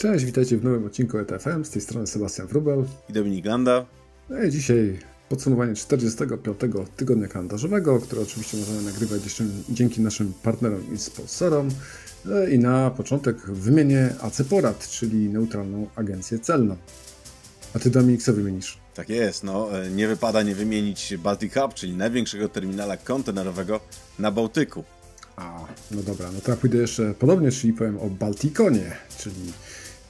Cześć, 0.00 0.24
witajcie 0.24 0.56
w 0.56 0.64
nowym 0.64 0.86
odcinku 0.86 1.18
ETFM. 1.18 1.64
Z 1.64 1.70
tej 1.70 1.82
strony 1.82 2.06
Sebastian 2.06 2.46
Wrubel. 2.46 2.84
I 3.08 3.12
Dominik 3.12 3.44
Landa. 3.44 3.86
No 4.30 4.42
i 4.42 4.50
dzisiaj 4.50 4.98
podsumowanie 5.28 5.74
45 5.74 6.56
tygodnia 6.96 7.28
kalendarzowego, 7.28 8.00
które 8.00 8.22
oczywiście 8.22 8.56
możemy 8.56 8.82
nagrywać 8.82 9.24
jeszcze 9.24 9.44
dzięki 9.68 10.00
naszym 10.00 10.32
partnerom 10.42 10.94
i 10.94 10.98
sponsorom. 10.98 11.68
No 12.24 12.44
I 12.44 12.58
na 12.58 12.90
początek 12.90 13.36
wymienię 13.46 14.14
AC 14.20 14.42
Porad, 14.42 14.88
czyli 14.88 15.28
neutralną 15.28 15.86
agencję 15.96 16.38
celną. 16.38 16.76
A 17.74 17.78
ty 17.78 17.90
Dominik 17.90 18.22
co 18.22 18.32
wymienisz? 18.32 18.78
Tak 18.94 19.08
jest, 19.08 19.44
no 19.44 19.82
e, 19.82 19.90
nie 19.90 20.08
wypada 20.08 20.42
nie 20.42 20.54
wymienić 20.54 21.14
Baltic 21.16 21.54
Hub, 21.54 21.74
czyli 21.74 21.96
największego 21.96 22.48
terminala 22.48 22.96
kontenerowego 22.96 23.80
na 24.18 24.30
Bałtyku. 24.30 24.84
A, 25.36 25.66
no 25.90 26.02
dobra, 26.02 26.30
no 26.32 26.40
to 26.40 26.50
ja 26.50 26.56
pójdę 26.56 26.78
jeszcze 26.78 27.14
podobnie, 27.14 27.50
czyli 27.50 27.72
powiem 27.72 27.98
o 27.98 28.10
Baltikonie, 28.10 28.96
czyli 29.18 29.52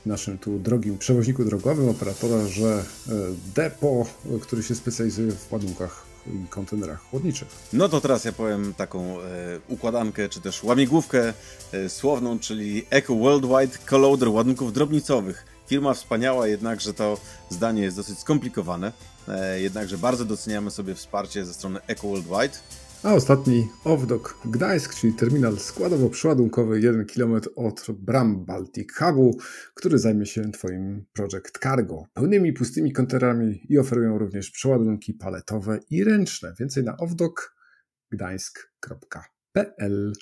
naszym 0.06 0.38
tu 0.38 0.58
drogim 0.58 0.98
przewoźniku 0.98 1.44
drogowym, 1.44 1.88
operatorze 1.88 2.84
e, 3.08 3.12
depo, 3.54 4.06
który 4.42 4.62
się 4.62 4.74
specjalizuje 4.74 5.32
w 5.32 5.52
ładunkach 5.52 6.10
i 6.26 6.48
kontenerach 6.48 7.00
chłodniczych. 7.00 7.48
No 7.72 7.88
to 7.88 8.00
teraz 8.00 8.24
ja 8.24 8.32
powiem 8.32 8.74
taką 8.74 9.20
e, 9.20 9.24
układankę, 9.68 10.28
czy 10.28 10.40
też 10.40 10.64
łamigłówkę 10.64 11.32
e, 11.72 11.88
słowną, 11.88 12.38
czyli 12.38 12.86
Eco 12.90 13.14
Worldwide 13.14 13.78
Colloader 13.86 14.28
ładunków 14.28 14.72
drobnicowych. 14.72 15.46
Firma 15.66 15.94
wspaniała, 15.94 16.46
jednakże 16.46 16.94
to 16.94 17.18
zdanie 17.50 17.82
jest 17.82 17.96
dosyć 17.96 18.18
skomplikowane, 18.18 18.92
e, 19.28 19.60
jednakże 19.60 19.98
bardzo 19.98 20.24
doceniamy 20.24 20.70
sobie 20.70 20.94
wsparcie 20.94 21.44
ze 21.44 21.54
strony 21.54 21.80
Eco 21.86 22.08
Worldwide. 22.08 22.58
A 23.02 23.14
ostatni 23.14 23.68
Owdok 23.84 24.38
Gdańsk, 24.44 24.94
czyli 24.94 25.12
terminal 25.12 25.56
składowo-przeładunkowy 25.56 26.82
1 26.82 27.06
km 27.06 27.40
od 27.56 27.86
bram 27.90 28.44
Baltic 28.44 28.94
Hubu, 28.94 29.38
który 29.74 29.98
zajmie 29.98 30.26
się 30.26 30.52
Twoim 30.52 31.06
Project 31.12 31.58
Cargo. 31.62 32.04
Pełnymi 32.14 32.52
pustymi 32.52 32.92
kontenerami 32.92 33.66
i 33.68 33.78
oferują 33.78 34.18
również 34.18 34.50
przeładunki 34.50 35.14
paletowe 35.14 35.78
i 35.90 36.04
ręczne. 36.04 36.54
Więcej 36.58 36.84
na 36.84 36.96
owdokgdańsk.pl 36.96 39.39
PL. 39.52 40.12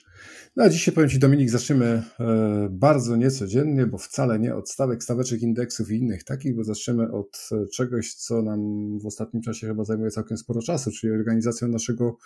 No 0.57 0.65
a 0.65 0.69
dzisiaj 0.69 0.95
powiem 0.95 1.11
Ci 1.11 1.19
Dominik, 1.19 1.51
zaczniemy 1.51 2.03
e, 2.21 2.69
bardzo 2.71 3.17
niecodziennie, 3.17 3.87
bo 3.87 3.99
wcale 3.99 4.39
nie 4.39 4.55
od 4.55 4.71
stawek, 4.71 5.03
staweczek 5.03 5.43
indeksów 5.43 5.91
i 5.91 5.97
innych 5.97 6.25
takich, 6.25 6.57
bo 6.57 6.65
zaczniemy 6.65 7.13
od 7.13 7.49
e, 7.53 7.67
czegoś, 7.67 8.15
co 8.15 8.43
nam 8.43 8.61
w 8.99 9.07
ostatnim 9.07 9.43
czasie 9.43 9.67
chyba 9.67 9.85
zajmuje 9.85 10.11
całkiem 10.11 10.37
sporo 10.37 10.63
czasu, 10.63 10.91
czyli 10.91 11.13
organizacją 11.13 11.69
naszego 11.69 12.17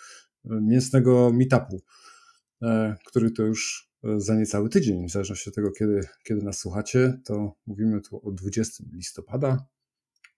e, 0.45 0.49
mięsnego 0.61 1.31
meetupu, 1.33 1.81
który 3.05 3.31
to 3.31 3.43
już 3.43 3.91
za 4.17 4.35
niecały 4.35 4.69
tydzień, 4.69 5.07
w 5.07 5.11
zależności 5.11 5.49
od 5.49 5.55
tego, 5.55 5.71
kiedy, 5.71 6.01
kiedy 6.23 6.41
nas 6.41 6.57
słuchacie, 6.59 7.19
to 7.25 7.55
mówimy 7.65 8.01
tu 8.01 8.27
o 8.27 8.31
20 8.31 8.83
listopada 8.93 9.65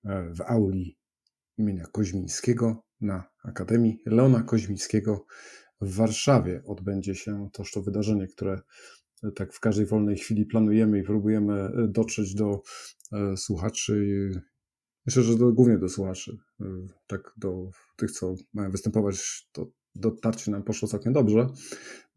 w 0.05 0.41
auli 0.41 0.97
imienia 1.57 1.85
Koźmińskiego 1.91 2.83
na 3.01 3.23
Akademii 3.43 4.01
Leona 4.05 4.43
Koźmińskiego 4.43 5.25
w 5.85 5.95
Warszawie 5.95 6.61
odbędzie 6.65 7.15
się 7.15 7.49
toż 7.53 7.71
to 7.71 7.81
wydarzenie, 7.81 8.27
które 8.27 8.61
e, 9.23 9.31
tak 9.31 9.53
w 9.53 9.59
każdej 9.59 9.85
wolnej 9.85 10.17
chwili 10.17 10.45
planujemy 10.45 10.99
i 10.99 11.03
próbujemy 11.03 11.53
e, 11.53 11.87
dotrzeć 11.87 12.35
do 12.35 12.61
e, 13.11 13.37
słuchaczy. 13.37 14.29
Myślę, 15.05 15.23
że 15.23 15.37
do, 15.37 15.53
głównie 15.53 15.77
do 15.77 15.89
słuchaczy, 15.89 16.37
tak 17.07 17.33
do 17.37 17.69
tych, 17.97 18.11
co 18.11 18.35
mają 18.53 18.71
występować, 18.71 19.47
to 19.51 19.71
dotarcie 19.95 20.51
nam 20.51 20.63
poszło 20.63 20.87
całkiem 20.87 21.13
dobrze, 21.13 21.47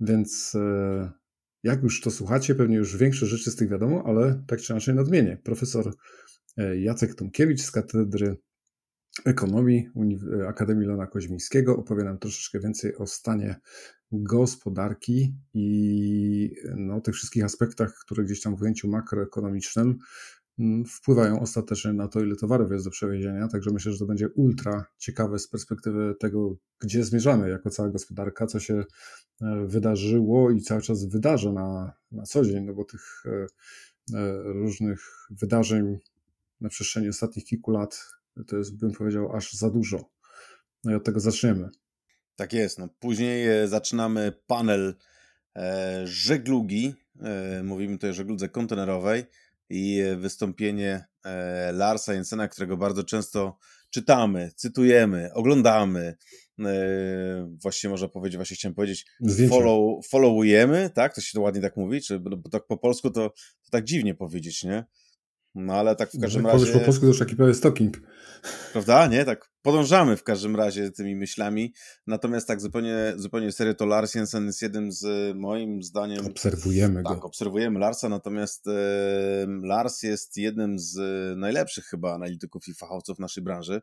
więc 0.00 0.56
jak 1.62 1.82
już 1.82 2.00
to 2.00 2.10
słuchacie, 2.10 2.55
pewnie 2.55 2.77
już 2.77 2.97
większe 2.97 3.27
rzeczy 3.27 3.50
z 3.50 3.56
tych 3.56 3.69
wiadomo, 3.69 4.03
ale 4.06 4.44
tak 4.47 4.60
czy 4.60 4.72
inaczej 4.72 4.94
nadmienię. 4.94 5.38
Profesor 5.44 5.94
Jacek 6.78 7.14
Tomkiewicz 7.14 7.60
z 7.60 7.70
Katedry 7.70 8.37
Ekonomii 9.24 9.90
Akademii 10.48 10.88
Lona 10.88 11.06
Koźmińskiego. 11.06 11.76
Opowie 11.76 12.04
nam 12.04 12.18
troszeczkę 12.18 12.60
więcej 12.60 12.96
o 12.96 13.06
stanie 13.06 13.60
gospodarki 14.12 15.34
i 15.54 16.54
no, 16.76 17.00
tych 17.00 17.14
wszystkich 17.14 17.44
aspektach, 17.44 17.94
które 17.94 18.24
gdzieś 18.24 18.40
tam 18.40 18.56
w 18.56 18.62
ujęciu 18.62 18.88
makroekonomicznym 18.88 19.98
mm, 20.58 20.84
wpływają 20.84 21.40
ostatecznie 21.40 21.92
na 21.92 22.08
to, 22.08 22.20
ile 22.20 22.36
towarów 22.36 22.72
jest 22.72 22.84
do 22.84 22.90
przewiezienia. 22.90 23.48
Także 23.48 23.70
myślę, 23.70 23.92
że 23.92 23.98
to 23.98 24.06
będzie 24.06 24.28
ultra 24.28 24.84
ciekawe 24.98 25.38
z 25.38 25.48
perspektywy 25.48 26.14
tego, 26.20 26.56
gdzie 26.80 27.04
zmierzamy 27.04 27.50
jako 27.50 27.70
cała 27.70 27.88
gospodarka, 27.88 28.46
co 28.46 28.60
się 28.60 28.84
e, 29.42 29.66
wydarzyło 29.66 30.50
i 30.50 30.60
cały 30.60 30.82
czas 30.82 31.04
wydarza 31.04 31.52
na, 31.52 31.92
na 32.12 32.22
co 32.22 32.44
dzień, 32.44 32.64
no 32.64 32.74
bo 32.74 32.84
tych 32.84 33.22
e, 33.26 33.46
e, 34.18 34.42
różnych 34.42 35.00
wydarzeń 35.30 35.98
na 36.60 36.68
przestrzeni 36.68 37.08
ostatnich 37.08 37.44
kilku 37.44 37.70
lat 37.70 38.17
to 38.44 38.56
jest, 38.56 38.78
bym 38.78 38.93
powiedział, 38.93 39.37
aż 39.37 39.53
za 39.53 39.71
dużo. 39.71 40.10
No 40.84 40.93
i 40.93 40.94
od 40.94 41.04
tego 41.04 41.21
zaczniemy. 41.21 41.69
Tak 42.37 42.53
jest. 42.53 42.78
No. 42.78 42.88
Później 42.99 43.49
e, 43.49 43.69
zaczynamy 43.69 44.32
panel 44.47 44.94
e, 45.56 46.00
żeglugi. 46.04 46.94
E, 47.21 47.62
mówimy 47.62 47.94
tutaj 47.94 48.10
o 48.10 48.15
żegludze 48.15 48.48
kontenerowej 48.48 49.25
i 49.71 50.03
wystąpienie 50.19 51.04
e, 51.25 51.72
Larsa 51.72 52.15
Jensena, 52.15 52.48
którego 52.48 52.77
bardzo 52.77 53.04
często 53.04 53.59
czytamy, 53.91 54.50
cytujemy, 54.56 55.31
oglądamy. 55.34 56.16
E, 56.60 57.56
właściwie 57.62 57.91
można 57.91 58.09
powiedzieć, 58.09 58.37
właśnie 58.37 58.56
chciałem 58.56 58.75
powiedzieć, 58.75 59.06
follow, 59.48 60.06
followujemy, 60.06 60.91
tak? 60.94 61.15
To 61.15 61.21
się 61.21 61.32
to 61.32 61.41
ładnie 61.41 61.60
tak 61.60 61.77
mówi, 61.77 62.00
czy, 62.03 62.19
bo 62.19 62.50
tak 62.50 62.66
po 62.66 62.77
polsku 62.77 63.10
to, 63.10 63.31
to 63.62 63.71
tak 63.71 63.84
dziwnie 63.84 64.15
powiedzieć, 64.15 64.65
nie? 64.65 64.84
No 65.54 65.72
ale 65.75 65.97
tak 65.97 66.10
w 66.10 66.20
każdym 66.20 66.47
razie... 66.47 66.72
po 66.72 66.81
polsku 66.81 67.00
to 67.00 67.06
już 67.06 67.19
taki 67.19 67.36
prawie 67.36 67.54
stalking. 67.54 68.00
Prawda? 68.72 69.06
Nie? 69.06 69.25
Tak 69.25 69.50
podążamy 69.62 70.16
w 70.16 70.22
każdym 70.22 70.56
razie 70.56 70.91
tymi 70.91 71.16
myślami. 71.16 71.75
Natomiast 72.06 72.48
tak 72.48 72.60
zupełnie, 72.60 73.12
zupełnie 73.16 73.53
serio 73.53 73.75
to 73.75 73.86
Lars 73.86 74.14
Jensen 74.14 74.47
jest 74.47 74.62
jednym 74.62 74.92
z 74.92 75.36
moim 75.36 75.82
zdaniem... 75.82 76.26
Obserwujemy 76.26 77.03
tak, 77.03 77.19
go. 77.19 77.26
obserwujemy 77.26 77.78
Larsa, 77.78 78.09
natomiast 78.09 78.66
e, 78.66 78.72
Lars 79.62 80.03
jest 80.03 80.36
jednym 80.36 80.78
z 80.78 80.98
najlepszych 81.38 81.84
chyba 81.84 82.15
analityków 82.15 82.69
i 82.69 82.75
fachowców 82.75 83.19
naszej 83.19 83.44
branży. 83.44 83.80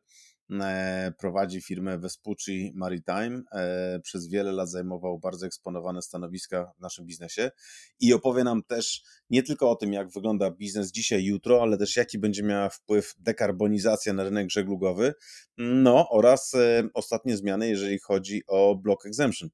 E, 0.51 1.13
prowadzi 1.19 1.61
firmę 1.61 1.97
Vespucci 1.97 2.71
Maritime. 2.75 3.41
E, 3.51 3.99
przez 4.03 4.27
wiele 4.27 4.51
lat 4.51 4.69
zajmował 4.69 5.19
bardzo 5.19 5.45
eksponowane 5.45 6.01
stanowiska 6.01 6.71
w 6.77 6.81
naszym 6.81 7.05
biznesie 7.05 7.51
i 7.99 8.13
opowie 8.13 8.43
nam 8.43 8.63
też 8.63 9.03
nie 9.29 9.43
tylko 9.43 9.71
o 9.71 9.75
tym, 9.75 9.93
jak 9.93 10.11
wygląda 10.11 10.51
biznes 10.51 10.91
dzisiaj, 10.91 11.23
jutro, 11.23 11.61
ale 11.61 11.77
też 11.77 11.95
jaki 11.95 12.19
będzie 12.19 12.43
miała 12.43 12.69
wpływ 12.69 13.13
dekarbonizacja 13.19 14.13
na 14.13 14.23
rynek 14.23 14.51
żeglugowy, 14.51 15.13
no 15.57 16.09
oraz 16.09 16.53
e, 16.53 16.89
ostatnie 16.93 17.37
zmiany, 17.37 17.67
jeżeli 17.67 17.99
chodzi 17.99 18.43
o 18.47 18.75
block 18.75 19.05
exemption 19.05 19.49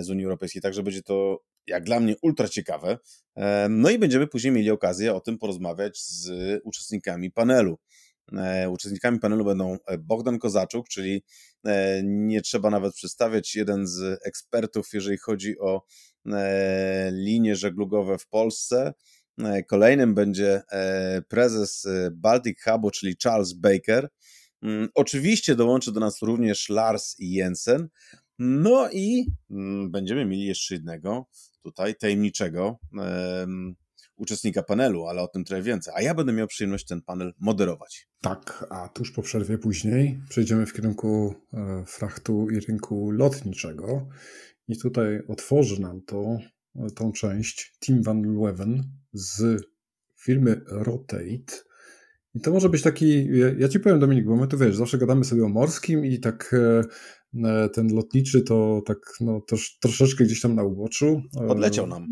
z 0.00 0.10
Unii 0.10 0.24
Europejskiej. 0.24 0.62
Także 0.62 0.82
będzie 0.82 1.02
to 1.02 1.38
jak 1.66 1.84
dla 1.84 2.00
mnie 2.00 2.14
ultra 2.22 2.48
ciekawe. 2.48 2.98
No 3.70 3.90
i 3.90 3.98
będziemy 3.98 4.26
później 4.26 4.52
mieli 4.52 4.70
okazję 4.70 5.14
o 5.14 5.20
tym 5.20 5.38
porozmawiać 5.38 5.98
z 5.98 6.30
uczestnikami 6.64 7.30
panelu. 7.30 7.78
E, 8.32 8.70
uczestnikami 8.70 9.20
panelu 9.20 9.44
będą 9.44 9.76
e, 9.86 9.98
Bogdan 9.98 10.38
Kozaczuk, 10.38 10.88
czyli 10.88 11.22
e, 11.66 12.02
nie 12.04 12.40
trzeba 12.40 12.70
nawet 12.70 12.94
przedstawiać, 12.94 13.54
jeden 13.54 13.86
z 13.86 14.20
ekspertów, 14.26 14.88
jeżeli 14.92 15.18
chodzi 15.18 15.58
o 15.58 15.82
linie 17.12 17.56
żeglugowe 17.56 18.18
w 18.18 18.28
Polsce. 18.28 18.92
Kolejnym 19.68 20.14
będzie 20.14 20.62
prezes 21.28 21.86
Baltic 22.12 22.62
Hubu, 22.62 22.90
czyli 22.90 23.16
Charles 23.22 23.52
Baker. 23.52 24.08
Mm, 24.62 24.88
oczywiście 24.94 25.56
dołączy 25.56 25.92
do 25.92 26.00
nas 26.00 26.22
również 26.22 26.68
Lars 26.68 27.16
Jensen. 27.18 27.88
No 28.38 28.88
i 28.92 29.26
mm, 29.50 29.90
będziemy 29.90 30.24
mieli 30.24 30.44
jeszcze 30.44 30.74
jednego 30.74 31.26
tutaj 31.62 31.94
tajemniczego 31.94 32.78
uczestnika 34.16 34.62
panelu, 34.62 35.06
ale 35.06 35.22
o 35.22 35.28
tym 35.28 35.44
trochę 35.44 35.62
więcej. 35.62 35.94
A 35.96 36.02
ja 36.02 36.14
będę 36.14 36.32
miał 36.32 36.46
przyjemność 36.46 36.86
ten 36.86 37.02
panel 37.02 37.32
moderować. 37.40 38.08
Tak, 38.20 38.66
a 38.70 38.88
tuż 38.88 39.10
po 39.10 39.22
przerwie 39.22 39.58
później 39.58 40.20
przejdziemy 40.28 40.66
w 40.66 40.72
kierunku 40.72 41.34
e, 41.52 41.84
frachtu 41.86 42.50
i 42.50 42.60
rynku 42.60 43.10
lotniczego. 43.10 44.08
I 44.68 44.78
tutaj 44.78 45.22
otworzy 45.28 45.80
nam 45.80 46.00
to, 46.02 46.38
e, 46.76 46.90
tą 46.90 47.12
część 47.12 47.78
Tim 47.84 48.02
Van 48.02 48.22
Leeuwen 48.22 48.82
z 49.12 49.62
firmy 50.20 50.60
Rotate. 50.66 51.24
I 52.34 52.40
to 52.40 52.50
może 52.50 52.68
być 52.68 52.82
taki, 52.82 53.28
ja 53.58 53.68
ci 53.68 53.80
powiem 53.80 54.00
Dominik, 54.00 54.26
bo 54.26 54.36
my 54.36 54.48
tu 54.48 54.58
wiesz, 54.58 54.76
zawsze 54.76 54.98
gadamy 54.98 55.24
sobie 55.24 55.44
o 55.44 55.48
morskim 55.48 56.04
i 56.04 56.20
tak 56.20 56.54
e, 56.54 57.68
ten 57.68 57.94
lotniczy 57.94 58.42
to 58.42 58.82
tak 58.86 58.98
no, 59.20 59.40
trosz, 59.40 59.78
troszeczkę 59.78 60.24
gdzieś 60.24 60.40
tam 60.40 60.54
na 60.54 60.62
uboczu. 60.62 61.22
Odleciał 61.48 61.86
nam. 61.86 62.06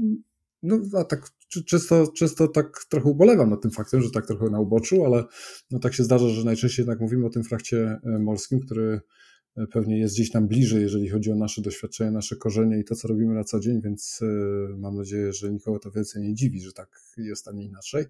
No, 0.62 0.80
a 0.98 1.04
tak 1.04 1.30
często, 1.66 2.12
często 2.16 2.48
tak 2.48 2.84
trochę 2.88 3.08
ubolewam 3.08 3.50
nad 3.50 3.62
tym 3.62 3.70
faktem, 3.70 4.02
że 4.02 4.10
tak 4.10 4.26
trochę 4.26 4.50
na 4.50 4.60
uboczu, 4.60 5.04
ale 5.04 5.24
no 5.70 5.78
tak 5.78 5.94
się 5.94 6.04
zdarza, 6.04 6.28
że 6.28 6.44
najczęściej 6.44 6.82
jednak 6.82 7.00
mówimy 7.00 7.26
o 7.26 7.30
tym 7.30 7.44
frakcie 7.44 8.00
e, 8.04 8.18
morskim, 8.18 8.60
który 8.60 9.00
pewnie 9.70 9.98
jest 9.98 10.14
gdzieś 10.14 10.32
nam 10.32 10.48
bliżej, 10.48 10.82
jeżeli 10.82 11.08
chodzi 11.08 11.32
o 11.32 11.34
nasze 11.34 11.62
doświadczenia, 11.62 12.10
nasze 12.10 12.36
korzenie 12.36 12.78
i 12.78 12.84
to, 12.84 12.96
co 12.96 13.08
robimy 13.08 13.34
na 13.34 13.44
co 13.44 13.60
dzień, 13.60 13.80
więc 13.82 14.20
mam 14.78 14.96
nadzieję, 14.96 15.32
że 15.32 15.52
nikogo 15.52 15.78
to 15.78 15.90
więcej 15.90 16.22
nie 16.22 16.34
dziwi, 16.34 16.60
że 16.60 16.72
tak 16.72 17.00
jest, 17.16 17.48
a 17.48 17.52
nie 17.52 17.64
inaczej. 17.64 18.04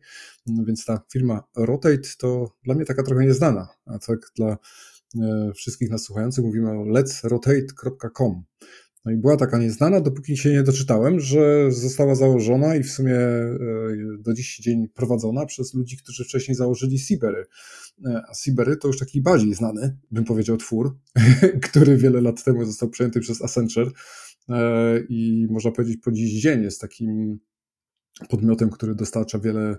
No 0.46 0.64
więc 0.64 0.84
ta 0.84 1.00
firma 1.12 1.42
Rotate 1.56 2.08
to 2.18 2.56
dla 2.64 2.74
mnie 2.74 2.84
taka 2.84 3.02
trochę 3.02 3.24
nieznana, 3.24 3.68
a 3.86 3.98
tak 3.98 4.18
dla 4.36 4.56
wszystkich 5.54 5.90
nas 5.90 6.02
słuchających 6.02 6.44
mówimy 6.44 6.70
o 6.70 6.84
letsrotate.com. 6.84 8.44
No 9.04 9.12
i 9.12 9.16
była 9.16 9.36
taka 9.36 9.58
nieznana, 9.58 10.00
dopóki 10.00 10.36
się 10.36 10.50
nie 10.50 10.62
doczytałem, 10.62 11.20
że 11.20 11.72
została 11.72 12.14
założona 12.14 12.76
i 12.76 12.82
w 12.82 12.90
sumie 12.90 13.14
e, 13.14 13.58
do 14.18 14.34
dziś 14.34 14.58
dzień 14.58 14.88
prowadzona 14.88 15.46
przez 15.46 15.74
ludzi, 15.74 15.96
którzy 15.96 16.24
wcześniej 16.24 16.54
założyli 16.54 16.98
Sibery. 16.98 17.46
E, 18.06 18.22
a 18.30 18.34
Sibery 18.34 18.76
to 18.76 18.88
już 18.88 18.98
taki 18.98 19.20
bardziej 19.22 19.54
znany, 19.54 19.98
bym 20.10 20.24
powiedział, 20.24 20.56
twór, 20.56 20.98
który 21.70 21.96
wiele 21.96 22.20
lat 22.20 22.44
temu 22.44 22.64
został 22.64 22.88
przejęty 22.88 23.20
przez 23.20 23.42
Accenture 23.42 23.90
e, 24.48 25.00
i 25.08 25.46
można 25.50 25.70
powiedzieć 25.70 25.96
po 25.96 26.12
dziś 26.12 26.42
dzień 26.42 26.62
jest 26.62 26.80
takim 26.80 27.38
podmiotem, 28.28 28.70
który 28.70 28.94
dostarcza 28.94 29.38
wiele 29.38 29.76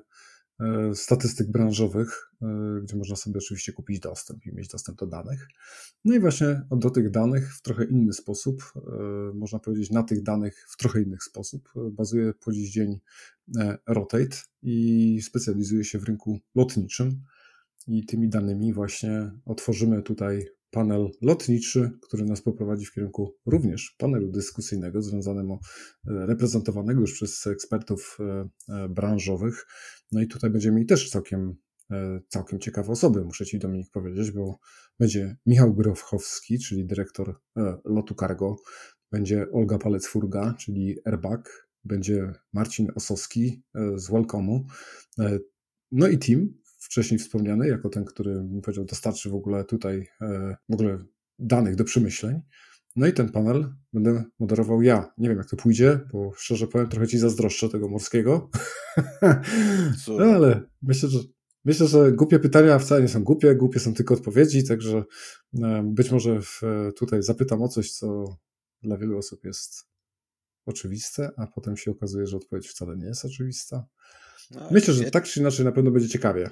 statystyk 0.94 1.52
branżowych, 1.52 2.32
e, 2.42 2.46
gdzie 2.84 2.96
można 2.96 3.16
sobie 3.16 3.38
oczywiście 3.38 3.74
kupić 3.74 4.00
dostęp 4.00 4.46
i 4.46 4.56
mieć 4.56 4.68
dostęp 4.68 4.98
do 4.98 5.08
danych. 5.08 5.48
No 6.06 6.16
i 6.16 6.20
właśnie 6.20 6.62
do 6.72 6.90
tych 6.90 7.12
danych 7.12 7.56
w 7.56 7.62
trochę 7.62 7.86
inny 7.86 8.14
sposób, 8.14 8.64
e, 8.76 8.80
można 9.34 9.60
powiedzieć 9.60 9.92
na 9.92 10.04
tych 10.04 10.24
danych 10.24 10.66
w 10.70 10.78
trochę 10.78 11.02
inny 11.02 11.18
sposób, 11.22 11.70
bazuje 11.92 12.34
po 12.34 12.52
dziś 12.52 12.72
dzień 12.72 13.00
Rotate 13.88 14.38
i 14.62 15.20
specjalizuje 15.22 15.84
się 15.84 16.00
w 16.00 16.04
rynku 16.04 16.40
lotniczym. 16.56 17.22
I 17.88 18.06
tymi 18.06 18.30
danymi 18.30 18.74
właśnie 18.74 19.32
otworzymy 19.46 20.04
tutaj 20.04 20.48
panel 20.74 21.10
lotniczy, 21.22 21.92
który 22.02 22.26
nas 22.26 22.42
poprowadzi 22.42 22.86
w 22.86 22.94
kierunku 22.94 23.36
również 23.46 23.96
panelu 23.98 24.32
dyskusyjnego, 24.32 25.02
związanego, 25.02 25.60
reprezentowanego 26.06 27.02
już 27.02 27.14
przez 27.14 27.48
ekspertów 27.48 28.18
branżowych, 28.90 29.66
no 30.14 30.22
i 30.22 30.28
tutaj 30.28 30.50
będziemy 30.50 30.76
mieli 30.76 30.88
też 30.88 31.10
całkiem, 31.10 31.56
e, 31.92 32.20
całkiem 32.28 32.60
ciekawe 32.60 32.92
osoby, 32.92 33.26
muszę 33.26 33.46
Ci 33.46 33.60
Dominik 33.60 33.92
powiedzieć, 33.92 34.32
bo 34.32 34.60
będzie 35.00 35.38
Michał 35.46 35.74
Grochowski, 35.74 36.60
czyli 36.60 36.86
dyrektor 36.86 37.36
e, 37.58 37.78
lotu 37.86 38.16
Cargo, 38.16 38.56
będzie 39.12 39.52
Olga 39.52 39.78
Palec-Furga, 39.78 40.56
czyli 40.58 40.98
Airbag, 41.06 41.70
będzie 41.84 42.34
Marcin 42.54 42.88
Osowski 42.96 43.64
e, 43.76 44.00
z 44.00 44.10
Welcome'u, 44.10 44.64
no 45.92 46.08
i 46.08 46.18
team, 46.18 46.54
wcześniej 46.84 47.20
wspomniany, 47.20 47.68
jako 47.68 47.90
ten, 47.90 48.06
który 48.06 48.46
powiedział, 48.64 48.86
dostarczy 48.86 49.30
w 49.30 49.36
ogóle 49.36 49.64
tutaj 49.64 50.08
w 50.70 50.74
ogóle 50.74 51.06
danych 51.40 51.76
do 51.76 51.84
przemyśleń. 51.84 52.42
No 52.96 53.08
i 53.08 53.14
ten 53.14 53.30
panel 53.32 53.74
będę 53.94 54.24
moderował 54.40 54.82
ja. 54.82 55.14
Nie 55.18 55.30
wiem, 55.30 55.38
jak 55.38 55.50
to 55.50 55.58
pójdzie, 55.58 56.00
bo 56.12 56.32
szczerze 56.36 56.68
powiem, 56.68 56.90
trochę 56.90 57.08
ci 57.08 57.18
zazdroszczę 57.18 57.70
tego 57.70 57.90
morskiego. 57.90 58.50
no 60.08 60.26
ale 60.26 60.62
myślę, 60.82 61.10
że 61.10 61.20
myślę, 61.66 61.88
że 61.88 62.12
głupie 62.12 62.40
pytania 62.40 62.80
wcale 62.80 63.02
nie 63.02 63.08
są 63.08 63.24
głupie, 63.24 63.56
głupie 63.56 63.80
są 63.80 63.94
tylko 63.94 64.14
odpowiedzi, 64.14 64.68
także 64.68 65.04
e, 65.64 65.84
być 65.86 66.12
może 66.12 66.42
w, 66.42 66.62
tutaj 66.96 67.24
zapytam 67.24 67.62
o 67.62 67.68
coś, 67.68 67.92
co 67.92 68.38
dla 68.82 68.98
wielu 68.98 69.18
osób 69.18 69.46
jest 69.46 69.88
oczywiste, 70.66 71.32
a 71.38 71.48
potem 71.48 71.78
się 71.78 71.92
okazuje, 71.92 72.28
że 72.28 72.38
odpowiedź 72.38 72.68
wcale 72.68 72.98
nie 72.98 73.06
jest 73.06 73.26
oczywista. 73.26 73.86
No, 74.52 74.68
myślę, 74.72 74.94
że 74.94 75.12
tak 75.12 75.24
czy 75.24 75.40
inaczej 75.40 75.66
na 75.66 75.72
pewno 75.72 75.92
będzie 75.92 76.10
ciekawie. 76.10 76.50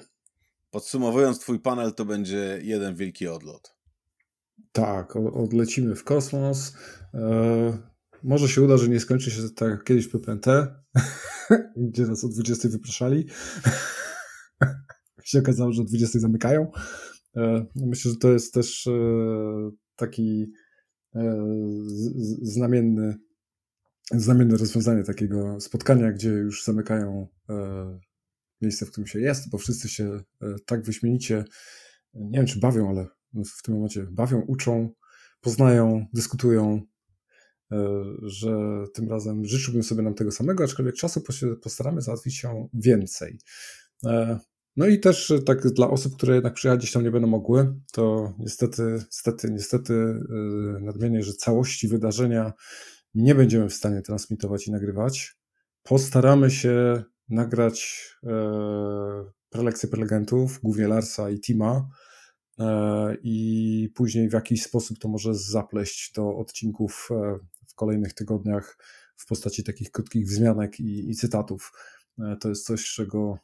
Podsumowując 0.72 1.38
twój 1.38 1.60
panel, 1.60 1.94
to 1.94 2.04
będzie 2.04 2.58
jeden 2.62 2.94
wielki 2.94 3.28
odlot. 3.28 3.74
Tak, 4.72 5.16
odlecimy 5.16 5.94
w 5.94 6.04
kosmos. 6.04 6.74
E, 7.14 7.78
może 8.22 8.48
się 8.48 8.62
uda, 8.62 8.76
że 8.76 8.88
nie 8.88 9.00
skończy 9.00 9.30
się 9.30 9.50
tak 9.56 9.70
jak 9.70 9.84
kiedyś 9.84 10.08
PPNT, 10.08 10.46
gdzie 11.90 12.06
nas 12.06 12.24
o 12.24 12.28
20 12.28 12.68
wypraszali. 12.68 13.26
się 15.24 15.38
okazało, 15.38 15.72
że 15.72 15.82
o 15.82 15.84
20 15.84 16.18
zamykają. 16.18 16.70
E, 17.36 17.66
myślę, 17.76 18.10
że 18.10 18.16
to 18.16 18.32
jest 18.32 18.54
też 18.54 18.86
e, 18.86 18.92
taki 19.96 20.52
znamienny, 22.42 23.14
znamienne 24.10 24.56
rozwiązanie 24.56 25.04
takiego 25.04 25.60
spotkania, 25.60 26.12
gdzie 26.12 26.28
już 26.28 26.64
zamykają 26.64 27.28
miejsce, 28.62 28.86
w 28.86 28.90
którym 28.90 29.06
się 29.06 29.20
jest, 29.20 29.50
bo 29.50 29.58
wszyscy 29.58 29.88
się 29.88 30.20
tak 30.66 30.82
wyśmienicie, 30.84 31.44
nie 32.14 32.38
wiem 32.38 32.46
czy 32.46 32.60
bawią, 32.60 32.88
ale 32.88 33.06
w 33.58 33.62
tym 33.62 33.74
momencie 33.74 34.06
bawią, 34.10 34.40
uczą, 34.40 34.90
poznają, 35.40 36.06
dyskutują, 36.12 36.82
e, 37.72 38.02
że 38.22 38.84
tym 38.94 39.10
razem 39.10 39.44
życzyłbym 39.44 39.82
sobie 39.82 40.02
nam 40.02 40.14
tego 40.14 40.30
samego, 40.30 40.64
aczkolwiek 40.64 40.94
czasu 40.94 41.22
postaramy 41.62 42.02
załatwić 42.02 42.36
się 42.36 42.68
więcej. 42.74 43.38
E, 44.06 44.38
no 44.76 44.86
i 44.86 45.00
też 45.00 45.32
tak 45.46 45.68
dla 45.68 45.90
osób, 45.90 46.16
które 46.16 46.34
jednak 46.34 46.54
przyjechać 46.54 46.92
tam 46.92 47.02
nie 47.02 47.10
będą 47.10 47.28
mogły, 47.28 47.74
to 47.92 48.34
niestety, 48.38 48.82
niestety, 48.82 49.50
niestety 49.50 49.94
e, 49.94 50.80
nadmienię, 50.80 51.22
że 51.22 51.32
całości 51.32 51.88
wydarzenia 51.88 52.52
nie 53.14 53.34
będziemy 53.34 53.68
w 53.68 53.74
stanie 53.74 54.02
transmitować 54.02 54.66
i 54.66 54.72
nagrywać. 54.72 55.36
Postaramy 55.82 56.50
się 56.50 57.02
nagrać 57.28 58.10
prelekcje 59.50 59.88
prelegentów, 59.88 60.60
głównie 60.62 60.88
Larsa 60.88 61.30
i 61.30 61.40
Tima, 61.40 61.88
E, 62.58 63.16
i 63.22 63.90
później 63.94 64.28
w 64.28 64.32
jakiś 64.32 64.62
sposób 64.62 64.98
to 64.98 65.08
może 65.08 65.34
zapleść 65.34 66.12
do 66.12 66.36
odcinków 66.36 67.08
e, 67.10 67.38
w 67.68 67.74
kolejnych 67.74 68.14
tygodniach 68.14 68.78
w 69.16 69.26
postaci 69.26 69.64
takich 69.64 69.90
krótkich 69.90 70.26
wzmianek 70.26 70.80
i, 70.80 71.10
i 71.10 71.14
cytatów. 71.14 71.72
E, 72.18 72.36
to 72.40 72.48
jest 72.48 72.66
coś, 72.66 72.84
czego 72.84 73.38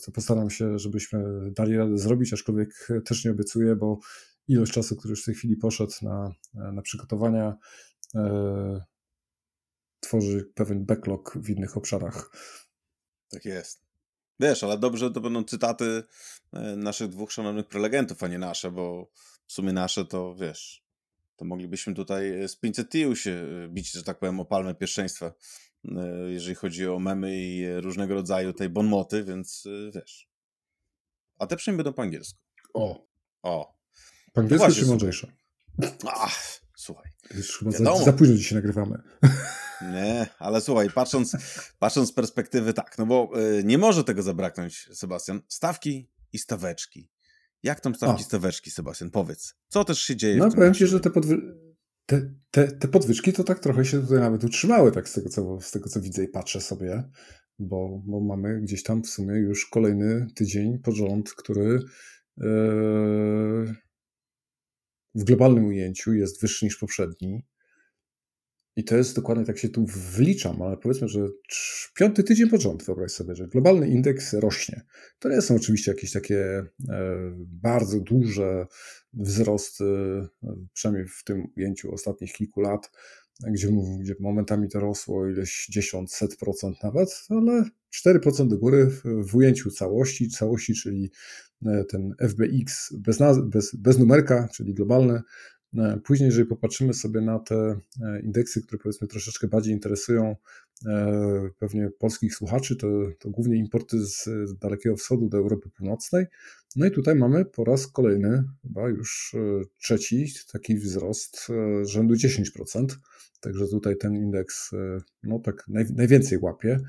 co 0.00 0.12
postaram 0.12 0.50
się, 0.50 0.78
żebyśmy 0.78 1.24
dali 1.52 1.76
radę 1.76 1.98
zrobić, 1.98 2.32
aczkolwiek 2.32 2.88
też 3.04 3.24
nie 3.24 3.30
obiecuję, 3.30 3.76
bo 3.76 3.98
ilość 4.48 4.72
czasu, 4.72 4.96
który 4.96 5.12
już 5.12 5.22
w 5.22 5.24
tej 5.24 5.34
chwili 5.34 5.56
poszedł 5.56 5.92
na, 6.02 6.32
na 6.54 6.82
przygotowania, 6.82 7.56
tworzy 10.00 10.50
pewien 10.54 10.84
backlog 10.84 11.38
w 11.42 11.50
innych 11.50 11.76
obszarach. 11.76 12.30
Tak 13.32 13.44
jest. 13.44 13.82
Wiesz, 14.40 14.64
ale 14.64 14.78
dobrze 14.78 15.10
to 15.10 15.20
będą 15.20 15.44
cytaty 15.44 16.02
e, 16.52 16.76
naszych 16.76 17.08
dwóch 17.08 17.32
szanownych 17.32 17.66
prelegentów, 17.66 18.22
a 18.22 18.28
nie 18.28 18.38
nasze, 18.38 18.70
bo 18.70 19.10
w 19.46 19.52
sumie 19.52 19.72
nasze 19.72 20.04
to, 20.04 20.34
wiesz, 20.34 20.84
to 21.36 21.44
moglibyśmy 21.44 21.94
tutaj 21.94 22.48
z 22.48 22.56
500 22.56 22.88
TIU 22.88 23.16
się 23.16 23.30
e, 23.30 23.68
bić, 23.68 23.92
że 23.92 24.02
tak 24.02 24.18
powiem, 24.18 24.40
o 24.40 24.44
palmę 24.44 24.74
pierwszeństwa, 24.74 25.32
e, 25.84 26.06
jeżeli 26.28 26.54
chodzi 26.54 26.88
o 26.88 26.98
memy 26.98 27.36
i 27.36 27.80
różnego 27.80 28.14
rodzaju 28.14 28.52
tej 28.52 28.68
bonmoty, 28.68 29.24
więc 29.24 29.64
wiesz. 29.94 30.28
A 31.38 31.46
te 31.46 31.56
przynajmniej 31.56 31.84
będą 31.84 31.96
po 31.96 32.02
angielsku. 32.02 32.38
O. 32.74 33.06
O. 33.42 33.74
Po 34.32 34.40
angielsku 34.40 34.68
no 34.68 34.74
czy 34.74 34.86
mądrzejsze? 34.86 35.32
Ach, 36.06 36.60
słuchaj. 36.76 37.10
Już 37.34 37.58
chyba 37.58 37.70
za, 37.70 37.96
za 37.96 38.12
późno 38.12 38.36
dzisiaj 38.36 38.56
nagrywamy. 38.56 39.02
Nie, 39.82 40.26
ale 40.38 40.60
słuchaj, 40.60 40.90
patrząc, 40.90 41.36
patrząc 41.78 42.08
z 42.08 42.12
perspektywy 42.12 42.72
tak, 42.72 42.98
no 42.98 43.06
bo 43.06 43.30
y, 43.58 43.64
nie 43.64 43.78
może 43.78 44.04
tego 44.04 44.22
zabraknąć, 44.22 44.88
Sebastian. 44.92 45.40
Stawki 45.48 46.10
i 46.32 46.38
staweczki. 46.38 47.10
Jak 47.62 47.80
tam 47.80 47.94
stawki 47.94 48.22
i 48.22 48.24
staweczki, 48.24 48.70
Sebastian? 48.70 49.10
Powiedz. 49.10 49.54
Co 49.68 49.84
też 49.84 50.02
się 50.02 50.16
dzieje? 50.16 50.36
No 50.36 50.50
powiem 50.50 50.74
ci, 50.74 50.86
że 50.86 51.00
te, 51.00 51.10
podwy... 51.10 51.38
te, 52.06 52.34
te, 52.50 52.72
te 52.72 52.88
podwyżki 52.88 53.32
to 53.32 53.44
tak 53.44 53.58
trochę 53.58 53.84
się 53.84 54.00
tutaj 54.00 54.18
nawet 54.18 54.44
utrzymały, 54.44 54.92
tak 54.92 55.08
z 55.08 55.12
tego 55.12 55.28
co, 55.28 55.60
z 55.60 55.70
tego, 55.70 55.88
co 55.88 56.00
widzę 56.00 56.24
i 56.24 56.28
patrzę 56.28 56.60
sobie, 56.60 57.10
bo, 57.58 58.02
bo 58.06 58.20
mamy 58.20 58.60
gdzieś 58.60 58.82
tam 58.82 59.02
w 59.02 59.08
sumie 59.08 59.34
już 59.34 59.66
kolejny 59.66 60.26
tydzień 60.34 60.78
pod 60.78 60.94
rząd, 60.94 61.34
który 61.34 61.80
yy, 62.36 63.74
w 65.14 65.24
globalnym 65.24 65.66
ujęciu 65.66 66.12
jest 66.12 66.40
wyższy 66.40 66.64
niż 66.64 66.76
poprzedni. 66.76 67.46
I 68.76 68.84
to 68.84 68.96
jest 68.96 69.16
dokładnie, 69.16 69.44
tak 69.44 69.58
się 69.58 69.68
tu 69.68 69.86
wliczam, 69.86 70.62
ale 70.62 70.76
powiedzmy, 70.76 71.08
że 71.08 71.28
piąty 71.94 72.24
tydzień 72.24 72.48
pod 72.48 72.84
wyobraź 72.84 73.12
sobie, 73.12 73.34
że 73.34 73.48
globalny 73.48 73.88
indeks 73.88 74.32
rośnie. 74.32 74.82
To 75.18 75.28
nie 75.28 75.42
są 75.42 75.56
oczywiście 75.56 75.90
jakieś 75.90 76.12
takie 76.12 76.38
e, 76.38 76.66
bardzo 77.36 78.00
duże 78.00 78.66
wzrosty, 79.12 79.84
przynajmniej 80.72 81.08
w 81.08 81.24
tym 81.24 81.46
ujęciu 81.56 81.92
ostatnich 81.94 82.32
kilku 82.32 82.60
lat, 82.60 82.90
gdzie, 83.46 83.68
gdzie 84.00 84.14
momentami 84.20 84.68
to 84.68 84.80
rosło 84.80 85.28
ileś 85.28 85.66
dziesiąt, 85.70 86.12
set 86.12 86.36
procent 86.36 86.82
nawet, 86.82 87.24
ale 87.28 87.64
4% 88.06 88.48
do 88.48 88.58
góry 88.58 88.90
w 89.04 89.34
ujęciu 89.36 89.70
całości, 89.70 90.28
całości, 90.28 90.74
czyli 90.74 91.10
e, 91.66 91.84
ten 91.84 92.14
FBX 92.20 92.94
bez, 92.98 93.18
bez, 93.44 93.74
bez 93.74 93.98
numerka, 93.98 94.48
czyli 94.54 94.74
globalny, 94.74 95.22
E, 95.22 95.61
później, 96.04 96.26
jeżeli 96.26 96.48
popatrzymy 96.48 96.94
sobie 96.94 97.20
na 97.20 97.38
te 97.38 97.54
e, 98.02 98.20
indeksy, 98.22 98.62
które 98.62 98.82
powiedzmy 98.82 99.08
troszeczkę 99.08 99.48
bardziej 99.48 99.74
interesują, 99.74 100.36
pewnie 101.58 101.90
polskich 101.98 102.34
słuchaczy, 102.34 102.76
to, 102.76 102.86
to 103.18 103.30
głównie 103.30 103.56
importy 103.56 104.06
z 104.06 104.28
Dalekiego 104.58 104.96
Wschodu 104.96 105.28
do 105.28 105.38
Europy 105.38 105.70
Północnej. 105.70 106.26
No 106.76 106.86
i 106.86 106.90
tutaj 106.90 107.14
mamy 107.14 107.44
po 107.44 107.64
raz 107.64 107.86
kolejny, 107.86 108.44
chyba 108.62 108.88
już 108.88 109.36
trzeci, 109.78 110.32
taki 110.52 110.74
wzrost 110.74 111.48
rzędu 111.82 112.14
10%. 112.14 112.86
Także 113.40 113.68
tutaj 113.68 113.96
ten 113.96 114.14
indeks 114.14 114.70
no 115.22 115.38
tak 115.38 115.64
naj, 115.68 115.84
najwięcej 115.94 116.38
łapie. 116.38 116.80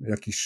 Jakiś 0.00 0.36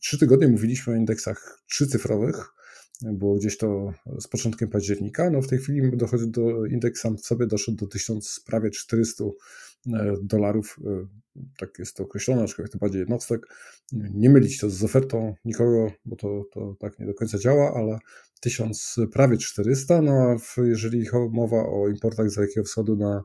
trzy 0.00 0.18
tygodnie 0.18 0.48
mówiliśmy 0.48 0.92
o 0.92 0.96
indeksach 0.96 1.62
trzycyfrowych, 1.66 2.54
było 3.02 3.34
gdzieś 3.34 3.58
to 3.58 3.92
z 4.20 4.28
początkiem 4.28 4.68
października. 4.68 5.30
No 5.30 5.42
w 5.42 5.48
tej 5.48 5.58
chwili 5.58 5.96
dochodzi 5.96 6.28
do 6.28 6.66
indeks 6.66 7.00
sam 7.00 7.18
sobie 7.18 7.46
doszedł 7.46 7.78
do 7.78 7.86
1000, 7.86 8.40
prawie 8.40 8.70
400 8.70 9.24
e, 9.24 9.30
dolarów. 10.22 10.76
E, 10.86 11.06
tak 11.58 11.78
jest 11.78 11.96
to 11.96 12.02
określone, 12.02 12.42
aczkolwiek 12.42 12.72
to 12.72 12.78
bardziej 12.78 13.00
jednostek. 13.00 13.46
Nie 13.92 14.30
mylić 14.30 14.58
to 14.58 14.70
z 14.70 14.84
ofertą 14.84 15.34
nikogo, 15.44 15.92
bo 16.04 16.16
to, 16.16 16.44
to 16.52 16.76
tak 16.78 16.98
nie 16.98 17.06
do 17.06 17.14
końca 17.14 17.38
działa, 17.38 17.74
ale 17.74 17.98
1000, 18.40 18.96
prawie 19.12 19.36
400. 19.36 20.02
No 20.02 20.12
a 20.12 20.60
jeżeli 20.62 21.06
mowa 21.30 21.56
o 21.56 21.88
importach 21.88 22.30
z 22.30 22.34
Dalekiego 22.34 22.64
Wschodu 22.64 22.96
na 22.96 23.24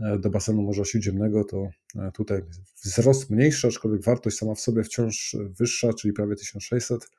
e, 0.00 0.18
do 0.18 0.30
basenu 0.30 0.62
Morza 0.62 0.84
Śródziemnego, 0.84 1.44
to 1.44 1.68
tutaj 2.14 2.42
wzrost 2.84 3.30
mniejszy, 3.30 3.66
aczkolwiek 3.66 4.02
wartość 4.02 4.36
sama 4.36 4.54
w 4.54 4.60
sobie 4.60 4.84
wciąż 4.84 5.36
wyższa, 5.58 5.92
czyli 5.92 6.12
prawie 6.12 6.36
1600. 6.36 7.10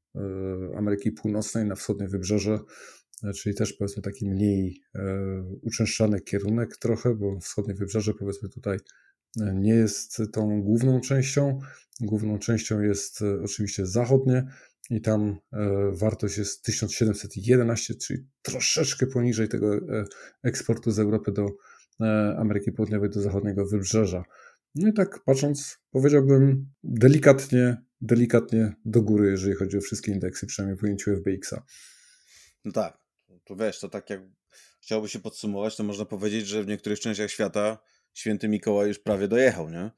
Ameryki 0.76 1.12
Północnej 1.12 1.64
na 1.64 1.74
wschodnie 1.74 2.08
wybrzeże, 2.08 2.58
e, 3.24 3.32
czyli 3.32 3.54
też 3.54 3.72
powiedzmy 3.72 4.02
taki 4.02 4.30
mniej 4.30 4.82
e, 4.94 5.02
uczęszczany 5.62 6.20
kierunek 6.20 6.76
trochę, 6.76 7.14
bo 7.14 7.40
wschodnie 7.40 7.74
wybrzeże 7.74 8.14
powiedzmy 8.14 8.48
tutaj 8.48 8.78
nie 9.54 9.74
jest 9.74 10.22
tą 10.32 10.62
główną 10.62 11.00
częścią. 11.00 11.58
Główną 12.00 12.38
częścią 12.38 12.80
jest 12.80 13.22
oczywiście 13.42 13.86
zachodnie 13.86 14.44
i 14.90 15.00
tam 15.00 15.36
wartość 15.92 16.38
jest 16.38 16.62
1711, 16.62 17.94
czyli 17.94 18.26
troszeczkę 18.42 19.06
poniżej 19.06 19.48
tego 19.48 19.80
eksportu 20.42 20.90
z 20.90 20.98
Europy 20.98 21.32
do 21.32 21.46
Ameryki 22.36 22.72
Południowej, 22.72 23.10
do 23.10 23.20
zachodniego 23.20 23.66
wybrzeża. 23.66 24.24
No 24.74 24.88
i 24.88 24.92
tak 24.92 25.24
patrząc, 25.24 25.78
powiedziałbym 25.90 26.66
delikatnie 26.84 27.85
delikatnie 28.00 28.74
do 28.84 29.02
góry, 29.02 29.30
jeżeli 29.30 29.54
chodzi 29.54 29.78
o 29.78 29.80
wszystkie 29.80 30.12
indeksy, 30.12 30.46
przynajmniej 30.46 30.78
w 30.78 30.82
ujęciu 30.82 31.10
FBX-a. 31.10 31.62
No 32.64 32.72
tak, 32.72 32.98
to 33.44 33.56
wiesz, 33.56 33.80
to 33.80 33.88
tak 33.88 34.10
jak 34.10 34.20
chciałoby 34.82 35.08
się 35.08 35.18
podsumować, 35.18 35.76
to 35.76 35.84
można 35.84 36.04
powiedzieć, 36.04 36.46
że 36.46 36.62
w 36.62 36.66
niektórych 36.66 37.00
częściach 37.00 37.30
świata 37.30 37.78
święty 38.14 38.48
Mikołaj 38.48 38.88
już 38.88 38.98
prawie 38.98 39.28
dojechał, 39.28 39.70
nie? 39.70 39.90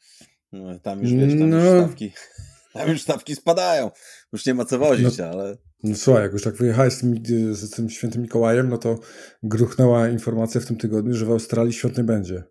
No, 0.52 0.78
tam 0.78 1.02
już 1.02 1.12
wiesz, 1.12 1.38
tam 1.38 1.50
no. 1.50 1.56
już 1.56 1.66
stawki, 1.66 2.12
tam 2.72 2.88
już 2.88 3.02
stawki 3.02 3.36
spadają, 3.36 3.90
już 4.32 4.46
nie 4.46 4.54
ma 4.54 4.64
co 4.64 4.78
wozić, 4.78 5.18
no, 5.18 5.24
ale... 5.24 5.56
No 5.82 5.96
słuchaj, 5.96 6.22
jak 6.22 6.32
już 6.32 6.42
tak 6.42 6.54
wyjechałeś 6.54 6.92
z 6.92 7.00
tym, 7.00 7.14
z 7.54 7.70
tym 7.70 7.90
świętym 7.90 8.22
Mikołajem, 8.22 8.68
no 8.68 8.78
to 8.78 8.98
gruchnęła 9.42 10.08
informacja 10.08 10.60
w 10.60 10.66
tym 10.66 10.76
tygodniu, 10.76 11.14
że 11.14 11.26
w 11.26 11.30
Australii 11.30 11.72
świąt 11.72 11.98
nie 11.98 12.04
będzie. 12.04 12.42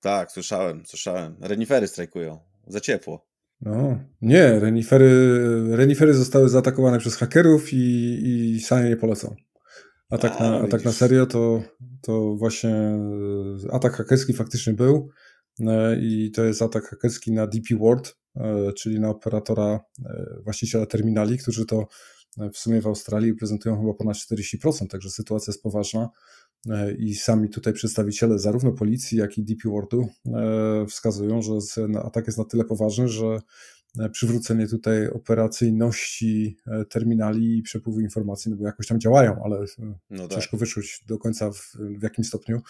Tak, 0.00 0.32
słyszałem, 0.32 0.86
słyszałem. 0.86 1.36
Renifery 1.40 1.88
strajkują. 1.88 2.40
Za 2.66 2.80
ciepło. 2.80 3.33
No, 3.64 3.98
nie, 4.22 4.60
renifery, 4.60 5.40
renifery 5.76 6.14
zostały 6.14 6.48
zaatakowane 6.48 6.98
przez 6.98 7.16
hakerów 7.16 7.72
i, 7.72 8.54
i 8.54 8.60
same 8.60 8.88
nie 8.88 8.96
polecą. 8.96 9.34
A 10.10 10.18
tak, 10.18 10.40
na, 10.40 10.60
a 10.60 10.68
tak 10.68 10.84
na 10.84 10.92
serio 10.92 11.26
to, 11.26 11.62
to 12.00 12.34
właśnie 12.36 12.70
e, 12.70 13.72
atak 13.72 13.92
hakerski 13.92 14.32
faktycznie 14.32 14.72
był 14.72 15.08
e, 15.60 15.96
i 16.00 16.30
to 16.30 16.44
jest 16.44 16.62
atak 16.62 16.84
hakerski 16.84 17.32
na 17.32 17.46
DP 17.46 17.76
World, 17.80 18.16
e, 18.36 18.72
czyli 18.72 19.00
na 19.00 19.08
operatora, 19.08 19.80
właściciela 20.44 20.86
terminali, 20.86 21.38
którzy 21.38 21.66
to 21.66 21.86
w 22.52 22.58
sumie 22.58 22.80
w 22.80 22.86
Australii 22.86 23.34
prezentują 23.34 23.80
chyba 23.80 23.94
ponad 23.94 24.16
40%, 24.16 24.86
także 24.88 25.10
sytuacja 25.10 25.50
jest 25.50 25.62
poważna. 25.62 26.08
E, 26.70 26.92
i 26.92 27.14
sami 27.14 27.48
tutaj 27.48 27.72
przedstawiciele 27.72 28.38
zarówno 28.38 28.72
policji, 28.72 29.18
jak 29.18 29.38
i 29.38 29.42
DP 29.42 29.68
Worldu 29.68 30.08
e, 30.26 30.86
wskazują, 30.86 31.42
że 31.42 31.52
atak 32.04 32.26
jest 32.26 32.38
na 32.38 32.44
tyle 32.44 32.64
poważny, 32.64 33.08
że 33.08 33.38
e, 33.98 34.10
przywrócenie 34.10 34.68
tutaj 34.68 35.08
operacyjności 35.08 36.56
terminali 36.90 37.58
i 37.58 37.62
przepływu 37.62 38.00
informacji, 38.00 38.50
no 38.50 38.56
bo 38.56 38.66
jakoś 38.66 38.86
tam 38.86 39.00
działają, 39.00 39.42
ale 39.44 39.64
no 40.10 40.28
tak. 40.28 40.30
ciężko 40.30 40.56
wyczuć 40.56 41.04
do 41.08 41.18
końca 41.18 41.50
w, 41.50 41.76
w 41.98 42.02
jakim 42.02 42.24
stopniu, 42.24 42.60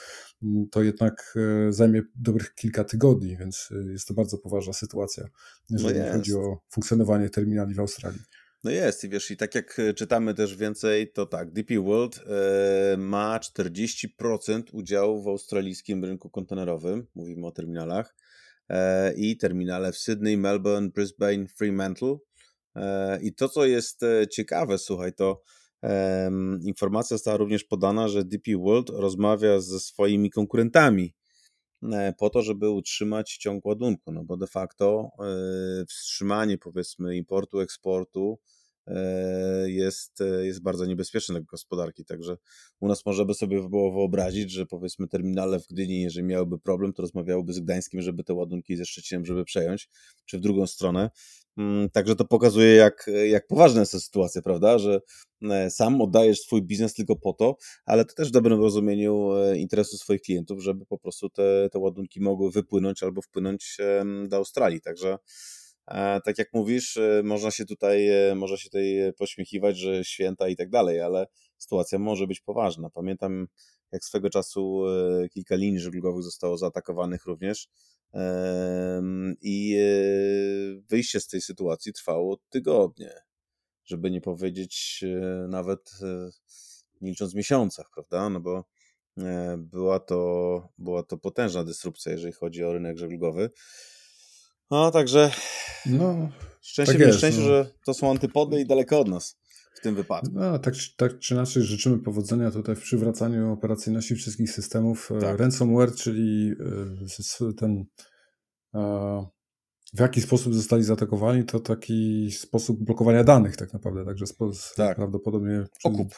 to 0.71 0.83
jednak 0.83 1.35
zajmie 1.71 2.03
dobrych 2.15 2.55
kilka 2.55 2.85
tygodni, 2.85 3.37
więc 3.37 3.71
jest 3.93 4.09
to 4.09 4.15
bardzo 4.15 4.39
poważna 4.39 4.73
sytuacja, 4.73 5.29
jeżeli 5.71 6.01
no 6.01 6.13
chodzi 6.13 6.35
o 6.35 6.59
funkcjonowanie 6.71 7.31
terminali 7.31 7.75
w 7.75 7.81
Australii. 7.81 8.21
No 8.65 8.71
jest 8.71 9.05
i 9.05 9.09
wiesz, 9.09 9.31
i 9.31 9.37
tak 9.37 9.55
jak 9.55 9.79
e, 9.79 9.95
czytamy 9.95 10.35
też 10.35 10.57
więcej, 10.57 11.13
to 11.13 11.27
tak, 11.27 11.53
DP 11.53 11.81
World 11.81 12.21
e, 12.27 12.97
ma 12.97 13.39
40% 13.39 14.63
udziału 14.73 15.23
w 15.23 15.29
australijskim 15.29 16.05
rynku 16.05 16.31
kontenerowym, 16.31 17.07
mówimy 17.15 17.47
o 17.47 17.53
terminalach, 17.53 18.17
e, 18.69 19.15
i 19.15 19.37
terminale 19.37 19.93
w 19.93 19.97
Sydney, 19.97 20.37
Melbourne, 20.37 20.89
Brisbane, 20.89 21.47
Fremantle. 21.59 22.17
E, 22.77 23.19
I 23.23 23.35
to, 23.35 23.49
co 23.49 23.67
jest 23.67 24.03
e, 24.03 24.29
ciekawe, 24.29 24.79
słuchaj, 24.79 25.13
to 25.15 25.43
informacja 26.63 27.17
została 27.17 27.37
również 27.37 27.65
podana, 27.65 28.09
że 28.09 28.25
DP 28.25 28.57
World 28.59 28.91
rozmawia 28.91 29.61
ze 29.61 29.81
swoimi 29.81 30.31
konkurentami 30.31 31.15
E, 31.93 32.13
po 32.19 32.31
to, 32.31 32.43
żeby 32.43 32.71
utrzymać 32.71 33.37
ciąg 33.37 33.65
ładunku, 33.67 34.13
no 34.13 34.25
bo 34.25 34.37
de 34.37 34.47
facto 34.47 35.11
wstrzymanie 35.89 36.59
powiedzmy 36.59 37.17
importu, 37.17 37.61
eksportu 37.61 38.39
jest, 39.67 40.19
jest 40.43 40.63
bardzo 40.63 40.87
niebezpieczne 40.87 41.35
dla 41.35 41.45
gospodarki, 41.45 42.05
także 42.05 42.37
u 42.81 42.89
nas 42.89 43.07
można 43.07 43.25
by 43.25 43.35
sobie 43.35 43.69
było 43.69 43.93
wyobrazić, 43.93 44.51
że 44.51 44.67
powiedzmy 44.67 45.09
terminale 45.09 45.61
w 45.61 45.67
Gdyni, 45.67 46.03
jeżeli 46.03 46.27
miałyby 46.27 46.59
problem, 46.59 46.93
to 46.93 47.03
rozmawiałyby 47.03 47.53
z 47.53 47.61
Gdańskim, 47.61 48.03
żeby 48.03 48.25
te 48.25 48.35
ładunki 48.35 48.77
ze 48.77 48.85
Szczecinem, 48.85 49.27
żeby 49.27 49.45
przejąć, 49.45 49.89
czy 50.25 50.39
w 50.39 50.41
drugą 50.41 50.67
stronę, 50.67 51.11
Mm, 51.57 51.91
także 51.91 52.17
to 52.17 52.25
pokazuje, 52.25 52.75
jak, 52.75 53.11
jak 53.31 53.47
poważna 53.47 53.81
jest 53.81 53.93
ta 53.93 54.01
sytuacja, 54.01 54.43
prawda? 54.43 54.79
Że 54.79 55.01
e, 55.43 55.71
sam 55.71 56.01
oddajesz 56.01 56.41
swój 56.41 56.63
biznes 56.63 56.95
tylko 56.95 57.17
po 57.17 57.33
to, 57.33 57.57
ale 57.85 58.05
to 58.05 58.15
też 58.15 58.29
w 58.29 58.33
dobrym 58.33 58.61
rozumieniu 58.61 59.33
e, 59.33 59.59
interesu 59.59 59.97
swoich 59.97 60.21
klientów, 60.21 60.63
żeby 60.63 60.87
po 60.87 60.99
prostu 60.99 61.31
te, 61.31 61.69
te 61.73 61.79
ładunki 61.79 62.21
mogły 62.21 62.51
wypłynąć 62.51 63.03
albo 63.03 63.23
wpłynąć 63.23 63.79
do 64.29 64.37
Australii. 64.37 64.81
Także 64.81 65.13
e, 65.13 65.19
tak 66.25 66.39
jak 66.39 66.49
mówisz, 66.53 66.99
można 67.25 67.51
się 67.51 67.65
tutaj, 67.65 68.09
można 68.35 68.57
się 68.57 68.65
tutaj 68.65 69.13
pośmiechiwać, 69.19 69.79
że 69.79 70.05
święta 70.05 70.49
i 70.49 70.57
tak 70.57 70.71
dalej, 70.71 71.01
ale 71.01 71.27
sytuacja 71.59 71.99
może 71.99 72.27
być 72.27 72.41
poważna. 72.41 72.91
Pamiętam, 72.91 73.47
jak 73.93 74.05
swego 74.05 74.31
czasu 74.31 74.85
kilka 75.33 75.57
linii 75.57 75.81
żeglugowych 75.81 76.23
zostało 76.23 76.59
zaatakowanych 76.59 77.27
również 77.27 77.69
i 79.41 79.77
e, 79.79 80.81
wyjście 80.89 81.21
z 81.21 81.27
tej 81.27 81.41
sytuacji 81.41 81.93
trwało 81.93 82.39
tygodnie, 82.49 83.13
żeby 83.85 84.11
nie 84.11 84.21
powiedzieć 84.21 85.05
e, 85.07 85.49
nawet 85.49 85.91
e, 86.03 86.31
nie 87.01 87.11
licząc 87.11 87.35
miesiącach, 87.35 87.87
prawda? 87.95 88.29
No 88.29 88.41
bo 88.41 88.65
była 89.59 90.01
to, 90.01 90.69
była 90.79 91.03
to 91.03 91.19
potężna 91.19 91.65
dysrupcja, 91.65 92.13
jeżeli 92.13 92.33
chodzi 92.33 92.65
o 92.65 92.73
rynek 92.73 92.99
żeglugowy. 92.99 93.51
No, 94.71 94.91
także 94.91 95.31
no, 95.87 96.29
szczęście 96.63 96.99
tak 96.99 97.07
nieszczęście, 97.07 97.41
no. 97.41 97.47
że 97.47 97.71
to 97.87 97.95
są 97.95 98.11
antypody 98.11 98.61
i 98.61 98.67
daleko 98.67 99.01
od 99.01 99.09
nas 99.09 99.37
w 99.75 99.81
tym 99.81 99.95
wypadku. 99.95 100.31
No, 100.33 100.59
tak, 100.59 100.75
tak 100.97 101.19
czy 101.19 101.35
inaczej 101.35 101.63
życzymy 101.63 101.99
powodzenia 101.99 102.51
tutaj 102.51 102.77
w 102.77 102.81
przywracaniu 102.81 103.53
operacyjności 103.53 104.15
wszystkich 104.15 104.51
systemów. 104.51 105.11
Tak. 105.21 105.39
Ransomware, 105.39 105.95
czyli 105.95 106.53
ten 107.57 107.85
w 109.95 110.01
jaki 110.01 110.21
sposób 110.21 110.55
zostali 110.55 110.83
zaatakowani, 110.83 111.45
to 111.45 111.61
taki 111.61 112.31
sposób 112.33 112.85
blokowania 112.85 113.25
danych 113.25 113.57
tak 113.57 113.73
naprawdę, 113.73 114.05
także 114.05 114.25
tak. 114.77 114.97
prawdopodobnie 114.97 115.65
okup 115.85 116.15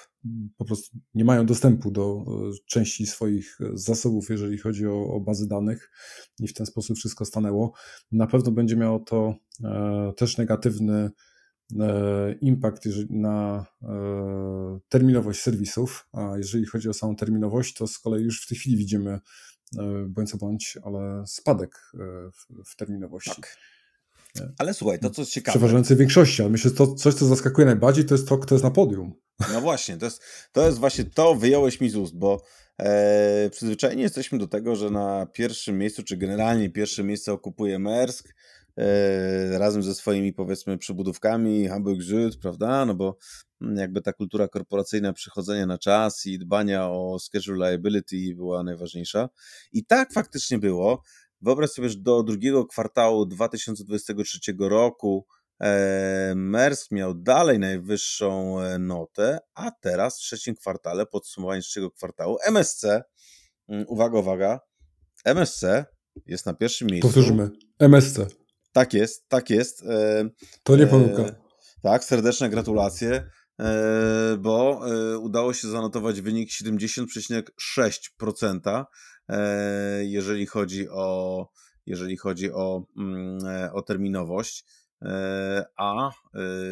po 0.57 0.65
prostu 0.65 0.99
nie 1.15 1.25
mają 1.25 1.47
dostępu 1.47 1.91
do 1.91 2.25
e, 2.27 2.53
części 2.67 3.07
swoich 3.07 3.59
e, 3.61 3.71
zasobów, 3.75 4.31
jeżeli 4.31 4.59
chodzi 4.59 4.87
o, 4.87 5.07
o 5.07 5.21
bazy 5.21 5.49
danych 5.49 5.91
i 6.41 6.49
w 6.49 6.55
ten 6.55 6.67
sposób 6.67 6.97
wszystko 6.97 7.25
stanęło. 7.25 7.73
Na 8.13 8.27
pewno 8.27 8.53
będzie 8.53 8.77
miało 8.77 8.99
to 8.99 9.35
e, 9.65 10.13
też 10.17 10.37
negatywny 10.37 11.11
e, 11.81 12.33
impact 12.41 12.85
na 13.11 13.67
terminowość 14.89 15.43
serwisów, 15.43 16.09
a 16.13 16.39
jeżeli 16.39 16.67
chodzi 16.67 16.89
o 16.89 16.95
samą 16.95 17.17
terminowość, 17.17 17.75
to 17.75 17.87
z 17.87 17.99
kolei 17.99 18.25
już 18.25 18.43
w 18.43 18.49
tej 18.49 18.59
chwili 18.59 18.77
widzimy 18.77 19.21
bądź 20.09 20.31
co 20.31 20.37
bądź, 20.37 20.79
ale 20.83 21.25
spadek 21.27 21.93
e, 21.95 21.99
w, 22.31 22.71
w 22.71 22.77
terminowości. 22.77 23.31
Tak. 23.31 23.57
Ale 24.59 24.75
słuchaj, 24.75 24.99
to 24.99 25.11
co 25.11 25.23
jest 25.23 25.33
ciekawe. 25.33 25.59
Przeważającej 25.59 25.97
większości, 25.97 26.43
ale 26.43 26.51
myślę, 26.51 26.71
że 26.71 26.77
to 26.77 26.95
coś, 26.95 27.15
co 27.15 27.27
zaskakuje 27.27 27.67
najbardziej, 27.67 28.05
to 28.05 28.15
jest 28.15 28.29
to, 28.29 28.39
kto 28.39 28.55
jest 28.55 28.65
na 28.65 28.71
podium. 28.71 29.13
No 29.53 29.61
właśnie, 29.61 29.97
to 29.97 30.05
jest, 30.05 30.23
to 30.53 30.67
jest 30.67 30.79
właśnie 30.79 31.05
to, 31.05 31.35
wyjąłeś 31.35 31.81
mi 31.81 31.91
z 31.91 31.97
ust, 31.97 32.17
bo 32.17 32.43
e, 32.79 33.51
przyzwyczajeni 33.51 34.03
jesteśmy 34.03 34.39
do 34.39 34.47
tego, 34.47 34.77
że 34.77 34.91
na 34.91 35.27
pierwszym 35.33 35.79
miejscu, 35.79 36.03
czy 36.03 36.17
generalnie 36.17 36.71
pierwsze 36.71 37.05
miejsce 37.05 37.33
okupuje 37.33 37.79
Mersk, 37.79 38.35
e, 38.77 39.59
razem 39.59 39.83
ze 39.83 39.95
swoimi 39.95 40.33
powiedzmy 40.33 40.79
przybudówkami, 40.79 41.69
Hamburg 41.69 42.03
Süd, 42.03 42.39
prawda, 42.41 42.87
no 42.87 42.95
bo 42.95 43.19
jakby 43.61 44.03
ta 44.03 44.13
kultura 44.13 44.49
korporacyjna 44.49 45.13
przychodzenia 45.13 45.67
na 45.67 45.79
czas 45.79 46.27
i 46.27 46.39
dbania 46.39 46.89
o 46.89 47.19
schedule 47.19 47.71
liability 47.71 48.17
była 48.35 48.63
najważniejsza. 48.63 49.29
I 49.73 49.85
tak 49.85 50.13
faktycznie 50.13 50.59
było. 50.59 51.03
Wyobraź 51.41 51.71
sobie, 51.71 51.89
że 51.89 51.97
do 51.99 52.23
drugiego 52.23 52.67
kwartału 52.67 53.27
2023 53.27 54.39
roku 54.59 55.27
e, 55.61 56.33
Mersk 56.37 56.91
miał 56.91 57.15
dalej 57.15 57.59
najwyższą 57.59 58.61
e, 58.61 58.79
notę, 58.79 59.39
a 59.55 59.71
teraz 59.71 60.17
w 60.17 60.21
trzecim 60.21 60.55
kwartale, 60.55 61.07
podsumowanie 61.07 61.63
trzeciego 61.63 61.91
kwartału, 61.91 62.37
MSC, 62.47 62.85
mm, 63.69 63.85
uwaga, 63.89 64.19
uwaga, 64.19 64.61
MSC 65.25 65.65
jest 66.27 66.47
na 66.47 66.55
pierwszym 66.55 66.89
miejscu. 66.91 67.09
Powtórzymy, 67.09 67.51
MSC. 67.79 68.19
Tak 68.73 68.95
jest, 68.95 69.29
tak 69.29 69.51
jest. 69.51 69.83
E, 69.83 70.29
to 70.63 70.77
nie 70.77 70.87
pomyłka. 70.87 71.47
Tak, 71.83 72.05
serdeczne 72.05 72.51
gratulacje. 72.51 73.31
E, 73.61 74.37
bo 74.39 74.81
e, 74.89 75.19
udało 75.19 75.55
się 75.55 75.69
zanotować 75.69 76.21
wynik 76.21 76.51
70,6%, 76.51 78.85
e, 79.29 80.05
jeżeli 80.05 80.47
chodzi 80.47 80.89
o, 80.89 81.49
jeżeli 81.87 82.17
chodzi 82.17 82.53
o, 82.53 82.87
mm, 82.97 83.39
o 83.73 83.83
terminowość 83.83 84.65
a 85.77 86.11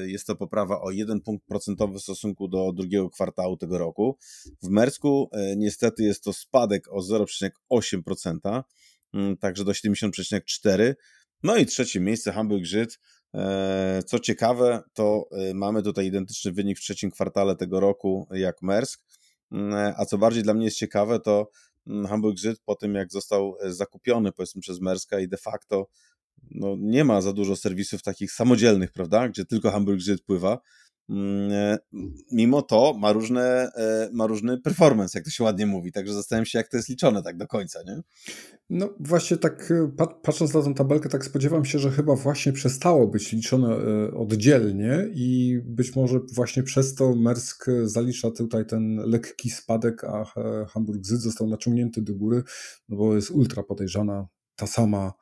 jest 0.06 0.26
to 0.26 0.36
poprawa 0.36 0.80
o 0.80 0.90
1 0.90 1.20
punkt 1.20 1.46
procentowy 1.46 1.98
w 1.98 2.02
stosunku 2.02 2.48
do 2.48 2.72
drugiego 2.72 3.10
kwartału 3.10 3.56
tego 3.56 3.78
roku. 3.78 4.18
W 4.62 4.68
Mersku 4.68 5.30
niestety 5.56 6.02
jest 6.02 6.24
to 6.24 6.32
spadek 6.32 6.92
o 6.92 7.02
0,8%, 7.02 8.62
mm, 9.14 9.36
także 9.36 9.64
do 9.64 9.72
70,4%. 9.72 10.94
No 11.42 11.56
i 11.56 11.66
trzecie 11.66 12.00
miejsce 12.00 12.32
Hamburg 12.32 12.64
Żyd 12.64 12.98
co 14.06 14.18
ciekawe, 14.18 14.82
to 14.94 15.28
e, 15.32 15.54
mamy 15.54 15.82
tutaj 15.82 16.06
identyczny 16.06 16.52
wynik 16.52 16.78
w 16.78 16.80
trzecim 16.80 17.10
kwartale 17.10 17.56
tego 17.56 17.80
roku 17.80 18.28
jak 18.30 18.62
Mersk, 18.62 19.02
mm, 19.52 19.74
e, 19.74 19.94
a 19.96 20.04
co 20.04 20.18
bardziej 20.18 20.42
dla 20.42 20.54
mnie 20.54 20.64
jest 20.64 20.76
ciekawe, 20.76 21.20
to 21.20 21.50
mm, 21.86 22.06
Hamburg 22.06 22.38
Żyd 22.38 22.60
po 22.64 22.74
tym 22.74 22.94
jak 22.94 23.12
został 23.12 23.56
zakupiony 23.64 24.32
powiedzmy 24.32 24.60
przez 24.60 24.80
Merska 24.80 25.20
i 25.20 25.28
de 25.28 25.36
facto 25.36 25.86
no, 26.50 26.76
nie 26.78 27.04
ma 27.04 27.20
za 27.20 27.32
dużo 27.32 27.56
serwisów 27.56 28.02
takich 28.02 28.32
samodzielnych, 28.32 28.92
prawda, 28.92 29.28
gdzie 29.28 29.44
tylko 29.44 29.70
Hamburg 29.70 30.00
Żyd 30.00 30.22
pływa, 30.22 30.52
e, 30.54 30.58
mimo 32.32 32.62
to 32.62 32.94
ma, 32.98 33.12
różne, 33.12 33.70
e, 33.76 34.08
ma 34.12 34.26
różny 34.26 34.60
performance, 34.60 35.18
jak 35.18 35.24
to 35.24 35.30
się 35.30 35.44
ładnie 35.44 35.66
mówi, 35.66 35.92
także 35.92 36.14
zastanawiam 36.14 36.46
się, 36.46 36.58
jak 36.58 36.68
to 36.68 36.76
jest 36.76 36.88
liczone 36.88 37.22
tak 37.22 37.36
do 37.36 37.46
końca, 37.46 37.82
nie? 37.86 38.00
No 38.70 38.94
właśnie 39.00 39.36
tak, 39.36 39.70
e, 39.70 40.06
patrząc 40.22 40.54
na 40.54 40.62
tę 40.62 40.74
tabelkę, 40.74 41.08
tak 41.08 41.24
spodziewam 41.24 41.64
się, 41.64 41.78
że 41.78 41.90
chyba 41.90 42.16
właśnie 42.16 42.52
przestało 42.52 43.08
być 43.08 43.32
liczone 43.32 43.76
oddzielnie 44.16 45.08
i 45.14 45.60
być 45.64 45.96
może 45.96 46.20
właśnie 46.32 46.62
przez 46.62 46.94
to 46.94 47.14
Mersk 47.14 47.66
zalicza 47.84 48.30
tutaj 48.30 48.66
ten 48.66 48.96
lekki 48.96 49.50
spadek, 49.50 50.04
a 50.04 50.24
Hamburg 50.68 51.06
Zyd 51.06 51.20
został 51.20 51.46
naciągnięty 51.46 52.02
do 52.02 52.14
góry, 52.14 52.42
no 52.88 52.96
bo 52.96 53.14
jest 53.14 53.30
ultra 53.30 53.62
podejrzana 53.62 54.28
ta 54.56 54.66
sama 54.66 55.12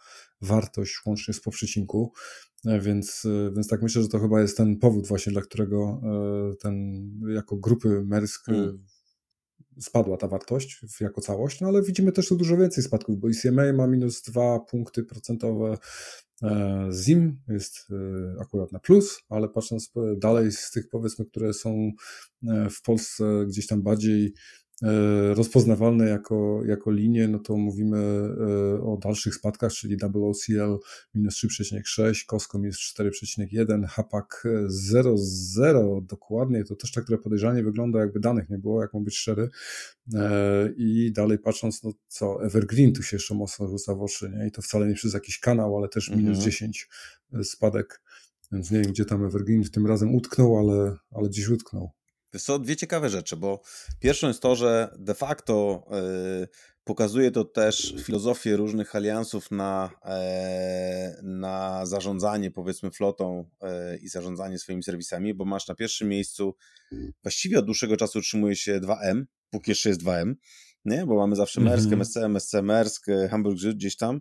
wartość 0.40 1.00
łącznie 1.06 1.34
z 1.34 1.40
poprzecinku. 1.40 2.12
E, 2.14 2.51
więc, 2.64 3.25
e, 3.25 3.52
więc 3.54 3.69
tak 3.69 3.83
myślę, 3.83 4.02
że 4.02 4.09
to 4.09 4.19
chyba 4.19 4.40
jest 4.40 4.57
ten 4.57 4.76
powód 4.78 5.07
właśnie, 5.07 5.33
dla 5.33 5.42
którego 5.42 6.01
e, 6.05 6.57
ten 6.57 7.11
jako 7.35 7.57
grupy 7.57 8.03
Mersk 8.05 8.46
hmm. 8.46 8.85
spadła 9.81 10.16
ta 10.16 10.29
wartość 10.29 10.81
jako 11.01 11.20
całość, 11.20 11.61
no 11.61 11.68
ale 11.68 11.83
widzimy 11.83 12.12
też 12.12 12.29
tu 12.29 12.37
dużo 12.37 12.57
więcej 12.57 12.85
spadków, 12.85 13.18
bo 13.18 13.29
ICMA 13.29 13.72
ma 13.72 13.87
minus 13.87 14.22
2 14.22 14.61
punkty 14.61 15.05
procentowe, 15.05 15.79
ZIM 16.90 17.40
jest 17.48 17.88
akurat 18.40 18.72
na 18.72 18.79
plus, 18.79 19.20
ale 19.29 19.48
patrząc 19.48 19.92
dalej 20.16 20.53
z 20.53 20.70
tych 20.70 20.88
powiedzmy, 20.88 21.25
które 21.25 21.55
są 21.55 21.90
w 22.70 22.83
Polsce 22.83 23.44
gdzieś 23.46 23.66
tam 23.66 23.83
bardziej 23.83 24.35
E, 24.35 24.62
rozpoznawalne 25.35 26.09
jako, 26.09 26.62
jako 26.66 26.90
linie, 26.90 27.29
no 27.29 27.38
to 27.38 27.57
mówimy 27.57 27.99
e, 27.99 28.83
o 28.83 28.99
dalszych 29.03 29.35
spadkach, 29.35 29.73
czyli 29.73 29.97
WOCL 30.14 30.79
minus 31.14 31.35
3,6, 31.35 32.27
Costco 32.27 32.59
minus 32.59 32.95
4,1, 32.99 33.87
Hapak 33.87 34.42
0,0 34.92 36.07
dokładnie, 36.07 36.64
to 36.64 36.77
też 36.77 36.92
tak 36.92 37.05
trochę 37.05 37.23
podejrzanie 37.23 37.62
wygląda, 37.62 38.01
jakby 38.01 38.21
danych 38.21 38.51
nie 38.51 38.59
było, 38.59 38.83
jak 38.83 38.95
mam 38.95 39.05
być 39.05 39.16
szczery. 39.16 39.49
E, 40.14 40.68
I 40.77 41.12
dalej 41.12 41.38
patrząc, 41.38 41.83
no 41.83 41.92
co, 42.09 42.45
Evergreen 42.45 42.92
tu 42.92 43.03
się 43.03 43.16
jeszcze 43.16 43.35
mocno 43.35 43.68
rzuca 43.68 43.95
w 43.95 44.03
oczy, 44.03 44.33
nie? 44.38 44.47
I 44.47 44.51
to 44.51 44.62
wcale 44.62 44.87
nie 44.88 44.95
przez 44.95 45.14
jakiś 45.14 45.38
kanał, 45.38 45.77
ale 45.79 45.88
też 45.88 46.11
minus 46.11 46.37
mhm. 46.37 46.45
10 46.45 46.88
spadek. 47.42 48.03
Więc 48.53 48.71
nie 48.71 48.81
wiem, 48.81 48.92
gdzie 48.92 49.05
tam 49.05 49.25
Evergreen 49.25 49.62
tym 49.64 49.87
razem 49.87 50.14
utknął, 50.14 50.59
ale, 50.59 50.97
ale 51.11 51.29
gdzieś 51.29 51.49
utknął. 51.49 51.90
Wiesz 52.35 52.42
co, 52.42 52.59
dwie 52.59 52.77
ciekawe 52.77 53.11
rzeczy, 53.11 53.37
bo 53.37 53.61
pierwszą 54.01 54.29
jest 54.29 54.42
to, 54.42 54.57
że 54.57 54.95
de 54.99 55.14
facto 55.14 55.85
yy, 55.90 56.49
pokazuje 56.85 57.31
to 57.31 57.45
też 57.45 57.95
filozofię 58.03 58.57
różnych 58.57 58.97
aliansów 58.97 59.51
na, 59.51 59.90
yy, 60.05 61.23
na 61.23 61.87
zarządzanie 61.87 62.51
powiedzmy 62.51 62.90
flotą 62.90 63.51
yy, 63.62 63.99
i 63.99 64.09
zarządzanie 64.09 64.59
swoimi 64.59 64.83
serwisami, 64.83 65.35
bo 65.35 65.45
masz 65.45 65.68
na 65.68 65.75
pierwszym 65.75 66.09
miejscu, 66.09 66.55
właściwie 67.23 67.59
od 67.59 67.64
dłuższego 67.64 67.97
czasu 67.97 68.18
utrzymuje 68.18 68.57
się 68.57 68.81
2M, 68.81 69.25
póki 69.51 69.71
jeszcze 69.71 69.88
jest 69.88 70.03
2M, 70.03 70.35
nie? 70.85 71.07
bo 71.07 71.16
mamy 71.16 71.37
zawsze 71.37 71.61
Mersk, 71.61 71.87
mm 71.87 71.99
-hmm. 71.99 72.03
MSC, 72.03 72.16
MSC, 72.16 72.62
Mersk, 72.62 73.07
Hamburg 73.31 73.59
gdzieś 73.59 73.97
tam 73.97 74.21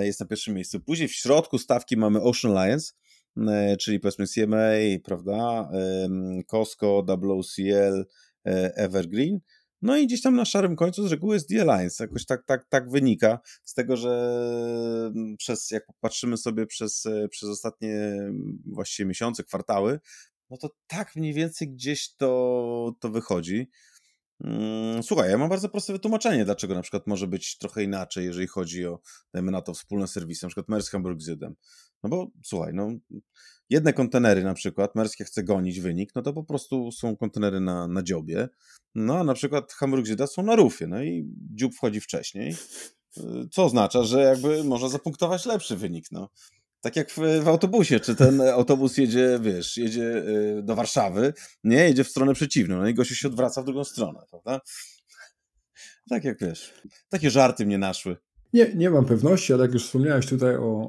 jest 0.00 0.20
na 0.20 0.26
pierwszym 0.26 0.54
miejscu. 0.54 0.80
Później 0.80 1.08
w 1.08 1.12
środku 1.12 1.58
stawki 1.58 1.96
mamy 1.96 2.22
Ocean 2.22 2.56
Alliance, 2.56 2.92
E, 2.92 3.05
czyli 3.80 4.00
powiedzmy 4.00 4.26
CMA, 4.26 4.72
prawda, 5.04 5.70
Costco, 6.46 7.06
WCL, 7.42 8.06
e, 8.46 8.76
Evergreen. 8.76 9.40
No 9.82 9.96
i 9.96 10.06
gdzieś 10.06 10.22
tam 10.22 10.36
na 10.36 10.44
szarym 10.44 10.76
końcu 10.76 11.08
z 11.08 11.10
reguły 11.10 11.34
jest 11.34 11.48
The 11.48 11.60
Alliance. 11.60 12.04
Jakoś 12.04 12.26
tak, 12.26 12.44
tak, 12.44 12.66
tak 12.68 12.90
wynika 12.90 13.38
z 13.64 13.74
tego, 13.74 13.96
że 13.96 15.10
mm, 15.14 15.36
przez, 15.36 15.70
jak 15.70 15.86
patrzymy 16.00 16.36
sobie 16.36 16.66
przez, 16.66 17.06
e, 17.06 17.28
przez 17.28 17.48
ostatnie 17.48 18.18
właściwie 18.66 19.08
miesiące, 19.08 19.44
kwartały, 19.44 20.00
no 20.50 20.56
to 20.56 20.70
tak 20.86 21.16
mniej 21.16 21.34
więcej 21.34 21.68
gdzieś 21.68 22.14
to, 22.14 22.94
to 23.00 23.08
wychodzi. 23.08 23.68
Mm, 24.40 25.02
słuchaj, 25.02 25.30
ja 25.30 25.38
mam 25.38 25.48
bardzo 25.48 25.68
proste 25.68 25.92
wytłumaczenie, 25.92 26.44
dlaczego 26.44 26.74
na 26.74 26.82
przykład 26.82 27.06
może 27.06 27.26
być 27.26 27.58
trochę 27.58 27.82
inaczej, 27.82 28.24
jeżeli 28.24 28.46
chodzi 28.46 28.86
o, 28.86 29.00
dajmy 29.34 29.52
na 29.52 29.62
to, 29.62 29.74
wspólne 29.74 30.08
serwisy, 30.08 30.44
na 30.46 30.48
przykład 30.48 30.68
Mersk 30.68 30.92
Hamburg 30.92 31.20
Zydem. 31.20 31.54
No 32.02 32.10
bo 32.10 32.30
słuchaj, 32.44 32.74
no 32.74 32.90
jedne 33.70 33.92
kontenery 33.92 34.44
na 34.44 34.54
przykład, 34.54 34.94
Merskie 34.94 35.24
chce 35.24 35.44
gonić 35.44 35.80
wynik, 35.80 36.10
no 36.14 36.22
to 36.22 36.32
po 36.32 36.44
prostu 36.44 36.92
są 36.92 37.16
kontenery 37.16 37.60
na, 37.60 37.88
na 37.88 38.02
dziobie, 38.02 38.48
no 38.94 39.18
a 39.18 39.24
na 39.24 39.34
przykład 39.34 39.72
Hamburg 39.72 40.06
Zyda 40.06 40.26
są 40.26 40.42
na 40.42 40.56
rufie, 40.56 40.86
no 40.86 41.02
i 41.02 41.30
dziób 41.54 41.74
wchodzi 41.74 42.00
wcześniej, 42.00 42.56
y, 43.16 43.22
co 43.50 43.64
oznacza, 43.64 44.02
że 44.02 44.22
jakby 44.22 44.64
można 44.64 44.88
zapunktować 44.88 45.46
lepszy 45.46 45.76
wynik, 45.76 46.06
no. 46.12 46.28
Tak 46.86 46.96
jak 46.96 47.10
w, 47.10 47.18
w, 47.42 47.48
autobusie, 47.48 48.00
czy 48.00 48.14
ten 48.14 48.40
autobus 48.40 48.98
jedzie, 48.98 49.38
wiesz, 49.42 49.76
jedzie 49.76 50.16
y, 50.58 50.62
do 50.62 50.76
Warszawy, 50.76 51.32
nie, 51.64 51.76
jedzie 51.76 52.04
w 52.04 52.08
stronę 52.08 52.34
przeciwną, 52.34 52.76
no 52.76 52.88
i 52.88 52.94
gościu 52.94 53.14
się 53.14 53.28
odwraca 53.28 53.62
w 53.62 53.64
drugą 53.64 53.84
stronę, 53.84 54.20
prawda? 54.30 54.60
Tak 56.08 56.24
jak 56.24 56.40
wiesz, 56.40 56.74
takie 57.08 57.30
żarty 57.30 57.66
mnie 57.66 57.78
naszły. 57.78 58.16
Nie, 58.52 58.74
nie 58.74 58.90
mam 58.90 59.04
pewności, 59.04 59.52
ale 59.52 59.62
jak 59.62 59.72
już 59.72 59.84
wspomniałeś 59.84 60.26
tutaj 60.26 60.56
o, 60.56 60.88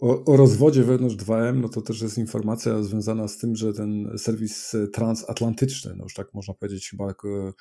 o, 0.00 0.24
o, 0.24 0.36
rozwodzie 0.36 0.84
wewnątrz 0.84 1.16
2M, 1.16 1.56
no 1.60 1.68
to 1.68 1.82
też 1.82 2.02
jest 2.02 2.18
informacja 2.18 2.82
związana 2.82 3.28
z 3.28 3.38
tym, 3.38 3.56
że 3.56 3.72
ten 3.72 4.18
serwis 4.18 4.76
transatlantyczny, 4.92 5.94
no 5.96 6.04
już 6.04 6.14
tak 6.14 6.34
można 6.34 6.54
powiedzieć 6.54 6.90
chyba 6.90 7.06
jako 7.06 7.54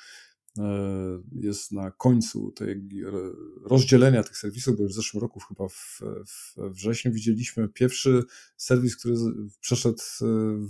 jest 1.31 1.71
na 1.71 1.91
końcu 1.91 2.51
tej 2.51 2.89
rozdzielenia 3.63 4.23
tych 4.23 4.37
serwisów, 4.37 4.77
bo 4.77 4.83
już 4.83 4.91
w 4.91 4.95
zeszłym 4.95 5.21
roku, 5.21 5.39
chyba 5.39 5.67
w, 5.67 6.01
w 6.27 6.73
wrześniu, 6.73 7.11
widzieliśmy 7.11 7.69
pierwszy 7.69 8.23
serwis, 8.57 8.97
który 8.97 9.15
przeszedł 9.59 10.01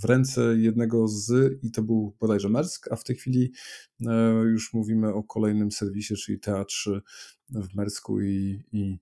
w 0.00 0.04
ręce 0.04 0.56
jednego 0.58 1.08
z, 1.08 1.58
i 1.62 1.70
to 1.70 1.82
był 1.82 2.16
bodajże 2.20 2.48
Mersk, 2.48 2.92
a 2.92 2.96
w 2.96 3.04
tej 3.04 3.16
chwili 3.16 3.52
już 4.44 4.72
mówimy 4.72 5.14
o 5.14 5.22
kolejnym 5.22 5.72
serwisie, 5.72 6.14
czyli 6.14 6.38
TA3 6.38 7.00
w 7.50 7.74
Mersku 7.74 8.20
i, 8.20 8.62
i 8.72 8.98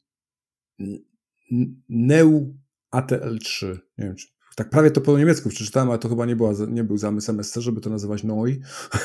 Neu 1.89 2.57
ATL3. 2.95 3.79
Nie 3.99 4.05
wiem, 4.05 4.17
czy 4.17 4.27
tak 4.57 4.71
prawie 4.71 4.91
to 4.91 5.01
po 5.01 5.19
niemiecku 5.19 5.49
przeczytałem, 5.49 5.91
ale 5.91 5.99
to 5.99 6.09
chyba 6.09 6.27
nie, 6.27 6.37
była, 6.37 6.53
nie 6.69 6.85
był 6.85 6.99
zamysł 6.99 7.31
MSC, 7.31 7.57
żeby 7.57 7.81
to 7.81 7.91
nazywać 7.91 8.25
NOI. 8.25 8.61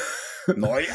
NOI 0.58 0.86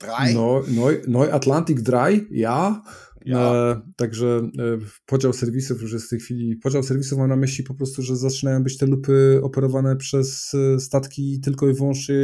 3? 0.00 0.34
No, 0.34 0.62
Neu, 0.68 0.88
Neu 1.08 1.30
Atlantic 1.32 1.82
Dry, 1.82 2.26
ja. 2.30 2.82
ja. 3.24 3.38
E, 3.38 3.80
także 3.96 4.26
e, 4.26 4.78
podział 5.06 5.32
serwisów 5.32 5.82
już 5.82 5.92
jest 5.92 6.06
w 6.06 6.10
tej 6.10 6.20
chwili, 6.20 6.56
podział 6.56 6.82
serwisów 6.82 7.18
mam 7.18 7.28
na 7.28 7.36
myśli 7.36 7.64
po 7.64 7.74
prostu, 7.74 8.02
że 8.02 8.16
zaczynają 8.16 8.62
być 8.62 8.78
te 8.78 8.86
lupy 8.86 9.40
operowane 9.42 9.96
przez 9.96 10.54
e, 10.54 10.80
statki 10.80 11.40
tylko 11.40 11.68
i 11.68 11.74
wyłącznie 11.74 12.14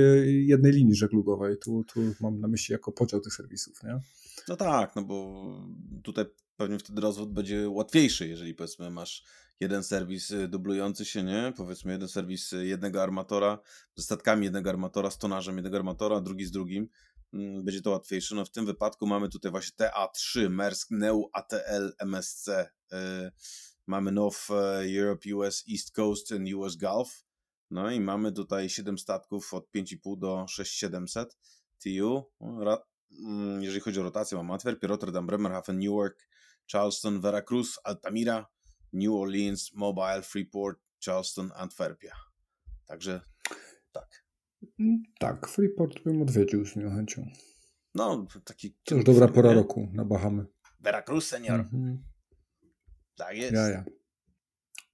jednej 0.46 0.72
linii 0.72 0.94
żeglugowej. 0.94 1.56
Tu, 1.58 1.84
tu 1.84 2.00
mam 2.20 2.40
na 2.40 2.48
myśli 2.48 2.72
jako 2.72 2.92
podział 2.92 3.20
tych 3.20 3.34
serwisów, 3.34 3.82
nie? 3.82 4.00
No 4.48 4.56
tak, 4.56 4.96
no 4.96 5.02
bo 5.02 5.46
tutaj 6.02 6.24
pewnie 6.56 6.78
wtedy 6.78 7.00
rozwód 7.00 7.32
będzie 7.32 7.68
łatwiejszy, 7.68 8.28
jeżeli 8.28 8.54
powiedzmy 8.54 8.90
masz 8.90 9.24
jeden 9.60 9.82
serwis 9.82 10.30
y, 10.30 10.48
dublujący 10.48 11.04
się, 11.04 11.22
nie? 11.22 11.52
Powiedzmy 11.56 11.92
jeden 11.92 12.08
serwis 12.08 12.52
y, 12.52 12.66
jednego 12.66 13.02
armatora 13.02 13.58
ze 13.96 14.02
statkami 14.02 14.44
jednego 14.44 14.70
armatora, 14.70 15.10
z 15.10 15.18
tonażem 15.18 15.56
jednego 15.56 15.76
armatora, 15.76 16.20
drugi 16.20 16.44
z 16.44 16.50
drugim. 16.50 16.88
Mm, 17.32 17.64
będzie 17.64 17.82
to 17.82 17.90
łatwiejsze. 17.90 18.34
No 18.34 18.44
w 18.44 18.50
tym 18.50 18.66
wypadku 18.66 19.06
mamy 19.06 19.28
tutaj 19.28 19.50
właśnie 19.50 19.76
TA3, 19.76 20.50
Maersk, 20.50 20.90
Neu, 20.90 21.30
ATL, 21.32 21.92
MSC. 21.98 22.48
Y, 22.48 22.66
mamy 23.86 24.12
North 24.12 24.50
Europe, 24.98 25.34
US 25.34 25.64
East 25.72 25.92
Coast 25.92 26.32
and 26.32 26.52
US 26.52 26.76
Gulf. 26.76 27.24
No 27.70 27.90
i 27.90 28.00
mamy 28.00 28.32
tutaj 28.32 28.68
7 28.70 28.98
statków 28.98 29.54
od 29.54 29.68
5,5 29.76 30.18
do 30.18 30.46
6700 30.48 31.36
TU. 31.78 32.30
Mm, 33.20 33.62
jeżeli 33.62 33.80
chodzi 33.80 34.00
o 34.00 34.02
rotację, 34.02 34.38
mamy 34.38 34.52
Antwerpia, 34.52 34.88
Rotterdam, 34.88 35.26
Bremerhaven, 35.26 35.78
Newark, 35.78 36.28
Charleston, 36.72 37.20
Veracruz, 37.20 37.78
Altamira, 37.84 38.46
New 38.92 39.12
Orleans, 39.12 39.72
Mobile, 39.74 40.22
Freeport, 40.22 40.78
Charleston, 41.04 41.50
Antwerpia. 41.54 42.12
Także 42.86 43.20
tak. 44.66 44.80
Mm, 44.80 45.02
tak, 45.18 45.48
Freeport 45.48 46.02
bym 46.04 46.22
odwiedził 46.22 46.66
z 46.66 46.76
miłą 46.76 46.90
chęcią. 46.90 47.26
No, 47.94 48.26
taki... 48.44 48.76
To 48.84 48.94
już 48.94 49.04
dobra 49.04 49.28
pora 49.28 49.48
nie? 49.48 49.54
roku 49.54 49.88
na 49.92 50.04
Bahamy. 50.04 50.46
Veracruz, 50.80 51.26
senior. 51.26 51.60
Mhm. 51.60 52.02
Tak 53.16 53.36
jest. 53.36 53.54
Ja, 53.54 53.68
ja. 53.68 53.84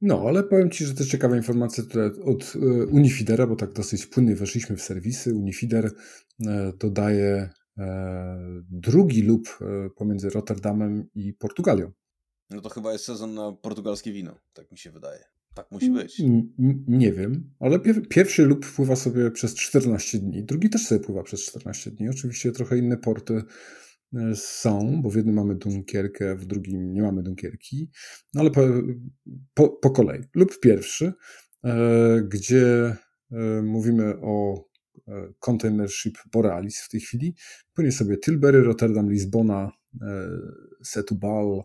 No, 0.01 0.25
ale 0.29 0.43
powiem 0.43 0.71
Ci, 0.71 0.85
że 0.85 0.95
to 0.95 1.05
ciekawa 1.05 1.37
informacja 1.37 1.85
tutaj 1.85 2.11
od 2.25 2.53
e, 2.57 2.87
Unifidera, 2.87 3.47
bo 3.47 3.57
tak 3.57 3.73
dosyć 3.73 4.07
płynnie 4.07 4.37
weszliśmy 4.37 4.77
w 4.77 4.83
serwisy. 4.83 5.35
Unifider 5.35 5.91
e, 6.47 6.73
dodaje 6.79 7.51
e, 7.79 8.63
drugi 8.71 9.23
lub 9.23 9.59
pomiędzy 9.97 10.31
Rotterdamem 10.31 11.09
i 11.15 11.33
Portugalią. 11.33 11.93
No 12.51 12.61
to 12.61 12.69
chyba 12.69 12.93
jest 12.93 13.05
sezon 13.05 13.35
na 13.35 13.53
portugalskie 13.53 14.13
wino, 14.13 14.41
tak 14.53 14.71
mi 14.71 14.79
się 14.79 14.91
wydaje. 14.91 15.32
Tak 15.55 15.71
musi 15.71 15.91
być. 15.91 16.23
nie 16.89 17.13
wiem, 17.13 17.51
ale 17.61 17.81
pierwszy 18.11 18.45
lub 18.45 18.67
pływa 18.67 18.97
sobie 18.97 19.31
przez 19.31 19.55
14 19.55 20.19
dni, 20.19 20.45
drugi 20.45 20.71
też 20.71 20.87
sobie 20.87 21.01
pływa 21.01 21.23
przez 21.23 21.41
14 21.47 21.91
dni. 21.91 22.09
Oczywiście 22.09 22.53
trochę 22.53 22.79
inne 22.79 22.97
porty 22.97 23.43
e, 24.15 24.37
są, 24.37 25.03
bo 25.03 25.11
w 25.11 25.17
jednym 25.17 25.35
mamy 25.35 25.55
Dunkierkę, 25.55 26.37
w 26.37 26.45
drugim 26.45 26.93
nie 26.95 27.03
mamy 27.03 27.23
Dunkierki, 27.23 27.91
no 28.35 28.41
ale 28.41 28.51
po, 28.51 28.61
po, 29.55 29.69
po 29.69 29.91
kolei. 29.91 30.23
Lub 30.35 30.61
pierwszy, 30.61 31.13
e, 31.65 32.23
gdzie 32.29 32.97
e, 33.33 33.63
mówimy 33.63 34.15
o 34.21 34.65
e, 35.09 35.33
Container 35.39 35.91
Ship 35.91 36.19
Borealis 36.33 36.81
w 36.81 36.89
tej 36.89 37.01
chwili. 37.01 37.35
Płynie 37.75 37.93
sobie 37.93 38.19
Tilbury, 38.19 38.63
Rotterdam, 38.63 39.11
Lizbona, 39.11 39.71
e, 40.03 40.29
Setubal, 40.83 41.63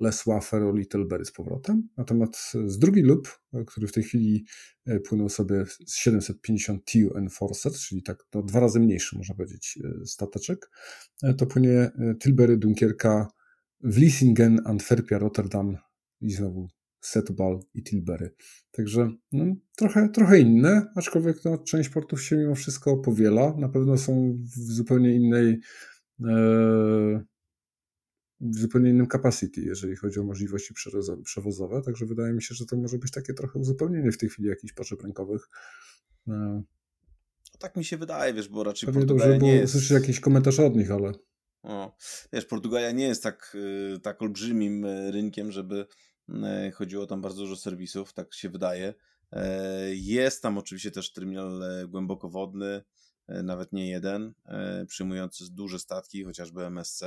Les 0.00 0.24
Wafer 0.26 0.74
Littleberry 0.74 1.24
z 1.24 1.32
powrotem. 1.32 1.88
Natomiast 1.96 2.36
z 2.66 2.78
drugi 2.78 3.02
lub, 3.02 3.40
który 3.66 3.86
w 3.86 3.92
tej 3.92 4.02
chwili 4.02 4.44
e, 4.86 5.00
płynął 5.00 5.28
sobie 5.28 5.64
z 5.86 5.94
750 5.94 6.84
TU 6.84 7.16
Enforcer, 7.16 7.72
czyli 7.72 8.02
tak 8.02 8.24
no, 8.34 8.42
dwa 8.42 8.60
razy 8.60 8.80
mniejszy, 8.80 9.18
można 9.18 9.34
powiedzieć, 9.34 9.78
e, 9.84 10.06
stateczek, 10.06 10.70
e, 11.22 11.34
to 11.34 11.46
płynie 11.46 11.90
Tilbury, 12.22 12.56
Dunkierka, 12.56 13.28
Vlissingen, 13.80 14.60
Antwerpia, 14.64 15.18
Rotterdam 15.18 15.76
i 16.20 16.32
znowu 16.32 16.68
Setubal 17.00 17.60
i 17.74 17.82
Tilbury. 17.82 18.34
Także 18.70 19.10
no, 19.32 19.44
trochę, 19.76 20.08
trochę 20.08 20.38
inne, 20.38 20.86
aczkolwiek 20.96 21.44
no, 21.44 21.58
część 21.58 21.88
portów 21.88 22.22
się 22.22 22.36
mimo 22.36 22.54
wszystko 22.54 22.96
powiela. 22.96 23.54
Na 23.58 23.68
pewno 23.68 23.98
są 23.98 24.38
w 24.42 24.72
zupełnie 24.72 25.14
innej 25.14 25.60
e, 26.24 27.24
w 28.40 28.58
zupełnie 28.58 28.90
innym 28.90 29.06
capacity, 29.06 29.60
jeżeli 29.60 29.96
chodzi 29.96 30.20
o 30.20 30.24
możliwości 30.24 30.74
przewozowe, 31.24 31.82
także 31.82 32.06
wydaje 32.06 32.32
mi 32.32 32.42
się, 32.42 32.54
że 32.54 32.66
to 32.66 32.76
może 32.76 32.98
być 32.98 33.10
takie 33.12 33.34
trochę 33.34 33.58
uzupełnienie 33.58 34.12
w 34.12 34.18
tej 34.18 34.28
chwili 34.28 34.48
jakichś 34.48 34.72
potrzeb 34.72 35.02
rynkowych. 35.02 35.48
No. 36.26 36.62
Tak 37.58 37.76
mi 37.76 37.84
się 37.84 37.96
wydaje, 37.96 38.34
wiesz, 38.34 38.48
bo 38.48 38.64
raczej 38.64 38.86
Pewnie 38.86 39.00
Portugalia 39.00 39.32
dobrze 39.32 39.46
nie 39.46 39.54
jest... 39.54 39.74
usłyszeć 39.74 39.90
jakieś 39.90 40.20
komentarze 40.20 40.66
od 40.66 40.76
nich, 40.76 40.90
ale... 40.90 41.12
O, 41.62 41.96
wiesz, 42.32 42.44
Portugalia 42.44 42.90
nie 42.90 43.04
jest 43.04 43.22
tak, 43.22 43.56
y, 43.94 44.00
tak 44.00 44.22
olbrzymim 44.22 44.84
y, 44.84 45.10
rynkiem, 45.10 45.52
żeby 45.52 45.86
y, 46.28 46.72
chodziło 46.72 47.06
tam 47.06 47.20
bardzo 47.20 47.40
dużo 47.40 47.56
serwisów, 47.56 48.12
tak 48.12 48.34
się 48.34 48.50
wydaje. 48.50 48.94
E, 49.32 49.94
jest 49.94 50.42
tam 50.42 50.58
oczywiście 50.58 50.90
też 50.90 51.12
terminal 51.12 51.62
e, 51.62 51.86
głębokowodny, 51.88 52.82
e, 53.28 53.42
nawet 53.42 53.72
nie 53.72 53.88
jeden, 53.88 54.34
przyjmujący 54.86 55.44
duże 55.50 55.78
statki, 55.78 56.24
chociażby 56.24 56.64
MSC. 56.64 57.02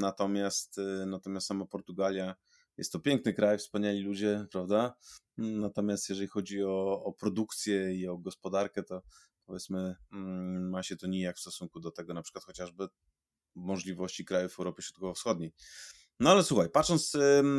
Natomiast, 0.00 0.78
y, 0.78 1.06
natomiast 1.06 1.46
sama 1.46 1.66
Portugalia 1.66 2.34
jest 2.76 2.92
to 2.92 3.00
piękny 3.00 3.34
kraj, 3.34 3.58
wspaniali 3.58 4.02
ludzie, 4.02 4.46
prawda? 4.52 4.94
Natomiast 5.38 6.08
jeżeli 6.08 6.28
chodzi 6.28 6.64
o, 6.64 7.04
o 7.04 7.12
produkcję 7.12 7.94
i 7.94 8.08
o 8.08 8.18
gospodarkę, 8.18 8.82
to 8.82 9.02
powiedzmy 9.46 9.96
mm, 10.12 10.70
ma 10.70 10.82
się 10.82 10.96
to 10.96 11.06
nijak 11.06 11.36
w 11.36 11.40
stosunku 11.40 11.80
do 11.80 11.90
tego 11.90 12.14
na 12.14 12.22
przykład 12.22 12.44
chociażby 12.44 12.88
możliwości 13.54 14.24
krajów 14.24 14.58
Europy 14.58 14.82
Środkowo-Wschodniej. 14.82 15.52
No 16.20 16.30
ale 16.30 16.44
słuchaj, 16.44 16.70
patrząc 16.70 17.12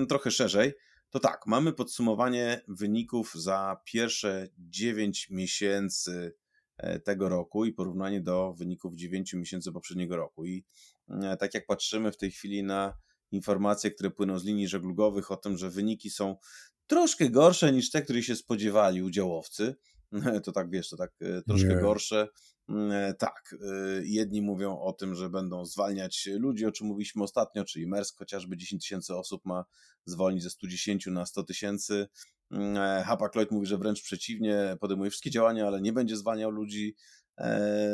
trochę 0.09 0.31
szerzej, 0.31 0.73
to 1.09 1.19
tak, 1.19 1.41
mamy 1.47 1.73
podsumowanie 1.73 2.61
wyników 2.67 3.33
za 3.35 3.81
pierwsze 3.85 4.47
9 4.57 5.27
miesięcy 5.29 6.33
E, 6.77 6.99
tego 6.99 7.29
roku 7.29 7.65
i 7.65 7.73
porównanie 7.73 8.21
do 8.21 8.53
wyników 8.53 8.95
9 8.95 9.33
miesięcy 9.33 9.71
poprzedniego 9.71 10.17
roku. 10.17 10.45
I 10.45 10.65
tak 11.39 11.53
jak 11.53 11.65
patrzymy 11.65 12.11
w 12.11 12.17
tej 12.17 12.31
chwili 12.31 12.63
na 12.63 12.97
informacje, 13.31 13.91
które 13.91 14.11
płyną 14.11 14.39
z 14.39 14.45
linii 14.45 14.67
żeglugowych 14.67 15.31
o 15.31 15.37
tym, 15.37 15.57
że 15.57 15.69
wyniki 15.69 16.09
są 16.09 16.35
troszkę 16.87 17.29
gorsze 17.29 17.71
niż 17.71 17.91
te, 17.91 18.01
które 18.01 18.23
się 18.23 18.35
spodziewali 18.35 19.03
udziałowcy, 19.03 19.75
to 20.45 20.51
tak 20.51 20.69
wiesz, 20.69 20.89
to 20.89 20.97
tak 20.97 21.11
e, 21.21 21.41
troszkę 21.41 21.75
Nie. 21.75 21.81
gorsze. 21.81 22.27
Mm, 22.69 23.15
tak, 23.15 23.55
jedni 24.03 24.41
mówią 24.41 24.79
o 24.79 24.93
tym, 24.93 25.15
że 25.15 25.29
będą 25.29 25.65
zwalniać 25.65 26.29
ludzi, 26.39 26.65
o 26.65 26.71
czym 26.71 26.87
mówiliśmy 26.87 27.23
ostatnio, 27.23 27.65
czyli 27.65 27.87
Mersk 27.87 28.17
chociażby 28.17 28.57
10 28.57 28.81
tysięcy 28.81 29.15
osób 29.15 29.45
ma 29.45 29.65
zwolnić 30.05 30.43
ze 30.43 30.49
110 30.49 31.05
na 31.05 31.25
100 31.25 31.43
tysięcy. 31.43 32.07
Mm, 32.51 32.77
e, 32.77 33.03
Hapag 33.03 33.35
Lloyd 33.35 33.51
mówi, 33.51 33.67
że 33.67 33.77
wręcz 33.77 34.01
przeciwnie, 34.01 34.77
podejmuje 34.79 35.09
wszystkie 35.09 35.31
działania, 35.31 35.67
ale 35.67 35.81
nie 35.81 35.93
będzie 35.93 36.17
zwalniał 36.17 36.51
ludzi. 36.51 36.95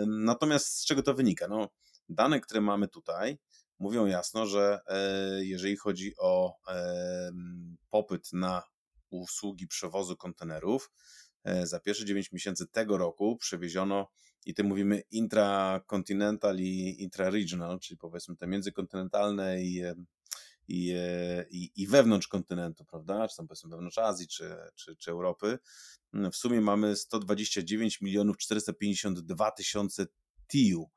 Natomiast 0.07 0.67
z 0.67 0.85
czego 0.85 1.03
to 1.03 1.13
wynika? 1.13 1.47
No, 1.47 1.69
dane, 2.09 2.39
które 2.39 2.61
mamy 2.61 2.87
tutaj, 2.87 3.37
mówią 3.79 4.05
jasno, 4.05 4.45
że 4.45 4.79
e, 4.87 5.45
jeżeli 5.45 5.77
chodzi 5.77 6.13
o 6.17 6.57
popyt 7.89 8.33
na 8.33 8.63
usługi 9.09 9.67
przewozu 9.67 10.17
kontenerów, 10.17 10.91
e, 11.43 11.67
za 11.67 11.79
pierwsze 11.79 12.05
9 12.05 12.31
miesięcy 12.31 12.67
tego 12.67 12.97
roku 12.97 13.37
przewieziono, 13.37 14.07
i 14.45 14.53
tu 14.53 14.63
mówimy 14.63 15.01
intrakontynental 15.11 16.59
i 16.59 17.01
intraregional, 17.03 17.79
czyli 17.79 17.97
powiedzmy 17.97 18.35
te 18.35 18.47
międzykontynentalne 18.47 19.61
i 19.63 19.83
i, 20.67 20.93
e, 20.97 21.45
i, 21.49 21.71
i 21.75 21.87
wewnątrz 21.87 22.27
kontynentu, 22.27 22.85
prawda? 22.85 23.27
Czy 23.27 23.37
tam 23.37 23.47
powiedzmy 23.47 23.69
wewnątrz 23.69 23.97
Azji, 23.97 24.27
czy, 24.27 24.55
czy, 24.75 24.95
czy 24.95 25.11
Europy. 25.11 25.59
W 26.13 26.35
sumie 26.35 26.61
mamy 26.61 26.95
129 26.95 28.01
milionów 28.01 28.37
452 28.37 29.51
tysiące 29.51 30.05
TIU, 30.47 30.89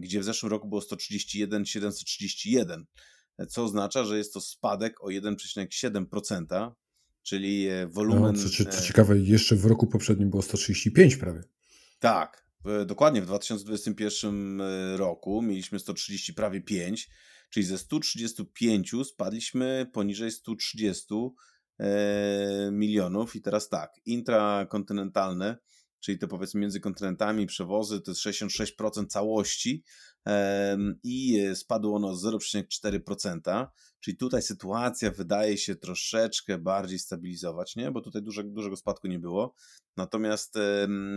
gdzie 0.00 0.20
w 0.20 0.24
zeszłym 0.24 0.50
roku 0.50 0.68
było 0.68 0.80
131 0.80 1.66
731, 1.66 2.84
co 3.48 3.64
oznacza, 3.64 4.04
że 4.04 4.18
jest 4.18 4.32
to 4.32 4.40
spadek 4.40 5.04
o 5.04 5.06
1,7%, 5.06 6.70
czyli 7.22 7.66
e, 7.68 7.86
wolumen. 7.86 8.34
No, 8.36 8.42
co, 8.42 8.48
co, 8.48 8.70
co 8.70 8.82
ciekawe, 8.82 9.18
jeszcze 9.18 9.56
w 9.56 9.64
roku 9.64 9.86
poprzednim 9.86 10.30
było 10.30 10.42
135 10.42 11.16
prawie. 11.16 11.42
Tak, 11.98 12.46
dokładnie 12.86 13.22
w 13.22 13.26
2021 13.26 14.62
roku 14.96 15.42
mieliśmy 15.42 15.78
130 15.78 16.34
prawie 16.34 16.60
5, 16.60 17.08
czyli 17.50 17.66
ze 17.66 17.78
135 17.78 18.92
spadliśmy 19.04 19.86
poniżej 19.92 20.30
130 20.30 21.14
milionów 22.72 23.36
i 23.36 23.42
teraz 23.42 23.68
tak, 23.68 23.90
intrakontynentalne 24.04 25.58
czyli 26.00 26.18
te 26.18 26.28
powiedzmy 26.28 26.60
między 26.60 26.80
kontynentami 26.80 27.46
przewozy 27.46 28.00
to 28.00 28.10
jest 28.10 28.20
66% 28.20 29.06
całości 29.06 29.84
i 31.02 31.42
spadło 31.54 31.96
ono 31.96 32.16
z 32.16 32.24
0,4%, 32.24 33.66
czyli 34.00 34.16
tutaj 34.16 34.42
sytuacja 34.42 35.10
wydaje 35.10 35.58
się 35.58 35.76
troszeczkę 35.76 36.58
bardziej 36.58 36.98
stabilizować, 36.98 37.76
nie? 37.76 37.90
bo 37.90 38.00
tutaj 38.00 38.22
dużego 38.44 38.76
spadku 38.76 39.08
nie 39.08 39.18
było. 39.18 39.54
Natomiast 39.96 40.58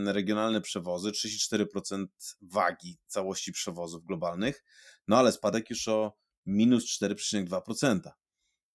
regionalne 0.05 0.61
przewozy 0.61 1.11
34% 1.11 2.05
wagi 2.41 2.97
całości 3.07 3.51
przewozów 3.51 4.05
globalnych, 4.05 4.63
no 5.07 5.17
ale 5.17 5.31
spadek 5.31 5.69
już 5.69 5.87
o 5.87 6.17
minus 6.45 6.85
4,2%. 7.01 7.99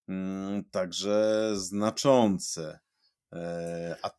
Mm, 0.07 0.63
także 0.71 1.51
znaczące. 1.55 2.79
E, 3.33 3.95
a... 4.03 4.09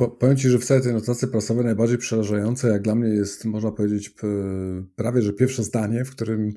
Mm, 0.00 0.16
powiem 0.18 0.36
Ci, 0.36 0.48
że 0.48 0.58
w 0.58 0.64
całej 0.64 0.82
tej 0.82 0.92
notacji 0.92 1.28
prasowej 1.28 1.64
najbardziej 1.64 1.98
przerażające 1.98 2.68
jak 2.68 2.82
dla 2.82 2.94
mnie 2.94 3.08
jest, 3.08 3.44
można 3.44 3.72
powiedzieć, 3.72 4.14
prawie 4.96 5.22
że 5.22 5.32
pierwsze 5.32 5.62
zdanie, 5.62 6.04
w 6.04 6.10
którym 6.10 6.52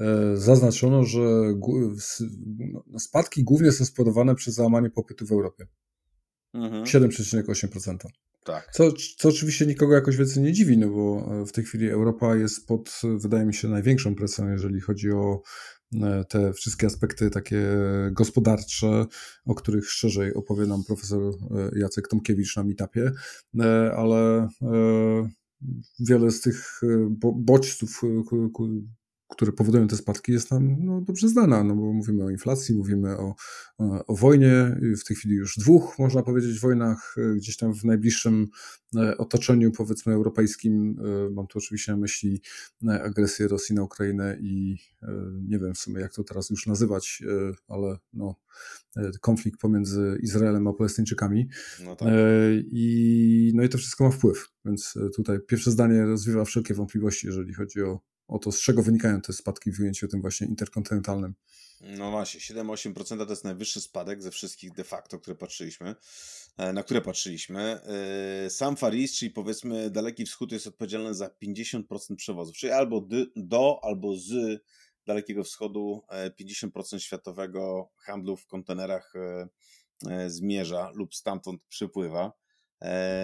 e, 0.00 0.36
zaznaczono, 0.36 1.04
że 1.04 1.20
no, 2.86 2.98
spadki 2.98 3.44
głównie 3.44 3.72
są 3.72 3.84
spowodowane 3.84 4.34
przez 4.34 4.54
załamanie 4.54 4.90
popytu 4.90 5.26
w 5.26 5.32
Europie. 5.32 5.66
Mhm. 6.54 6.84
7,8%. 6.84 7.96
Tak. 8.44 8.68
Co, 8.72 8.92
co 9.18 9.28
oczywiście 9.28 9.66
nikogo 9.66 9.94
jakoś 9.94 10.16
więcej 10.16 10.42
nie 10.42 10.52
dziwi, 10.52 10.78
no 10.78 10.88
bo 10.90 11.28
w 11.46 11.52
tej 11.52 11.64
chwili 11.64 11.90
Europa 11.90 12.36
jest 12.36 12.66
pod, 12.66 13.00
wydaje 13.18 13.44
mi 13.44 13.54
się, 13.54 13.68
największą 13.68 14.14
presją, 14.14 14.50
jeżeli 14.50 14.80
chodzi 14.80 15.10
o 15.10 15.42
E, 15.81 15.81
te 16.28 16.52
wszystkie 16.52 16.86
aspekty 16.86 17.30
takie 17.30 17.62
gospodarcze, 18.12 19.06
o 19.46 19.54
których 19.54 19.90
szerzej 19.90 20.34
opowie 20.34 20.66
nam 20.66 20.84
profesor 20.84 21.22
e, 21.22 21.78
Jacek 21.78 22.08
Tomkiewicz 22.08 22.56
na 22.56 22.64
meetupie, 22.64 23.12
e, 23.60 23.92
ale 23.96 24.48
wiele 26.00 26.30
z 26.30 26.40
tych 26.40 26.80
bodźców, 27.20 28.02
które 29.32 29.52
powodują 29.52 29.88
te 29.88 29.96
spadki, 29.96 30.32
jest 30.32 30.50
nam 30.50 30.84
no, 30.84 31.00
dobrze 31.00 31.28
znana, 31.28 31.64
no 31.64 31.74
bo 31.74 31.92
mówimy 31.92 32.24
o 32.24 32.30
inflacji, 32.30 32.74
mówimy 32.74 33.18
o, 33.18 33.34
o 34.06 34.16
wojnie, 34.16 34.80
w 35.00 35.04
tej 35.04 35.16
chwili 35.16 35.34
już 35.34 35.56
dwóch, 35.58 35.98
można 35.98 36.22
powiedzieć, 36.22 36.60
wojnach, 36.60 37.16
gdzieś 37.36 37.56
tam 37.56 37.74
w 37.74 37.84
najbliższym 37.84 38.48
e, 38.96 39.18
otoczeniu, 39.18 39.72
powiedzmy, 39.72 40.12
europejskim. 40.12 40.96
E, 40.98 41.30
mam 41.30 41.46
tu 41.46 41.58
oczywiście 41.58 41.92
na 41.92 41.98
myśli 41.98 42.42
e, 42.88 43.02
agresję 43.02 43.48
Rosji 43.48 43.74
na 43.74 43.82
Ukrainę 43.82 44.38
i 44.40 44.78
nie 45.48 45.58
wiem 45.58 45.74
w 45.74 45.78
sumie, 45.78 46.00
jak 46.00 46.14
to 46.14 46.24
teraz 46.24 46.50
już 46.50 46.66
nazywać, 46.66 47.22
ale 47.68 47.96
no, 48.12 48.34
konflikt 49.20 49.60
pomiędzy 49.60 50.18
Izraelem 50.22 50.66
a 50.66 50.72
Palestyńczykami. 50.72 51.48
No, 51.84 51.96
tak. 51.96 52.08
I, 52.72 53.52
no 53.54 53.62
i 53.62 53.68
to 53.68 53.78
wszystko 53.78 54.04
ma 54.04 54.10
wpływ, 54.10 54.48
więc 54.64 54.94
tutaj 55.16 55.38
pierwsze 55.46 55.70
zdanie 55.70 56.04
rozwiewa 56.04 56.44
wszelkie 56.44 56.74
wątpliwości, 56.74 57.26
jeżeli 57.26 57.54
chodzi 57.54 57.82
o 57.82 58.00
o 58.32 58.38
to, 58.38 58.52
z 58.52 58.60
czego 58.60 58.82
wynikają 58.82 59.20
te 59.20 59.32
spadki 59.32 59.72
w 59.72 59.80
ujęciu 59.80 60.08
tym 60.08 60.20
właśnie 60.20 60.46
interkontynentalnym. 60.46 61.34
No 61.80 62.10
właśnie, 62.10 62.40
7-8% 62.40 63.24
to 63.26 63.30
jest 63.32 63.44
najwyższy 63.44 63.80
spadek 63.80 64.22
ze 64.22 64.30
wszystkich 64.30 64.72
de 64.72 64.84
facto, 64.84 65.18
które 65.18 65.36
patrzyliśmy, 65.36 65.94
e, 66.56 66.72
na 66.72 66.82
które 66.82 67.00
patrzyliśmy. 67.00 67.80
E, 68.44 68.50
sam 68.50 68.76
Far 68.76 68.94
East, 68.94 69.14
czyli 69.14 69.30
powiedzmy 69.30 69.90
Daleki 69.90 70.26
Wschód 70.26 70.52
jest 70.52 70.66
odpowiedzialny 70.66 71.14
za 71.14 71.30
50% 71.42 72.16
przewozów, 72.16 72.56
czyli 72.56 72.72
albo 72.72 73.08
do, 73.36 73.80
albo 73.82 74.16
z 74.16 74.62
Dalekiego 75.06 75.44
Wschodu 75.44 76.02
50% 76.40 76.96
e, 76.96 77.00
światowego 77.00 77.90
handlu 77.96 78.36
w 78.36 78.46
kontenerach 78.46 79.12
zmierza 80.26 80.90
lub 80.94 81.14
stamtąd 81.14 81.62
przypływa. 81.68 82.32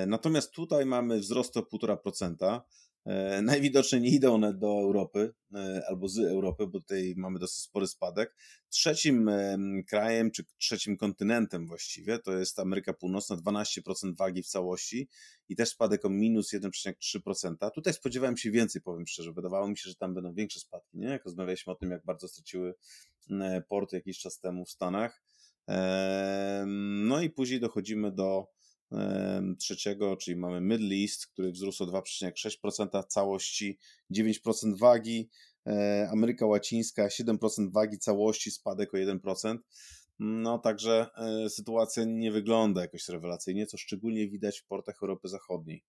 Natomiast 0.07 0.53
tutaj 0.53 0.87
mamy 0.87 1.19
wzrost 1.19 1.57
o 1.57 1.61
1,5%. 1.61 2.61
E, 3.09 3.43
najwidoczniej 3.43 4.01
nie 4.01 4.11
idą 4.11 4.35
one 4.35 4.55
do 4.55 4.67
Europy 4.67 5.35
e, 5.55 5.83
albo 5.89 6.09
z 6.09 6.19
Europy, 6.19 6.67
bo 6.67 6.81
tutaj 6.81 7.15
mamy 7.17 7.39
dosyć 7.39 7.61
spory 7.61 7.87
spadek. 7.87 8.37
Trzecim 8.69 9.31
krajem, 9.89 10.31
czy 10.31 10.45
trzecim 10.59 10.97
kontynentem 10.97 11.67
właściwie, 11.67 12.19
to 12.19 12.39
jest 12.39 12.59
Ameryka 12.59 12.93
Północna, 12.93 13.37
12% 13.37 14.17
wagi 14.17 14.43
w 14.43 14.47
całości 14.47 15.09
i 15.49 15.57
też 15.57 15.69
spadek 15.69 16.05
o 16.05 16.09
minus 16.09 16.53
1,3%. 16.53 17.71
Tutaj 17.75 17.95
spodziewałem 17.95 18.37
się 18.37 18.51
więcej, 18.51 18.83
powiem 18.83 19.07
szczerze. 19.07 19.33
Wydawało 19.33 19.69
mi 19.69 19.79
się, 19.79 19.91
że 19.91 19.97
tam 19.97 20.15
będą 20.15 20.35
większe 20.35 20.61
spadki, 20.61 20.99
nie? 20.99 21.09
Jak 21.09 21.25
rozmawialiśmy 21.25 21.73
o 21.73 21.77
tym, 21.77 21.91
jak 21.91 22.05
bardzo 22.05 22.29
straciły 22.29 22.75
porty 23.69 23.97
jakiś 23.97 24.19
czas 24.19 24.41
temu 24.41 24.65
w 24.65 24.71
Stanach. 24.71 25.23
No 26.97 27.23
i 27.23 27.31
później 27.31 27.61
dochodzimy 27.61 28.13
do 28.13 28.47
trzeciego, 29.59 30.17
czyli 30.17 30.37
mamy 30.37 30.61
Middle 30.61 30.97
East, 30.97 31.27
który 31.27 31.53
wzrósł 31.53 31.85
o 31.85 31.87
2,6% 31.87 33.05
całości, 33.07 33.79
9% 34.11 34.79
wagi, 34.79 35.29
e, 35.67 36.09
Ameryka 36.13 36.47
Łacińska 36.47 37.09
7% 37.09 37.73
wagi 37.73 37.99
całości, 37.99 38.51
spadek 38.51 38.95
o 38.95 38.97
1%. 38.97 39.59
No 40.19 40.59
także 40.59 41.07
e, 41.17 41.51
sytuacja 41.51 42.05
nie 42.05 42.33
wygląda 42.33 42.81
jakoś 42.81 43.09
rewelacyjnie, 43.09 43.67
co 43.67 43.77
szczególnie 43.79 44.29
widać 44.29 44.61
w 44.61 44.67
portach 44.67 45.03
Europy 45.03 45.29
Zachodniej, 45.29 45.85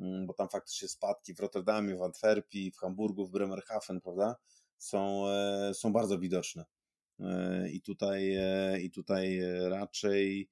mm, 0.00 0.26
bo 0.26 0.34
tam 0.34 0.48
faktycznie 0.48 0.88
spadki 0.88 1.34
w 1.34 1.40
Rotterdamie, 1.40 1.96
w 1.96 2.02
Antwerpii, 2.02 2.70
w 2.70 2.76
Hamburgu, 2.76 3.26
w 3.26 3.30
Bremerhaven, 3.30 4.00
prawda, 4.00 4.36
są, 4.78 5.28
e, 5.28 5.74
są 5.74 5.92
bardzo 5.92 6.18
widoczne. 6.18 6.64
I 7.72 7.80
tutaj, 7.80 8.36
I 8.82 8.90
tutaj 8.90 9.40
raczej 9.68 10.48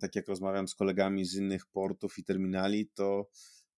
tak 0.00 0.14
jak 0.14 0.28
rozmawiam 0.28 0.68
z 0.68 0.74
kolegami 0.74 1.24
z 1.24 1.34
innych 1.34 1.66
portów 1.66 2.18
i 2.18 2.24
terminali, 2.24 2.86
to 2.94 3.28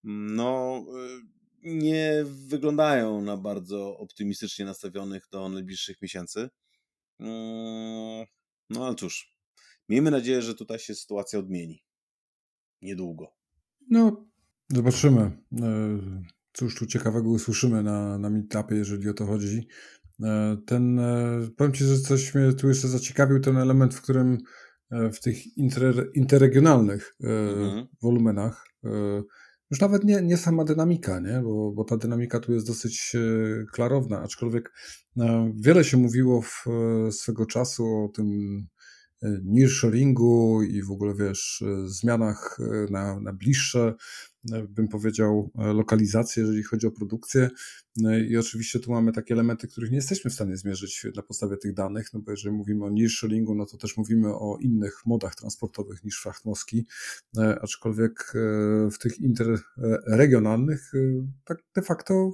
mm, 0.05 0.37
no, 0.37 0.85
y, 1.25 1.37
nie 1.62 2.25
wyglądają 2.25 3.20
na 3.20 3.37
bardzo 3.37 3.99
optymistycznie 3.99 4.64
nastawionych 4.64 5.27
do 5.31 5.49
najbliższych 5.49 6.03
miesięcy. 6.03 6.49
Mm, 7.20 8.27
no 8.70 8.87
ale 8.87 8.94
cóż, 8.94 9.37
miejmy 9.88 10.11
nadzieję, 10.11 10.42
że 10.42 10.55
tutaj 10.55 10.79
się 10.79 10.94
sytuacja 10.94 11.38
odmieni. 11.38 11.85
Niedługo. 12.83 13.33
No, 13.90 14.27
zobaczymy. 14.68 15.20
E, 15.20 15.99
cóż 16.53 16.75
tu 16.75 16.87
ciekawego 16.87 17.31
usłyszymy 17.31 17.83
na, 17.83 18.18
na 18.18 18.31
meetupie, 18.31 18.75
jeżeli 18.75 19.09
o 19.09 19.14
to 19.14 19.27
chodzi. 19.27 19.66
E, 20.22 20.57
ten, 20.66 20.99
e, 20.99 21.40
powiem 21.57 21.72
Ci, 21.72 21.85
że 21.85 21.99
coś 21.99 22.35
mnie 22.35 22.53
tu 22.53 22.68
jeszcze 22.68 22.88
zaciekawił, 22.88 23.40
ten 23.40 23.57
element, 23.57 23.94
w 23.94 24.03
którym 24.03 24.38
w 24.90 25.20
tych 25.20 25.57
inter, 25.57 26.11
interregionalnych 26.14 27.14
e, 27.25 27.29
mhm. 27.29 27.87
wolumenach. 28.03 28.66
E, 28.85 29.22
już 29.70 29.81
nawet 29.81 30.05
nie, 30.05 30.22
nie 30.22 30.37
sama 30.37 30.64
dynamika, 30.64 31.20
nie? 31.20 31.40
Bo, 31.40 31.72
bo 31.72 31.85
ta 31.85 31.96
dynamika 31.96 32.40
tu 32.40 32.53
jest 32.53 32.66
dosyć 32.66 33.16
klarowna, 33.72 34.22
aczkolwiek 34.22 34.72
wiele 35.55 35.85
się 35.85 35.96
mówiło 35.96 36.42
w 36.42 36.64
swego 37.11 37.46
czasu 37.46 37.85
o 37.85 38.09
tym 38.09 38.29
nearshoringu 39.44 40.62
i 40.62 40.83
w 40.83 40.90
ogóle 40.90 41.14
wiesz, 41.14 41.64
zmianach 41.87 42.59
na, 42.90 43.20
na 43.20 43.33
bliższe 43.33 43.94
bym 44.69 44.89
powiedział, 44.89 45.51
lokalizację, 45.55 46.43
jeżeli 46.43 46.63
chodzi 46.63 46.87
o 46.87 46.91
produkcję. 46.91 47.51
No 47.97 48.19
I 48.19 48.37
oczywiście 48.37 48.81
tu 48.81 48.91
mamy 48.91 49.13
takie 49.13 49.35
elementy, 49.35 49.69
których 49.69 49.91
nie 49.91 49.97
jesteśmy 49.97 50.31
w 50.31 50.35
stanie 50.35 50.57
zmierzyć 50.57 51.07
na 51.17 51.23
podstawie 51.23 51.57
tych 51.57 51.75
danych, 51.75 52.13
no 52.13 52.21
bo 52.21 52.31
jeżeli 52.31 52.57
mówimy 52.57 52.85
o 52.85 52.91
nearshoringu, 52.91 53.55
no 53.55 53.67
to 53.67 53.77
też 53.77 53.97
mówimy 53.97 54.29
o 54.29 54.59
innych 54.61 55.01
modach 55.07 55.35
transportowych 55.35 56.05
niż 56.05 56.21
fracht 56.23 56.45
morski, 56.45 56.87
e, 57.39 57.59
aczkolwiek 57.63 58.33
e, 58.35 58.91
w 58.91 58.99
tych 58.99 59.19
interregionalnych 59.21 60.93
e, 60.95 60.99
tak 61.45 61.59
de 61.75 61.83
facto 61.83 62.33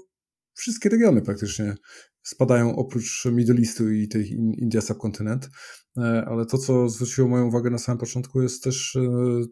wszystkie 0.55 0.89
regiony 0.89 1.23
praktycznie 1.23 1.75
spadają 2.23 2.77
oprócz 2.77 3.25
Middle 3.25 3.61
Eastu 3.61 3.91
i 3.91 4.09
tej 4.09 4.33
India 4.33 4.81
subkontynent. 4.81 5.51
E, 5.99 6.25
ale 6.27 6.47
to, 6.47 6.59
co 6.59 6.89
zwróciło 6.89 7.29
moją 7.29 7.47
uwagę 7.47 7.71
na 7.71 7.79
samym 7.79 7.99
początku, 7.99 8.43
jest 8.43 8.65
też 8.65 8.97
e, 8.97 9.01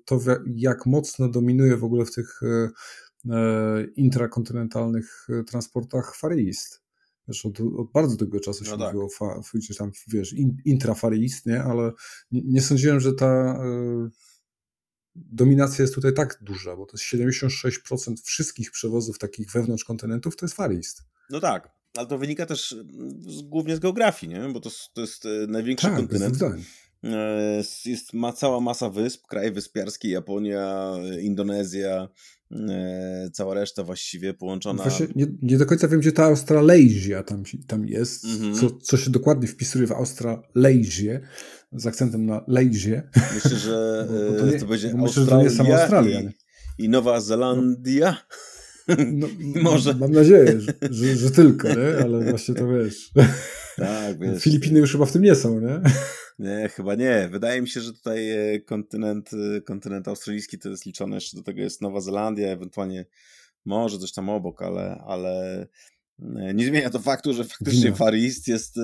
to, 0.04 0.20
jak 0.46 0.87
mocno 0.87 1.28
dominuje 1.28 1.76
w 1.76 1.85
ogóle 1.85 2.04
w 2.04 2.14
tych 2.14 2.40
e, 2.42 3.85
intrakontynentalnych 3.96 5.26
transportach 5.46 6.16
Far 6.16 6.33
East. 6.33 6.83
Wiesz, 7.28 7.46
od, 7.46 7.61
od, 7.61 7.92
bardzo 7.92 8.16
długiego 8.16 8.40
czasu 8.40 8.64
się 8.64 8.70
no 8.70 8.78
tak. 8.78 8.87
mówiło 8.94 9.09
o 9.20 9.42
gdzieś 9.54 9.76
tam, 9.76 9.90
wiesz, 10.09 10.33
in, 10.33 10.56
nie? 11.46 11.62
ale 11.62 11.92
nie, 12.30 12.42
nie 12.44 12.62
sądziłem, 12.62 13.00
że 13.00 13.12
ta 13.12 13.61
dominacja 15.14 15.83
jest 15.83 15.94
tutaj 15.94 16.14
tak 16.14 16.38
duża, 16.42 16.76
bo 16.76 16.87
to 16.87 16.96
jest 16.96 17.04
76% 17.04 18.14
wszystkich 18.24 18.70
przewozów 18.70 19.18
takich 19.18 19.52
wewnątrz 19.52 19.85
kontynentów 19.85 20.37
to 20.37 20.46
jest 20.46 20.56
Far 20.56 20.72
East. 20.72 21.02
No 21.30 21.40
tak, 21.40 21.80
ale 21.96 22.07
to 22.07 22.18
wynika 22.18 22.46
też 22.46 22.72
mm, 22.72 23.22
z, 23.22 23.42
głównie 23.42 23.76
z 23.76 23.79
geografii, 23.79 24.33
nie? 24.33 24.48
bo 24.53 24.61
to, 24.61 24.70
to 24.92 25.00
jest 25.00 25.26
e, 25.26 25.46
największy 25.48 25.87
tak, 25.87 25.96
kontynent. 25.96 26.37
E, 27.05 27.62
jest, 27.85 28.12
ma 28.12 28.33
cała 28.33 28.61
masa 28.61 28.90
wysp, 28.90 29.26
kraje 29.26 29.53
wyspiarskie, 29.53 30.11
Japonia, 30.11 30.92
Indonezja, 31.20 32.09
cała 33.33 33.55
reszta 33.55 33.85
właściwie 33.85 34.35
połączona. 34.35 34.83
Właśnie 34.83 35.07
nie, 35.16 35.26
nie 35.42 35.59
do 35.59 35.66
końca 35.66 35.88
wiem, 35.88 36.00
gdzie 36.00 36.12
ta 36.12 36.24
Australazja 36.24 37.22
tam, 37.22 37.42
tam 37.66 37.87
jest, 37.87 38.24
mm 38.24 38.38
-hmm. 38.38 38.61
co, 38.61 38.70
co 38.70 38.96
się 38.96 39.11
dokładnie 39.11 39.48
wpisuje 39.48 39.87
w 39.87 39.92
Australazję, 39.92 41.20
z 41.72 41.87
akcentem 41.87 42.26
na 42.26 42.44
Lejzie. 42.48 43.09
Myślę, 43.35 43.59
że 43.59 44.07
bo, 44.33 44.40
to, 44.40 44.46
nie, 44.46 44.59
to 44.59 44.66
będzie 44.66 44.94
myślę, 44.94 45.22
że 45.22 45.31
to 45.31 45.42
nie 45.42 45.50
sama 45.50 45.74
Australia. 45.74 46.20
I, 46.20 46.85
I 46.85 46.88
Nowa 46.88 47.20
Zelandia. 47.20 48.11
No, 48.11 48.37
Może. 49.62 49.94
Mam 49.94 50.12
nadzieję, 50.12 50.61
że, 50.61 50.72
że, 50.90 51.16
że, 51.16 51.31
tylko, 51.31 51.68
nie? 51.68 52.05
ale 52.05 52.24
właśnie 52.31 52.55
to 52.55 52.68
wiesz. 52.68 53.11
Tak, 53.76 54.18
wiesz. 54.18 54.42
Filipiny 54.42 54.81
już 54.81 54.92
chyba 54.92 55.07
w 55.07 55.12
tym 55.12 55.22
nie 55.22 55.35
są, 55.35 55.61
nie? 55.61 55.81
Nie, 56.38 56.68
chyba 56.68 56.94
nie. 56.94 57.29
Wydaje 57.33 57.62
mi 57.62 57.68
się, 57.68 57.81
że 57.81 57.92
tutaj 57.92 58.31
e, 58.31 58.61
kontynent, 58.61 59.31
e, 59.57 59.61
kontynent 59.61 60.09
australijski 60.09 60.59
to 60.59 60.68
jest 60.68 60.87
liczone, 60.87 61.14
jeszcze 61.14 61.37
do 61.37 61.42
tego 61.42 61.61
jest 61.61 61.81
Nowa 61.81 62.00
Zelandia, 62.00 62.48
ewentualnie 62.48 63.07
może 63.64 63.98
coś 63.98 64.12
tam 64.12 64.29
obok, 64.29 64.62
ale, 64.62 65.03
ale 65.07 65.66
e, 66.37 66.55
nie 66.55 66.66
zmienia 66.66 66.90
to 66.90 66.98
faktu, 66.98 67.33
że 67.33 67.44
faktycznie 67.44 67.92
Far 67.94 68.14
East 68.14 68.48
jest 68.48 68.76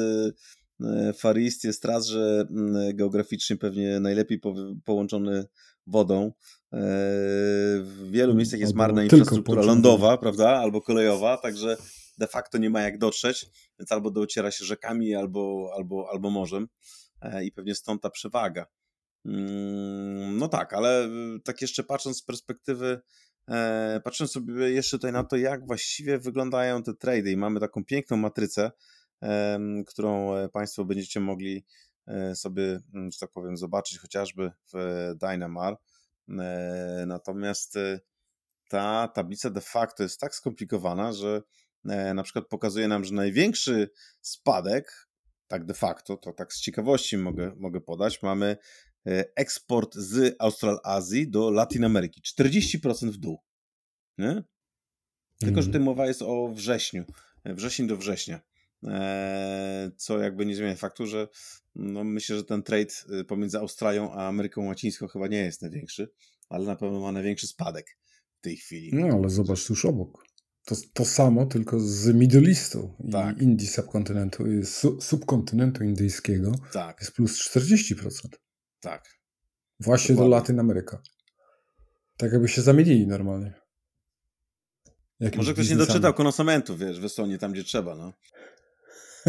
Far 1.18 1.38
East 1.38 1.64
jest 1.64 1.84
raz, 1.84 2.06
że 2.06 2.46
mm, 2.50 2.96
geograficznie 2.96 3.56
pewnie 3.56 4.00
najlepiej 4.00 4.40
połączony 4.84 5.44
wodą. 5.86 6.32
W 6.72 8.08
wielu 8.10 8.34
miejscach 8.34 8.60
jest 8.60 8.74
marna 8.74 9.02
infrastruktura 9.02 9.62
lądowa, 9.62 10.18
prawda, 10.18 10.48
albo 10.48 10.80
kolejowa, 10.80 11.36
także 11.36 11.76
de 12.18 12.26
facto 12.26 12.58
nie 12.58 12.70
ma 12.70 12.80
jak 12.82 12.98
dotrzeć, 12.98 13.46
więc 13.78 13.92
albo 13.92 14.10
dociera 14.10 14.50
się 14.50 14.64
rzekami, 14.64 15.14
albo, 15.14 15.70
albo, 15.76 16.08
albo 16.10 16.30
morzem. 16.30 16.68
E, 17.22 17.44
i 17.44 17.52
pewnie 17.52 17.74
stąd 17.74 18.02
ta 18.02 18.10
przewaga. 18.10 18.66
Mm, 19.24 20.38
no 20.38 20.48
tak, 20.48 20.72
ale 20.72 21.06
y, 21.06 21.40
tak 21.44 21.62
jeszcze 21.62 21.84
patrząc 21.84 22.18
z 22.18 22.22
perspektywy, 22.22 23.00
e, 23.48 24.00
patrząc 24.04 24.32
sobie 24.32 24.70
jeszcze 24.70 24.96
tutaj 24.96 25.12
na 25.12 25.24
to, 25.24 25.36
jak 25.36 25.66
właściwie 25.66 26.18
wyglądają 26.18 26.82
te 26.82 26.94
trady 26.94 27.30
i 27.32 27.36
mamy 27.36 27.60
taką 27.60 27.84
piękną 27.84 28.16
matrycę, 28.16 28.70
którą 29.86 30.34
e, 30.34 30.48
Państwo 30.48 30.84
będziecie 30.84 31.20
mogli 31.20 31.64
sobie, 32.34 32.80
mm, 32.94 33.10
że 33.10 33.18
tak 33.18 33.30
powiem, 33.30 33.56
zobaczyć 33.56 33.98
chociażby 33.98 34.50
w 34.72 34.74
Dynamar. 35.20 35.76
Natomiast 37.06 37.78
ta 38.68 39.08
tablica 39.08 39.50
de 39.50 39.60
facto 39.60 40.02
jest 40.02 40.20
tak 40.20 40.34
skomplikowana, 40.34 41.12
że 41.12 41.42
na 42.14 42.22
przykład 42.22 42.48
pokazuje 42.48 42.88
nam, 42.88 43.04
że 43.04 43.14
największy 43.14 43.90
spadek 44.20 45.06
tak 45.48 45.64
de 45.64 45.74
facto, 45.74 46.16
to 46.16 46.32
tak 46.32 46.52
z 46.52 46.60
ciekawości 46.60 47.18
mogę, 47.18 47.52
mogę 47.56 47.80
podać, 47.80 48.22
mamy 48.22 48.56
e, 49.06 49.24
eksport 49.36 49.94
z 49.94 50.36
Australazji 50.38 51.30
do 51.30 51.50
Latynameryki. 51.50 52.20
40% 52.40 53.10
w 53.10 53.16
dół. 53.16 53.42
Nie? 54.18 54.42
Tylko, 55.38 55.62
że 55.62 55.66
mhm. 55.66 55.72
tu 55.72 55.80
mowa 55.80 56.06
jest 56.06 56.22
o 56.22 56.48
wrześniu. 56.48 57.04
E, 57.44 57.54
wrzesień 57.54 57.86
do 57.86 57.96
września. 57.96 58.40
E, 58.84 59.90
co 59.96 60.18
jakby 60.18 60.46
nie 60.46 60.56
zmienia 60.56 60.76
faktu, 60.76 61.06
że 61.06 61.28
no 61.78 62.04
myślę, 62.04 62.36
że 62.36 62.44
ten 62.44 62.62
trade 62.62 63.24
pomiędzy 63.28 63.58
Australią 63.58 64.12
a 64.12 64.28
Ameryką 64.28 64.66
Łacińską 64.66 65.08
chyba 65.08 65.26
nie 65.26 65.38
jest 65.38 65.62
największy, 65.62 66.08
ale 66.48 66.66
na 66.66 66.76
pewno 66.76 67.00
ma 67.00 67.12
największy 67.12 67.46
spadek 67.46 67.98
w 68.38 68.40
tej 68.40 68.56
chwili. 68.56 68.90
No 68.92 69.06
ale 69.06 69.30
zobacz 69.30 69.66
tuż 69.66 69.84
obok 69.84 70.26
to, 70.66 70.76
to 70.92 71.04
samo, 71.04 71.46
tylko 71.46 71.80
z 71.80 72.14
Middle 72.14 72.48
Eastu 72.48 72.94
tak. 73.12 73.38
i 73.38 73.42
Indii 73.42 73.66
subkontynentu, 73.66 74.44
su, 74.64 75.00
subkontynentu 75.00 75.84
indyjskiego 75.84 76.52
tak. 76.72 77.00
jest 77.00 77.12
plus 77.12 77.50
40%. 77.56 78.28
Tak. 78.80 79.04
Właśnie 79.80 80.14
Dokładnie. 80.14 80.30
do 80.30 80.36
Latyn 80.36 80.60
Ameryka. 80.60 81.02
Tak 82.16 82.32
jakby 82.32 82.48
się 82.48 82.62
zamienili 82.62 83.06
normalnie. 83.06 83.54
Jakimś 85.20 85.36
Może 85.36 85.52
ktoś 85.52 85.70
nie 85.70 85.76
doczytał 85.76 86.14
konsumentów, 86.14 86.78
wiesz, 86.78 87.00
w 87.00 87.04
Estonii, 87.04 87.38
tam 87.38 87.52
gdzie 87.52 87.64
trzeba, 87.64 87.96
no. 87.96 88.12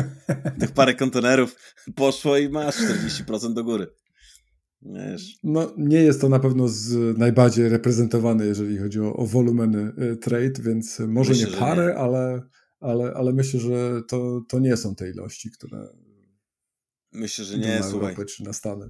Tych 0.60 0.72
parę 0.72 0.94
kontenerów 0.94 1.56
poszło 1.96 2.38
i 2.38 2.50
masz 2.50 2.76
40% 2.76 3.54
do 3.54 3.64
góry. 3.64 3.88
Wiesz. 4.82 5.40
No, 5.44 5.74
nie 5.78 5.98
jest 5.98 6.22
to 6.22 6.30
na 6.30 6.40
pewno 6.40 6.68
z 6.68 7.18
najbardziej 7.18 7.70
reprezentowane, 7.70 8.46
jeżeli 8.46 8.78
chodzi 8.78 9.00
o, 9.00 9.16
o 9.16 9.26
wolumeny 9.26 9.94
trade, 10.22 10.62
więc 10.62 11.00
może 11.00 11.32
myślę, 11.32 11.50
nie 11.50 11.58
parę, 11.58 11.86
nie. 11.86 11.96
Ale, 11.96 12.42
ale, 12.80 13.14
ale 13.14 13.34
myślę, 13.34 13.60
że 13.60 14.02
to, 14.08 14.42
to 14.50 14.60
nie 14.60 14.78
są 14.78 14.96
te 14.96 15.10
ilości, 15.10 15.52
które. 15.52 15.88
Myślę, 17.12 17.46
że 17.46 17.58
nie, 17.58 17.80
na 17.80 17.90
słuchaj. 17.90 18.16
czy 18.36 18.44
na 18.44 18.54
Stany. 18.54 18.90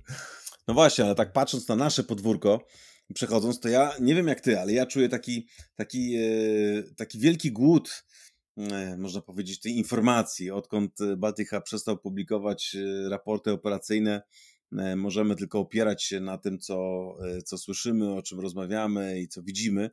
No 0.68 0.74
właśnie, 0.74 1.06
ale 1.06 1.16
tak 1.16 1.34
patrząc 1.34 1.68
na 1.68 1.76
nasze 1.76 2.04
podwórko, 2.04 2.66
przechodząc, 3.14 3.60
to 3.60 3.70
ja 3.70 3.94
nie 4.02 4.16
wiem 4.16 4.28
jak 4.28 4.42
ty, 4.42 4.60
ale 4.60 4.74
ja 4.74 4.86
czuję 4.86 5.10
taki, 5.10 5.48
taki, 5.76 6.16
e, 6.16 6.84
taki 6.98 7.20
wielki 7.20 7.52
głód, 7.52 8.04
można 8.98 9.22
powiedzieć, 9.22 9.60
tej 9.60 9.78
informacji, 9.78 10.52
odkąd 10.52 10.92
Baltica 11.18 11.62
przestał 11.62 11.98
publikować 11.98 12.76
e, 12.76 13.10
raporty 13.10 13.52
operacyjne 13.52 14.22
E, 14.72 14.96
możemy 14.96 15.36
tylko 15.36 15.60
opierać 15.60 16.04
się 16.04 16.20
na 16.20 16.38
tym, 16.38 16.60
co, 16.60 16.78
e, 17.28 17.42
co 17.42 17.58
słyszymy, 17.58 18.14
o 18.14 18.22
czym 18.22 18.40
rozmawiamy 18.40 19.20
i 19.20 19.28
co 19.28 19.44
widzimy 19.44 19.90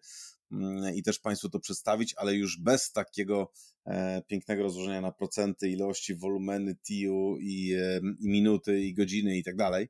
mm, 0.53 0.95
i 0.95 1.03
też 1.03 1.19
Państwu 1.19 1.49
to 1.49 1.61
przedstawić, 1.61 2.15
ale 2.17 2.35
już 2.35 2.61
bez 2.61 2.93
takiego 2.93 3.53
e, 3.87 4.23
pięknego 4.23 4.63
rozłożenia 4.63 5.01
na 5.01 5.13
procenty, 5.13 5.71
ilości, 5.71 6.15
wolumeny, 6.15 6.77
TIU 6.77 7.37
i, 7.41 7.77
i 8.21 8.29
minuty, 8.29 8.81
i 8.81 8.95
godziny 8.95 9.37
i 9.37 9.45
tak 9.45 9.57
dalej. 9.57 9.89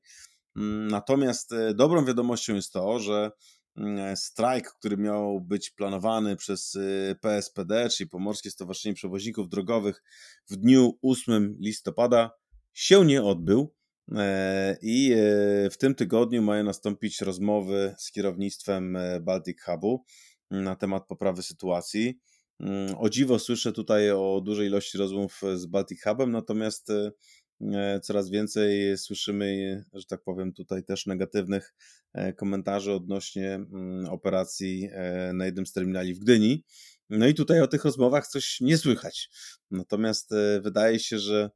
Mm, 0.56 0.88
natomiast 0.88 1.50
dobrą 1.74 2.04
wiadomością 2.04 2.54
jest 2.54 2.72
to, 2.72 2.98
że 2.98 3.30
strajk, 4.14 4.72
który 4.78 4.96
miał 4.96 5.40
być 5.40 5.70
planowany 5.70 6.36
przez 6.36 6.78
PSPD, 7.20 7.88
czyli 7.88 8.10
Pomorskie 8.10 8.50
Stowarzyszenie 8.50 8.94
Przewoźników 8.94 9.48
Drogowych 9.48 10.02
w 10.50 10.56
dniu 10.56 10.98
8 11.02 11.56
listopada, 11.60 12.30
się 12.72 13.04
nie 13.04 13.22
odbył. 13.22 13.74
E, 14.12 14.76
I 14.82 15.12
e, 15.12 15.16
w 15.70 15.76
tym 15.78 15.94
tygodniu 15.94 16.42
mają 16.42 16.64
nastąpić 16.64 17.20
rozmowy 17.20 17.94
z 17.98 18.12
kierownictwem 18.12 18.96
e, 18.96 19.20
Baltic 19.20 19.62
Hubu 19.62 20.04
na 20.50 20.76
temat 20.76 21.06
poprawy 21.06 21.42
sytuacji. 21.42 22.20
Mm, 22.60 22.94
o 22.98 23.10
dziwo 23.10 23.38
słyszę 23.38 23.72
tutaj 23.72 24.10
o 24.10 24.40
dużej 24.44 24.66
ilości 24.66 24.98
rozmów 24.98 25.40
z 25.54 25.66
Baltic 25.66 26.02
Hubem, 26.02 26.30
natomiast 26.30 26.92
coraz 28.02 28.30
więcej 28.30 28.98
słyszymy, 28.98 29.84
że 29.92 30.06
tak 30.06 30.22
powiem, 30.22 30.52
tutaj 30.52 30.84
też 30.84 31.06
negatywnych 31.06 31.74
komentarzy 32.36 32.92
odnośnie 32.92 33.54
mm, 33.54 34.08
operacji 34.08 34.88
na 35.34 35.46
jednym 35.46 35.66
z 35.66 35.72
terminali 35.72 36.14
w 36.14 36.18
Gdyni. 36.18 36.64
No 37.10 37.26
i 37.26 37.34
tutaj 37.34 37.60
o 37.60 37.66
tych 37.66 37.84
rozmowach 37.84 38.26
coś 38.26 38.60
nie 38.60 38.78
słychać. 38.78 39.30
Natomiast 39.70 40.30
wydaje 40.62 40.98
się, 40.98 41.18
że 41.18 41.50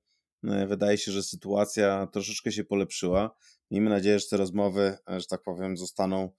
E, 0.45 0.67
wydaje 0.67 0.99
się, 0.99 1.13
że 1.13 1.23
sytuacja 1.23 2.09
troszeczkę 2.13 2.53
się 2.53 2.65
polepszyła. 2.65 3.37
Miejmy 3.71 3.91
nadzieję, 3.91 4.19
że 4.19 4.27
te 4.31 4.37
rozmowy, 4.37 4.99
e, 5.11 5.21
że 5.21 5.27
tak 5.27 5.43
powiem, 5.43 5.77
zostaną 5.77 6.31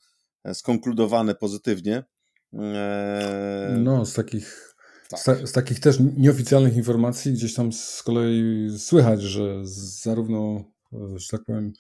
e, 0.44 0.54
skonkludowane 0.54 1.36
pozytywnie. 1.36 2.04
No, 3.78 4.06
z 4.06 4.14
takich, 4.14 4.76
tak. 5.10 5.20
z, 5.20 5.50
z, 5.50 5.52
takich 5.52 5.80
też 5.80 5.98
nieoficjalnych 6.18 6.76
informacji 6.76 7.34
gdzieś 7.34 7.54
tam 7.54 7.74
z 7.74 8.04
kolei 8.04 8.70
słychać, 8.78 9.22
że 9.22 9.62
zarówno, 10.02 10.72
że 11.16 11.28
tak 11.32 11.46
powiem, 11.46 11.74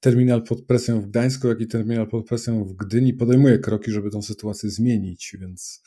terminal 0.00 0.42
pod 0.42 0.66
presją 0.66 1.00
w 1.00 1.06
Gdańsku, 1.06 1.48
jak 1.48 1.60
i 1.60 1.66
terminal 1.66 2.08
pod 2.08 2.26
presją 2.26 2.64
w 2.64 2.72
Gdyni 2.72 3.14
podejmuje 3.14 3.58
kroki, 3.58 3.90
żeby 3.90 4.10
tą 4.10 4.22
sytuację 4.22 4.70
zmienić, 4.70 5.36
więc 5.40 5.82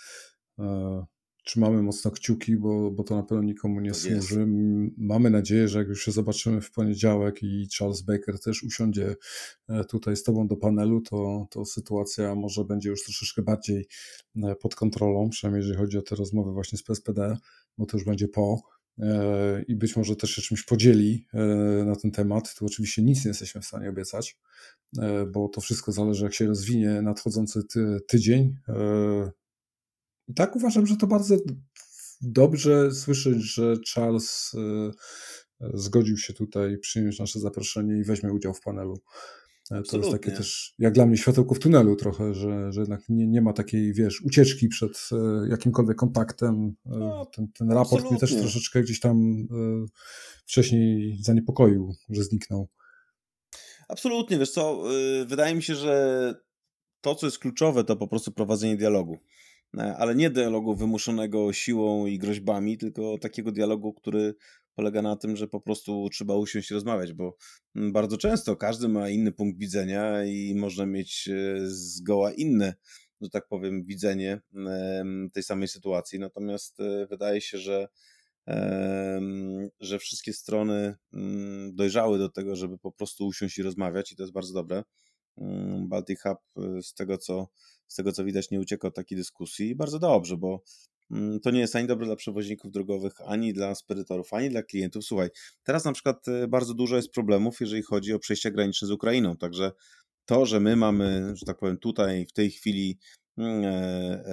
trzymamy 1.48 1.84
mocno 1.84 2.12
kciuki, 2.12 2.58
bo, 2.58 2.92
bo 2.92 3.04
to 3.04 3.16
na 3.16 3.24
pewno 3.24 3.44
nikomu 3.44 3.80
nie 3.80 3.92
tak 3.92 4.00
służy. 4.00 4.40
Jest. 4.40 4.52
Mamy 4.98 5.30
nadzieję, 5.30 5.68
że 5.68 5.80
jak 5.80 5.88
już 5.88 6.06
się 6.06 6.12
zobaczymy 6.12 6.62
w 6.62 6.72
poniedziałek 6.72 7.44
i 7.44 7.68
Charles 7.78 8.02
Baker 8.02 8.40
też 8.40 8.64
usiądzie 8.64 9.16
e, 9.70 9.84
tutaj 9.86 10.16
z 10.16 10.24
Tobą 10.24 10.48
do 10.48 10.56
panelu, 10.56 11.02
to, 11.02 11.48
to 11.52 11.66
sytuacja 11.66 12.36
może 12.36 12.66
będzie 12.66 12.90
już 12.90 13.04
troszeczkę 13.04 13.42
bardziej 13.42 13.88
e, 14.44 14.56
pod 14.56 14.76
kontrolą, 14.76 15.30
przynajmniej 15.30 15.62
jeżeli 15.62 15.78
chodzi 15.80 15.98
o 15.98 16.02
te 16.02 16.16
rozmowy 16.16 16.52
właśnie 16.52 16.78
z 16.78 16.84
PSPD, 16.84 17.38
bo 17.78 17.86
to 17.86 17.98
już 17.98 18.06
będzie 18.06 18.28
po 18.28 18.62
e, 19.00 19.64
i 19.68 19.76
być 19.76 19.96
może 19.96 20.16
też 20.16 20.32
się 20.32 20.42
czymś 20.42 20.64
podzieli 20.64 21.26
na 21.86 21.96
ten 21.96 22.12
temat. 22.12 22.56
Tu 22.56 22.66
oczywiście 22.66 23.02
nic 23.02 23.26
nie 23.26 23.30
jesteśmy 23.30 23.62
w 23.62 23.66
stanie 23.66 23.90
obiecać, 23.90 24.38
bo 25.34 25.50
to 25.50 25.62
wszystko 25.62 25.92
zależy, 25.92 26.24
jak 26.24 26.34
się 26.34 26.48
rozwinie 26.48 27.02
nadchodzący 27.02 27.64
ty, 27.64 28.00
tydzień. 28.08 28.56
I 30.28 30.34
tak 30.34 30.56
uważam, 30.56 30.88
że 30.88 30.98
to 30.98 31.08
bardzo 31.08 31.38
dobrze 32.22 32.92
słyszeć, 32.92 33.54
że 33.54 33.76
Charles 33.94 34.52
e, 34.56 35.70
zgodził 35.74 36.18
się 36.18 36.34
tutaj 36.34 36.78
przyjąć 36.78 37.20
nasze 37.20 37.40
zaproszenie 37.40 38.00
i 38.00 38.04
weźmie 38.04 38.34
udział 38.34 38.54
w 38.54 38.62
panelu. 38.62 39.02
Absolutnie. 39.72 39.92
To 39.92 39.98
jest 39.98 40.12
takie 40.12 40.32
też, 40.38 40.76
jak 40.80 40.94
dla 40.94 41.06
mnie, 41.06 41.18
światełko 41.18 41.56
w 41.56 41.60
tunelu 41.60 41.96
trochę, 41.96 42.34
że, 42.34 42.72
że 42.72 42.80
jednak 42.80 43.02
nie, 43.10 43.28
nie 43.28 43.42
ma 43.42 43.54
takiej, 43.54 43.94
wiesz, 43.94 44.22
ucieczki 44.22 44.68
przed 44.68 45.10
e, 45.12 45.50
jakimkolwiek 45.50 45.98
kontaktem. 45.98 46.76
E, 46.86 46.90
no, 46.98 47.26
ten, 47.26 47.48
ten 47.52 47.72
raport 47.72 47.86
absolutnie. 47.86 48.12
mnie 48.12 48.20
też 48.20 48.36
troszeczkę 48.36 48.82
gdzieś 48.82 49.00
tam 49.00 49.48
wcześniej 50.46 51.18
zaniepokoił, 51.22 51.96
że 52.10 52.24
zniknął. 52.24 52.70
Absolutnie, 53.90 54.40
wiesz 54.40 54.52
co, 54.52 54.84
wydaje 55.28 55.56
mi 55.56 55.64
się, 55.64 55.76
że 55.76 56.34
to, 57.02 57.16
co 57.16 57.28
jest 57.28 57.40
kluczowe, 57.40 57.84
to 57.84 57.96
po 57.96 58.08
prostu 58.08 58.32
prowadzenie 58.32 58.78
dialogu. 58.78 59.18
Ale 59.74 60.16
nie 60.16 60.30
dialogu 60.30 60.76
wymuszonego 60.76 61.54
siłą 61.54 62.06
i 62.06 62.18
groźbami, 62.18 62.78
tylko 62.78 63.18
takiego 63.18 63.52
dialogu, 63.52 63.94
który 63.94 64.36
polega 64.76 65.02
na 65.02 65.16
tym, 65.16 65.36
że 65.36 65.48
po 65.48 65.62
prostu 65.62 66.10
trzeba 66.10 66.36
usiąść 66.36 66.72
i 66.72 66.74
rozmawiać, 66.74 67.14
bo 67.14 67.36
mm, 67.76 67.92
bardzo 67.92 68.18
często 68.18 68.56
każdy 68.56 68.88
ma 68.88 69.10
inny 69.10 69.32
punkt 69.32 69.60
widzenia 69.60 70.26
i 70.26 70.56
można 70.56 70.86
mieć 70.86 71.28
e, 71.28 71.58
zgoła 71.66 72.32
inne, 72.34 72.74
że 73.22 73.30
tak 73.30 73.48
powiem, 73.48 73.86
widzenie 73.86 74.42
tej 75.34 75.44
samej 75.44 75.68
sytuacji. 75.68 76.20
Natomiast 76.20 76.80
e, 76.80 77.08
wydaje 77.08 77.42
się, 77.42 77.58
że 77.58 77.88
że 79.80 80.00
wszystkie 80.00 80.34
strony 80.34 80.96
mm, 81.14 81.76
dojrzały 81.76 82.18
do 82.18 82.30
tego, 82.30 82.56
żeby 82.56 82.78
po 82.78 82.92
prostu 82.92 83.28
usiąść 83.28 83.58
i 83.58 83.64
rozmawiać 83.64 84.12
i 84.12 84.16
to 84.16 84.24
jest 84.24 84.34
bardzo 84.34 84.54
dobre. 84.54 84.84
Mm, 85.38 85.88
Baltic 85.88 86.22
Hub 86.22 86.38
e, 86.58 86.82
z 86.82 86.94
tego 86.94 87.18
co, 87.18 87.48
z 87.88 87.96
tego 87.96 88.12
co 88.12 88.24
widać 88.24 88.52
nie 88.52 88.60
ucieka 88.60 88.88
od 88.88 88.96
takiej 88.96 89.18
dyskusji 89.18 89.70
i 89.70 89.76
bardzo 89.76 90.00
dobrze, 90.00 90.38
bo 90.38 90.64
Mm, 91.12 91.40
to 91.40 91.52
nie 91.52 91.60
jest 91.60 91.76
ani 91.76 91.88
dobre 91.88 92.06
dla 92.06 92.16
przewoźników 92.16 92.72
drogowych, 92.72 93.14
ani 93.26 93.54
dla 93.54 93.76
spedytorów, 93.76 94.34
ani 94.34 94.50
dla 94.50 94.64
klientów. 94.64 95.06
Słuchaj, 95.06 95.30
teraz 95.64 95.86
na 95.86 95.94
przykład 95.94 96.28
y, 96.28 96.48
bardzo 96.48 96.74
dużo 96.74 96.96
jest 96.96 97.12
problemów, 97.12 97.62
jeżeli 97.62 97.82
chodzi 97.84 98.14
o 98.14 98.20
przejścia 98.20 98.52
graniczne 98.52 98.88
z 98.88 98.92
Ukrainą, 98.92 99.38
także 99.38 99.72
to, 100.26 100.46
że 100.46 100.60
my 100.60 100.76
mamy, 100.76 101.32
że 101.36 101.46
tak 101.46 101.58
powiem, 101.58 101.78
tutaj 101.78 102.26
w 102.26 102.34
tej 102.34 102.52
chwili 102.52 103.00
mm, 103.38 103.66
e, 103.66 104.26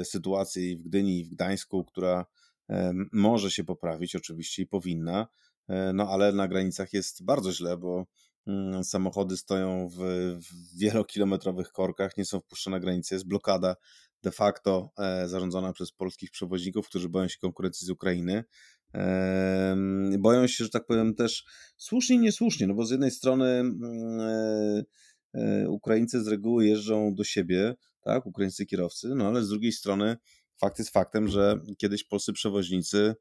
e, 0.00 0.04
sytuację 0.04 0.76
w 0.76 0.82
Gdyni 0.82 1.20
i 1.20 1.24
w 1.24 1.28
Gdańsku, 1.28 1.84
która 1.84 2.26
e, 2.70 2.92
może 3.12 3.50
się 3.50 3.64
poprawić 3.64 4.16
oczywiście 4.16 4.62
i 4.62 4.66
powinna, 4.66 5.26
e, 5.68 5.92
no 5.92 6.08
ale 6.08 6.32
na 6.32 6.48
granicach 6.48 6.92
jest 6.92 7.24
bardzo 7.24 7.52
źle, 7.52 7.76
bo 7.76 8.06
samochody 8.82 9.36
stoją 9.36 9.88
w, 9.88 9.98
w 10.40 10.78
wielokilometrowych 10.78 11.72
korkach, 11.72 12.16
nie 12.16 12.24
są 12.24 12.40
wpuszczone 12.40 12.76
na 12.76 12.80
granicę, 12.80 13.14
jest 13.14 13.26
blokada 13.26 13.76
de 14.22 14.30
facto 14.30 14.90
e, 14.98 15.28
zarządzana 15.28 15.72
przez 15.72 15.92
polskich 15.92 16.30
przewoźników, 16.30 16.88
którzy 16.88 17.08
boją 17.08 17.28
się 17.28 17.38
konkurencji 17.38 17.86
z 17.86 17.90
Ukrainy. 17.90 18.44
Boją 20.18 20.46
się, 20.46 20.64
że 20.64 20.70
tak 20.70 20.86
powiem, 20.86 21.14
też 21.14 21.44
słusznie 21.76 22.16
i 22.16 22.18
niesłusznie, 22.18 22.66
no 22.66 22.74
bo 22.74 22.86
z 22.86 22.90
jednej 22.90 23.10
strony 23.10 23.46
mm, 23.46 24.20
e, 24.20 24.84
e, 25.34 25.68
Ukraińcy 25.68 26.24
z 26.24 26.28
reguły 26.28 26.66
jeżdżą 26.66 27.14
do 27.14 27.24
siebie, 27.24 27.74
tak, 28.00 28.26
ukraińscy 28.26 28.66
kierowcy, 28.66 29.14
no 29.14 29.28
ale 29.28 29.42
z 29.42 29.48
drugiej 29.48 29.72
strony 29.72 30.16
fakt 30.60 30.78
jest 30.78 30.90
faktem, 30.90 31.28
że 31.28 31.60
kiedyś 31.78 32.04
polscy 32.04 32.32
przewoźnicy 32.32 32.98
mm, 32.98 33.16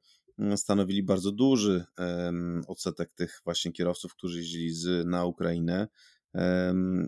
stanowili 0.55 1.03
bardzo 1.03 1.31
duży 1.31 1.85
odsetek 2.67 3.13
tych 3.13 3.41
właśnie 3.43 3.71
kierowców, 3.71 4.15
którzy 4.15 4.37
jeździli 4.37 4.73
z, 4.73 5.07
na 5.07 5.25
Ukrainę 5.25 5.87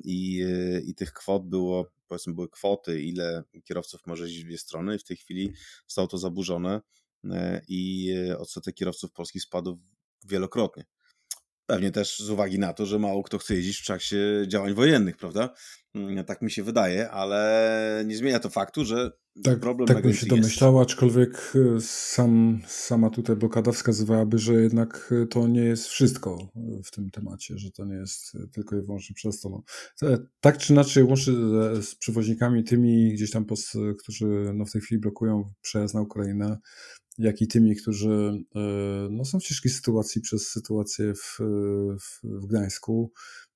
i, 0.03 0.45
i 0.85 0.95
tych 0.95 1.13
kwot 1.13 1.49
było 1.49 1.91
powiedzmy 2.13 2.33
były 2.33 2.49
kwoty, 2.49 3.01
ile 3.01 3.43
kierowców 3.63 4.01
może 4.05 4.23
jeździć 4.23 4.43
w 4.43 4.47
dwie 4.47 4.57
strony 4.57 4.95
i 4.95 4.99
w 4.99 5.03
tej 5.03 5.17
chwili 5.17 5.53
zostało 5.87 6.07
to 6.07 6.17
zaburzone 6.17 6.81
e, 7.31 7.61
i 7.67 8.13
e, 8.29 8.37
odsetek 8.37 8.75
kierowców 8.75 9.11
polskich 9.11 9.43
spadł 9.43 9.79
wielokrotnie. 10.25 10.85
Pewnie 11.65 11.91
też 11.91 12.19
z 12.19 12.29
uwagi 12.29 12.59
na 12.59 12.73
to, 12.73 12.85
że 12.85 12.99
mało 12.99 13.23
kto 13.23 13.37
chce 13.37 13.55
jeździć 13.55 13.77
w 13.77 13.83
czasie 13.83 14.45
działań 14.47 14.73
wojennych, 14.73 15.17
prawda? 15.17 15.53
Mm, 15.95 16.25
tak 16.25 16.41
mi 16.41 16.51
się 16.51 16.63
wydaje, 16.63 17.11
ale 17.11 18.03
nie 18.05 18.17
zmienia 18.17 18.39
to 18.39 18.49
faktu, 18.49 18.85
że 18.85 19.11
tak, 19.43 19.59
problem 19.59 19.87
tak 19.87 20.03
bym 20.03 20.13
się 20.13 20.25
domyślał, 20.25 20.79
aczkolwiek 20.79 21.53
e, 21.55 21.81
sam, 21.81 22.61
sama 22.67 23.09
tutaj 23.09 23.35
blokada 23.35 23.71
wskazywałaby, 23.71 24.37
że 24.37 24.53
jednak 24.53 25.13
e, 25.23 25.27
to 25.27 25.47
nie 25.47 25.61
jest 25.61 25.87
wszystko 25.87 26.37
w 26.85 26.91
tym 26.91 27.11
temacie, 27.11 27.57
że 27.57 27.71
to 27.71 27.85
nie 27.85 27.95
jest 27.95 28.35
e, 28.35 28.47
tylko 28.47 28.77
i 28.77 28.81
wyłącznie 28.81 29.13
przez 29.15 29.39
to. 29.39 29.49
No. 29.49 29.63
Tak 30.39 30.57
czy 30.57 30.73
inaczej 30.73 31.03
łączy 31.03 31.31
z 31.81 31.95
przewoźnikami 31.95 32.63
tymi 32.63 33.13
gdzieś 33.13 33.31
tam, 33.31 33.45
którzy 33.99 34.25
no, 34.53 34.65
w 34.65 34.71
tej 34.71 34.81
chwili 34.81 35.01
blokują 35.01 35.53
przejazd 35.61 35.93
na 35.93 36.01
Ukrainę, 36.01 36.57
jak 37.17 37.41
i 37.41 37.47
tymi, 37.47 37.75
którzy 37.75 38.43
no, 39.09 39.25
są 39.25 39.39
w 39.39 39.43
ciężkiej 39.43 39.71
sytuacji 39.71 40.21
przez 40.21 40.47
sytuację 40.47 41.13
w, 41.13 41.37
w, 41.99 42.19
w 42.23 42.47
Gdańsku. 42.47 43.11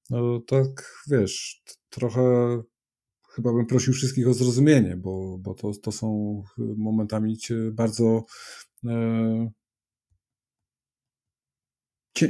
No 0.09 0.39
tak, 0.47 1.03
wiesz, 1.07 1.63
trochę 1.89 2.21
chyba 3.35 3.53
bym 3.53 3.65
prosił 3.65 3.93
wszystkich 3.93 4.27
o 4.27 4.33
zrozumienie, 4.33 4.97
bo, 4.97 5.37
bo 5.37 5.53
to, 5.53 5.71
to 5.71 5.91
są 5.91 6.41
momentami 6.57 7.37
bardzo 7.71 8.25
e, 8.85 9.51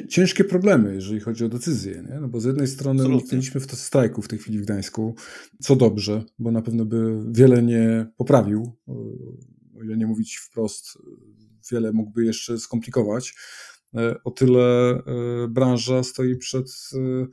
ciężkie 0.10 0.44
problemy, 0.44 0.96
jeżeli 0.96 1.20
chodzi 1.20 1.46
o 1.46 1.50
decyzje. 1.50 2.04
Nie? 2.10 2.20
No 2.20 2.28
bo 2.28 2.40
z 2.40 2.46
jednej 2.46 2.68
strony 2.68 3.16
utknęliśmy 3.16 3.62
w 3.62 3.68
to 3.68 3.76
strajku 3.76 4.22
w 4.22 4.28
tej 4.28 4.40
chwili 4.40 4.60
w 4.60 4.66
Gdańsku, 4.66 5.16
co 5.62 5.76
dobrze, 5.76 6.24
bo 6.40 6.52
na 6.52 6.62
pewno 6.62 6.86
by 6.86 7.20
wiele 7.32 7.64
nie 7.64 8.08
poprawił, 8.18 8.78
o 9.80 9.84
ile 9.84 9.98
nie 9.98 10.08
mówić 10.08 10.38
wprost, 10.38 10.98
wiele 11.72 11.92
mógłby 11.92 12.26
jeszcze 12.26 12.58
skomplikować. 12.58 13.36
E, 13.96 14.24
o 14.24 14.32
tyle 14.32 14.90
e, 14.90 15.04
branża 15.48 16.04
stoi 16.04 16.38
przed 16.38 16.68
no, 16.94 17.28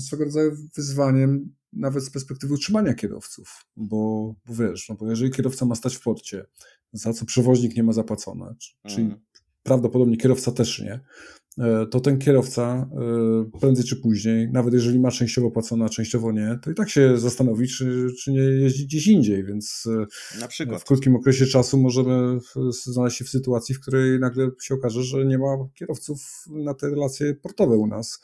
swego 0.00 0.24
rodzaju 0.24 0.52
wyzwaniem 0.76 1.54
nawet 1.72 2.04
z 2.04 2.10
perspektywy 2.10 2.54
utrzymania 2.54 2.94
kierowców, 2.94 3.66
bo, 3.76 4.34
bo 4.46 4.54
wiesz, 4.54 4.88
no 4.88 4.94
bo 4.94 5.10
jeżeli 5.10 5.30
kierowca 5.30 5.66
ma 5.66 5.74
stać 5.74 5.96
w 5.96 6.02
porcie, 6.02 6.44
za 6.92 7.12
co 7.12 7.24
przewoźnik 7.24 7.76
nie 7.76 7.82
ma 7.82 7.92
zapłacone, 7.92 8.54
czyli 8.86 9.02
mm. 9.02 9.20
prawdopodobnie 9.62 10.16
kierowca 10.16 10.52
też 10.52 10.78
nie, 10.80 11.00
e, 11.58 11.86
to 11.86 12.00
ten 12.00 12.18
kierowca 12.18 12.90
e, 13.52 13.58
prędzej 13.60 13.84
czy 13.84 13.96
później, 13.96 14.48
nawet 14.52 14.74
jeżeli 14.74 15.00
ma 15.00 15.10
częściowo 15.10 15.50
płacone, 15.50 15.84
a 15.84 15.88
częściowo 15.88 16.32
nie, 16.32 16.58
to 16.62 16.70
i 16.70 16.74
tak 16.74 16.90
się 16.90 17.18
zastanowi, 17.18 17.68
czy, 17.68 18.06
czy 18.22 18.32
nie 18.32 18.40
jeździ 18.40 18.86
gdzieś 18.86 19.06
indziej, 19.06 19.44
więc 19.44 19.88
w 20.80 20.84
krótkim 20.84 21.16
okresie 21.16 21.46
czasu 21.46 21.78
możemy 21.78 22.38
znaleźć 22.86 23.16
się 23.16 23.24
w 23.24 23.30
sytuacji, 23.30 23.74
w 23.74 23.80
której 23.80 24.20
nagle 24.20 24.50
się 24.62 24.74
okaże, 24.74 25.02
że 25.02 25.24
nie 25.24 25.38
ma 25.38 25.56
kierowców 25.74 26.44
na 26.48 26.74
te 26.74 26.90
relacje 26.90 27.34
portowe 27.34 27.76
u 27.76 27.86
nas. 27.86 28.20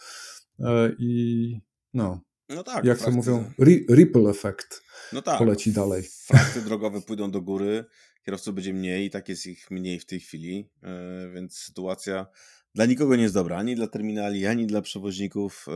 E, 0.60 0.92
I 0.98 1.60
no, 1.94 2.20
no 2.48 2.62
tak, 2.62 2.84
jak 2.84 2.98
to 2.98 3.10
mówią, 3.10 3.52
ripple 3.90 4.30
effect 4.30 4.82
no 5.12 5.22
tak, 5.22 5.38
poleci 5.38 5.72
dalej. 5.72 6.02
Frakty 6.26 6.62
drogowe 6.68 7.00
pójdą 7.02 7.30
do 7.30 7.42
góry, 7.42 7.84
kierowców 8.24 8.54
będzie 8.54 8.74
mniej 8.74 9.06
i 9.06 9.10
tak 9.10 9.28
jest 9.28 9.46
ich 9.46 9.70
mniej 9.70 10.00
w 10.00 10.06
tej 10.06 10.20
chwili, 10.20 10.70
e, 10.82 11.30
więc 11.34 11.58
sytuacja 11.58 12.26
dla 12.74 12.86
nikogo 12.86 13.16
nie 13.16 13.22
jest 13.22 13.34
dobra, 13.34 13.56
ani 13.56 13.74
dla 13.74 13.86
terminali, 13.86 14.46
ani 14.46 14.66
dla 14.66 14.82
przewoźników. 14.82 15.66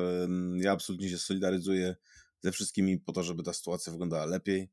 Ja 0.57 0.73
absolutnie 0.73 1.09
się 1.09 1.19
solidaryzuję 1.19 1.97
ze 2.41 2.53
wszystkimi 2.53 2.99
po 2.99 3.13
to, 3.13 3.23
żeby 3.23 3.43
ta 3.43 3.53
sytuacja 3.53 3.93
wyglądała 3.93 4.27
lepiej. 4.27 4.71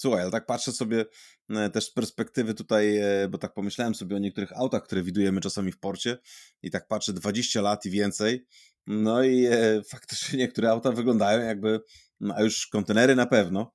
Słuchaj, 0.00 0.22
ale 0.22 0.30
tak 0.30 0.46
patrzę 0.46 0.72
sobie 0.72 1.04
e, 1.50 1.70
też 1.70 1.86
z 1.86 1.92
perspektywy 1.92 2.54
tutaj, 2.54 2.96
e, 2.96 3.28
bo 3.28 3.38
tak 3.38 3.54
pomyślałem 3.54 3.94
sobie 3.94 4.16
o 4.16 4.18
niektórych 4.18 4.52
autach, 4.58 4.82
które 4.82 5.02
widujemy 5.02 5.40
czasami 5.40 5.72
w 5.72 5.78
porcie 5.78 6.18
i 6.62 6.70
tak 6.70 6.88
patrzę 6.88 7.12
20 7.12 7.60
lat 7.60 7.86
i 7.86 7.90
więcej, 7.90 8.46
no 8.86 9.22
i 9.22 9.46
e, 9.46 9.82
faktycznie 9.92 10.38
niektóre 10.38 10.70
auta 10.70 10.92
wyglądają 10.92 11.44
jakby, 11.46 11.80
no, 12.20 12.34
a 12.34 12.42
już 12.42 12.66
kontenery 12.66 13.16
na 13.16 13.26
pewno, 13.26 13.72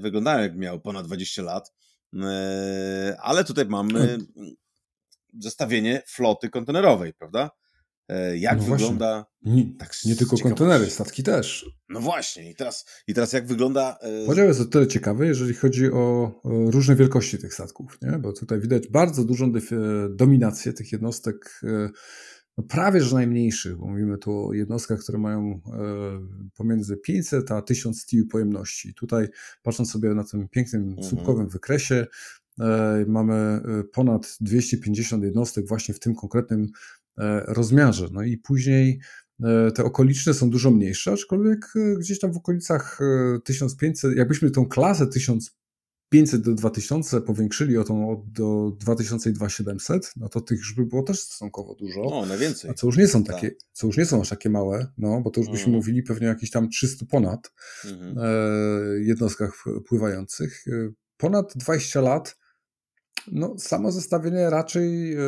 wyglądają 0.00 0.40
jakby 0.40 0.58
miały 0.58 0.80
ponad 0.80 1.06
20 1.06 1.42
lat, 1.42 1.72
ale 3.18 3.44
tutaj 3.44 3.66
mamy 3.66 4.18
zestawienie 5.38 6.02
floty 6.06 6.50
kontenerowej, 6.50 7.14
prawda? 7.14 7.50
E, 8.08 8.38
jak 8.38 8.58
no 8.58 8.64
wygląda. 8.64 9.26
Nie, 9.42 9.64
tak 9.78 9.90
nie 10.04 10.16
tylko 10.16 10.36
kontenery, 10.38 10.90
statki 10.90 11.22
też. 11.22 11.70
No 11.88 12.00
właśnie, 12.00 12.50
i 12.50 12.54
teraz, 12.54 12.86
i 13.06 13.14
teraz 13.14 13.32
jak 13.32 13.46
wygląda. 13.46 13.98
Yy... 14.02 14.26
Podział 14.26 14.46
jest 14.46 14.60
o 14.60 14.64
tyle 14.64 14.86
ciekawy, 14.86 15.26
jeżeli 15.26 15.54
chodzi 15.54 15.92
o 15.92 16.32
różne 16.44 16.96
wielkości 16.96 17.38
tych 17.38 17.54
statków, 17.54 17.98
nie? 18.02 18.18
bo 18.18 18.32
tutaj 18.32 18.60
widać 18.60 18.88
bardzo 18.88 19.24
dużą 19.24 19.52
dominację 20.10 20.72
tych 20.72 20.92
jednostek. 20.92 21.60
E, 21.64 21.90
no 22.58 22.64
prawie 22.64 23.02
że 23.02 23.14
najmniejszych, 23.14 23.76
bo 23.76 23.86
mówimy 23.86 24.18
tu 24.18 24.48
o 24.48 24.52
jednostkach, 24.52 25.00
które 25.00 25.18
mają 25.18 25.60
pomiędzy 26.56 26.96
500 26.96 27.50
a 27.50 27.62
1000 27.62 28.06
TIU 28.06 28.26
pojemności. 28.26 28.94
Tutaj 28.94 29.28
patrząc 29.62 29.90
sobie 29.90 30.14
na 30.14 30.24
tym 30.24 30.48
pięknym 30.48 30.82
mhm. 30.82 31.08
słupkowym 31.08 31.48
wykresie, 31.48 32.06
mamy 33.06 33.60
ponad 33.92 34.36
250 34.40 35.24
jednostek 35.24 35.68
właśnie 35.68 35.94
w 35.94 36.00
tym 36.00 36.14
konkretnym 36.14 36.66
E, 36.66 37.05
rozmiarze. 37.46 38.08
No 38.12 38.22
i 38.22 38.38
później 38.38 39.00
e, 39.44 39.70
te 39.72 39.84
okoliczne 39.84 40.34
są 40.34 40.50
dużo 40.50 40.70
mniejsze, 40.70 41.12
aczkolwiek 41.12 41.72
e, 41.76 41.98
gdzieś 41.98 42.18
tam 42.18 42.32
w 42.32 42.36
okolicach 42.36 42.98
1500, 43.44 44.16
jakbyśmy 44.16 44.50
tą 44.50 44.66
klasę 44.66 45.06
1500 45.06 46.40
do 46.40 46.54
2000 46.54 47.20
powiększyli 47.20 47.78
o 47.78 47.84
tą 47.84 48.24
do 48.26 48.76
2000 48.80 49.30
i 49.30 49.32
2700, 49.32 50.12
no 50.16 50.28
to 50.28 50.40
tych 50.40 50.58
już 50.58 50.74
by 50.74 50.86
było 50.86 51.02
też 51.02 51.20
stosunkowo 51.20 51.74
dużo. 51.74 52.02
No, 52.10 52.26
najwięcej. 52.26 52.70
A 52.70 52.74
co 52.74 52.86
już 52.86 52.96
nie 52.96 53.08
są 53.08 53.24
takie, 53.24 53.50
tak. 53.50 53.58
co 53.72 53.86
już 53.86 53.96
nie 53.96 54.06
są 54.06 54.20
aż 54.20 54.28
takie 54.28 54.50
małe, 54.50 54.86
no 54.98 55.20
bo 55.20 55.30
to 55.30 55.40
już 55.40 55.50
byśmy 55.50 55.66
mhm. 55.66 55.76
mówili 55.76 56.02
pewnie 56.02 56.26
o 56.26 56.30
jakichś 56.30 56.52
tam 56.52 56.68
300 56.68 57.06
ponad 57.06 57.52
mhm. 57.84 58.16
jednostkach 59.02 59.64
pływających. 59.88 60.64
Ponad 61.16 61.52
20 61.56 62.00
lat 62.00 62.36
no, 63.32 63.58
samo 63.58 63.92
zestawienie 63.92 64.50
raczej 64.50 65.12
e, 65.12 65.18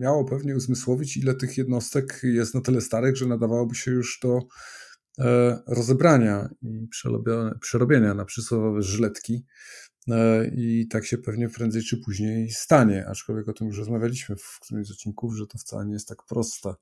miało 0.00 0.24
pewnie 0.24 0.56
uzmysłowić, 0.56 1.16
ile 1.16 1.34
tych 1.34 1.58
jednostek 1.58 2.20
jest 2.22 2.54
na 2.54 2.60
tyle 2.60 2.80
starych, 2.80 3.16
że 3.16 3.26
nadawałoby 3.26 3.74
się 3.74 3.90
już 3.90 4.18
do 4.22 4.40
rozebrania 5.66 6.48
i 6.62 6.88
przerobienia 7.60 8.14
na 8.14 8.24
przysłowiowe 8.24 8.82
żyletki. 8.82 9.44
I 10.52 10.88
tak 10.90 11.06
się 11.06 11.18
pewnie 11.18 11.48
prędzej 11.48 11.82
czy 11.82 11.96
później 12.04 12.50
stanie, 12.50 13.06
aczkolwiek 13.08 13.48
o 13.48 13.52
tym 13.52 13.66
już 13.66 13.78
rozmawialiśmy 13.78 14.36
w 14.36 14.58
którymś 14.60 14.86
z 14.86 14.90
odcinków, 14.90 15.36
że 15.36 15.46
to 15.46 15.58
wcale 15.58 15.86
nie 15.86 15.92
jest 15.92 16.08
tak 16.08 16.18
proste, 16.28 16.74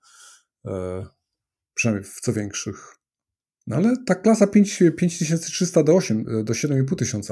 przynajmniej 1.75 2.05
w 2.05 2.21
co 2.21 2.33
większych. 2.33 2.97
No 3.67 3.77
ale 3.77 3.95
ta 4.07 4.15
klasa 4.15 4.47
5300 4.47 5.83
do 5.83 5.95
8, 5.95 6.45
do 6.45 6.55
7500 6.55 7.29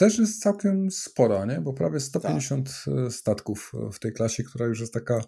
też 0.00 0.18
jest 0.18 0.42
całkiem 0.42 0.90
spora, 0.90 1.44
nie? 1.44 1.60
bo 1.60 1.72
prawie 1.72 2.00
150 2.00 2.70
tak. 2.84 2.94
E, 2.94 3.10
statków 3.10 3.72
e, 3.74 3.92
w 3.92 3.98
tej 3.98 4.12
klasie, 4.12 4.44
która 4.44 4.66
już 4.66 4.80
jest 4.80 4.94
taka, 4.94 5.20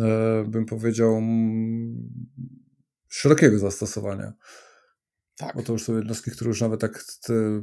e, 0.00 0.44
bym 0.48 0.66
powiedział, 0.66 1.22
szerokiego 3.08 3.58
zastosowania. 3.58 4.32
Tak. 5.36 5.56
Bo 5.56 5.62
to 5.62 5.72
już 5.72 5.84
są 5.84 5.96
jednostki, 5.96 6.30
które 6.30 6.48
już 6.48 6.60
nawet 6.60 6.80
tak 6.80 7.04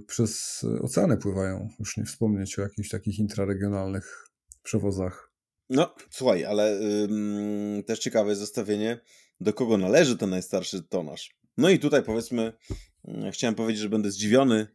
przez 0.08 0.66
oceany 0.82 1.18
pływają, 1.18 1.70
już 1.80 1.98
nie 1.98 2.06
wspomnieć 2.06 2.60
o 2.60 2.62
jakichś 2.62 2.90
takich 2.90 3.20
intraregionalnych 3.20 4.28
przewozach. 4.64 5.32
No, 5.70 5.96
słuchaj, 6.10 6.46
ale 6.46 6.80
ym, 6.80 7.84
też 7.88 8.00
ciekawe 8.00 8.30
jest 8.30 8.42
zestawienie, 8.42 9.00
do 9.40 9.54
kogo 9.54 9.78
należy 9.78 10.18
ten 10.18 10.30
najstarszy 10.30 10.84
tonaż. 10.84 11.38
No 11.58 11.70
i 11.70 11.80
tutaj 11.80 12.04
powiedzmy, 12.04 12.54
chciałem 13.32 13.56
powiedzieć, 13.56 13.82
że 13.82 13.90
będę 13.90 14.12
zdziwiony, 14.12 14.68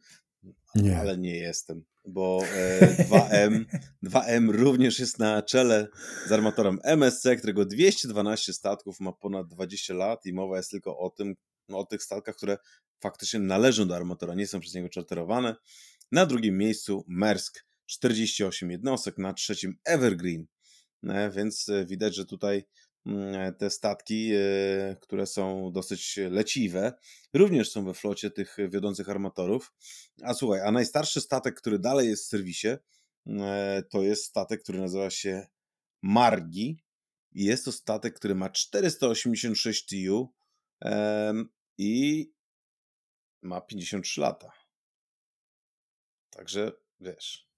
nie. 0.75 0.99
Ale 0.99 1.19
nie 1.19 1.37
jestem, 1.37 1.85
bo 2.07 2.43
e, 2.55 2.81
2M, 3.05 3.65
2M 4.03 4.51
również 4.63 4.99
jest 4.99 5.19
na 5.19 5.43
czele 5.43 5.89
z 6.27 6.33
armatorem 6.33 6.79
MSC, 6.85 7.37
którego 7.39 7.65
212 7.65 8.53
statków 8.53 9.01
ma 9.01 9.13
ponad 9.13 9.49
20 9.49 9.95
lat 9.95 10.27
i 10.27 10.33
mowa 10.33 10.57
jest 10.57 10.71
tylko 10.71 10.99
o 10.99 11.11
tym, 11.11 11.35
no, 11.69 11.79
o 11.79 11.85
tych 11.85 12.03
statkach, 12.03 12.37
które 12.37 12.59
faktycznie 13.01 13.41
należą 13.41 13.89
do 13.89 13.97
armatora, 13.97 14.35
nie 14.35 14.47
są 14.47 14.61
przez 14.61 14.75
niego 14.75 14.89
czarterowane. 14.89 15.57
Na 16.13 16.27
drugim 16.27 16.59
miejscu 16.59 17.05
Maersk, 17.09 17.65
48 17.87 18.71
jednostek, 18.71 19.19
na 19.19 19.33
trzecim 19.33 19.77
Evergreen, 19.85 20.47
e, 21.09 21.31
więc 21.31 21.71
widać, 21.87 22.15
że 22.15 22.27
tutaj 22.27 22.65
te 23.59 23.71
statki, 23.71 24.31
e, 24.35 24.97
które 25.01 25.27
są 25.27 25.73
dosyć 25.73 26.19
leciwe, 26.31 26.93
również 27.35 27.71
są 27.71 27.85
we 27.85 27.95
flocie 27.95 28.31
tych 28.31 28.57
wiodących 28.69 29.09
armatorów. 29.09 29.73
A 30.23 30.35
słuchaj, 30.35 30.61
a 30.61 30.71
najstarszy 30.71 31.21
statek, 31.21 31.55
który 31.55 31.79
dalej 31.79 32.09
jest 32.09 32.25
w 32.25 32.29
serwisie, 32.29 32.69
e, 33.27 33.83
to 33.91 34.03
jest 34.03 34.25
statek, 34.25 34.63
który 34.63 34.79
nazywa 34.79 35.11
się 35.11 35.47
Margi. 36.03 36.85
I 37.33 37.45
jest 37.45 37.65
to 37.65 37.73
statek, 37.73 38.15
który 38.15 38.35
ma 38.35 38.51
486 38.51 39.87
TU 39.87 40.33
i 41.79 42.33
ma 43.43 43.61
53 43.61 44.21
lata. 44.21 44.53
Także 46.31 46.73
wiesz. 47.01 47.49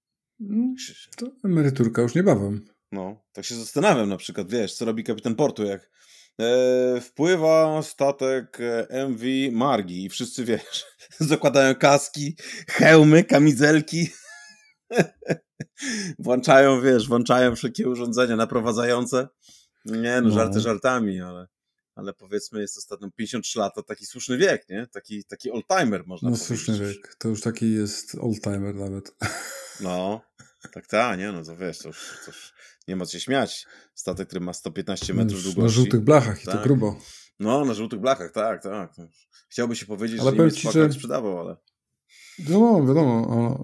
Mm, 0.41 0.75
to 1.17 1.27
emeryturka 1.45 2.03
już 2.03 2.15
niebawem. 2.15 2.76
No, 2.93 3.25
tak 3.33 3.45
się 3.45 3.55
zastanawiam 3.55 4.09
na 4.09 4.17
przykład, 4.17 4.51
wiesz, 4.51 4.75
co 4.75 4.85
robi 4.85 5.05
kapitan 5.05 5.35
portu, 5.35 5.65
jak 5.65 5.91
e, 6.41 7.01
wpływa 7.01 7.83
statek 7.83 8.59
e, 8.61 9.07
MV 9.09 9.25
Margi 9.53 10.05
i 10.05 10.09
wszyscy, 10.09 10.45
wiesz, 10.45 10.85
zakładają 11.21 11.75
kaski, 11.75 12.37
hełmy, 12.69 13.25
kamizelki, 13.25 14.09
włączają, 16.19 16.81
wiesz, 16.83 17.09
włączają 17.09 17.57
wszelkie 17.57 17.89
urządzenia 17.89 18.37
naprowadzające. 18.37 19.29
Nie, 19.85 20.21
no, 20.21 20.29
no. 20.29 20.35
żarty 20.35 20.61
żartami, 20.61 21.21
ale, 21.21 21.47
ale 21.95 22.13
powiedzmy 22.13 22.61
jest 22.61 22.79
ostatnio 22.79 23.11
53 23.17 23.59
lata, 23.59 23.83
taki 23.83 24.07
słuszny 24.07 24.37
wiek, 24.37 24.69
nie? 24.69 24.87
Taki, 24.87 25.25
taki 25.25 25.51
oldtimer 25.51 26.07
można 26.07 26.31
no, 26.31 26.37
powiedzieć. 26.37 26.51
No 26.51 26.57
słuszny 26.57 26.87
wiek, 26.87 27.17
to 27.19 27.29
już 27.29 27.41
taki 27.41 27.75
jest 27.75 28.15
oldtimer 28.15 28.75
nawet. 28.75 29.17
No, 29.81 30.21
tak, 30.73 30.87
tak, 30.87 31.19
nie, 31.19 31.33
no 31.33 31.45
to 31.45 31.57
wiesz, 31.57 31.79
to 31.79 31.89
już, 31.89 32.19
to 32.25 32.31
już 32.31 32.53
nie 32.89 32.97
ma 32.97 33.07
co 33.07 33.13
się 33.13 33.21
śmiać. 33.21 33.67
Statek, 33.95 34.29
który 34.29 34.45
ma 34.45 34.53
150 34.53 35.19
metrów 35.19 35.43
długości. 35.43 35.63
Na 35.63 35.69
żółtych 35.69 36.01
blachach 36.01 36.35
tak. 36.35 36.43
i 36.43 36.47
to 36.47 36.53
tak. 36.53 36.63
grubo. 36.63 36.99
No, 37.41 37.65
na 37.65 37.75
żółtych 37.75 38.01
blachach, 38.01 38.33
tak, 38.33 38.63
tak. 38.63 38.95
Chciałby 39.49 39.77
się 39.77 39.87
powiedzieć, 39.87 40.21
ale 40.21 40.31
że 40.31 40.37
Niemiec 40.37 40.55
ci, 40.55 40.73
że... 40.73 40.93
sprzedawał, 40.93 41.41
ale... 41.41 41.57
No, 42.49 42.87
wiadomo. 42.87 43.59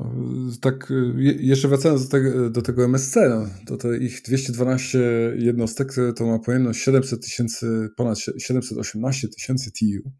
Tak, 0.60 0.90
y, 0.90 1.14
jeszcze 1.40 1.68
wracając 1.68 2.04
do 2.04 2.10
tego, 2.10 2.50
do 2.50 2.62
tego 2.62 2.84
MSC, 2.84 3.16
no, 3.28 3.46
to 3.66 3.76
te 3.76 3.98
ich 3.98 4.22
212 4.22 4.98
jednostek 5.36 5.94
to 6.16 6.26
ma 6.26 6.38
pojemność 6.38 6.82
700 6.82 7.24
tysięcy, 7.24 7.88
ponad 7.96 8.18
718 8.38 9.28
tysięcy 9.28 9.72
TU. 9.72 10.10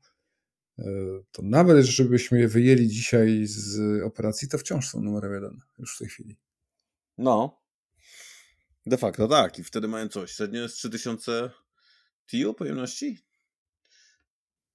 E, 0.79 0.85
to 1.33 1.43
nawet, 1.43 1.87
żebyśmy 1.87 2.41
je 2.41 2.49
wyjęli 2.49 2.89
dzisiaj 2.89 3.47
z 3.47 4.03
operacji, 4.03 4.49
to 4.49 4.59
wciąż 4.59 4.89
są 4.89 5.01
numerem 5.01 5.33
jeden 5.33 5.61
już 5.79 5.95
w 5.95 5.99
tej 5.99 6.09
chwili. 6.09 6.37
No, 7.19 7.63
De 8.87 8.97
facto 8.97 9.29
tak. 9.29 9.59
I 9.59 9.65
wtedy 9.65 9.89
mają 9.89 10.09
coś. 10.09 10.33
Średnio 10.33 10.63
jest 10.63 10.77
3000 10.77 11.51
TU 12.31 12.55
pojemności? 12.55 13.19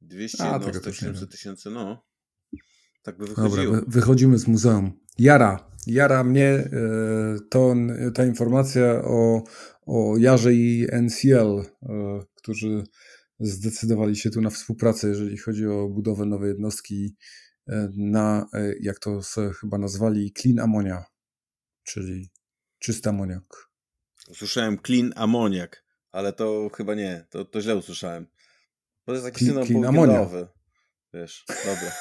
200 0.02 0.44
A, 0.44 0.54
jednostek, 0.54 0.96
700 0.96 1.32
tysięcy, 1.32 1.70
no. 1.70 2.08
Tak 3.04 3.18
by 3.18 3.26
wychodziło. 3.26 3.76
Dobra, 3.76 3.82
wychodzimy 3.88 4.38
z 4.38 4.48
muzeum. 4.48 5.00
Jara. 5.20 5.72
Jara 5.88 6.24
mnie 6.24 6.50
e, 6.50 6.70
to, 7.50 7.76
ta 8.14 8.26
informacja 8.26 9.02
o, 9.04 9.44
o 9.86 10.18
Jarze 10.18 10.54
i 10.54 10.88
NCL, 11.02 11.60
e, 11.60 12.20
którzy 12.36 12.84
zdecydowali 13.40 14.16
się 14.16 14.30
tu 14.30 14.42
na 14.42 14.50
współpracę, 14.50 15.08
jeżeli 15.08 15.38
chodzi 15.38 15.68
o 15.68 15.90
budowę 15.90 16.26
nowej 16.26 16.50
jednostki 16.50 17.16
e, 17.68 17.90
na, 17.98 18.50
jak 18.82 19.00
to 19.00 19.22
chyba 19.60 19.78
nazwali, 19.78 20.34
clean 20.34 20.60
ammonia, 20.60 21.06
czyli 21.88 22.32
czysty 22.80 23.10
amoniak. 23.10 23.70
Usłyszałem 24.28 24.78
clean 24.86 25.14
amoniak, 25.16 25.84
ale 26.12 26.34
to 26.34 26.70
chyba 26.74 26.96
nie, 26.96 27.26
to, 27.30 27.46
to 27.46 27.62
źle 27.62 27.76
usłyszałem. 27.76 28.28
To 29.06 29.14
jest 29.14 29.26
taki 29.26 29.46
syndrom 29.46 29.68
poweekendowy. 29.68 30.48
Wiesz, 31.14 31.46
dobra. 31.66 31.92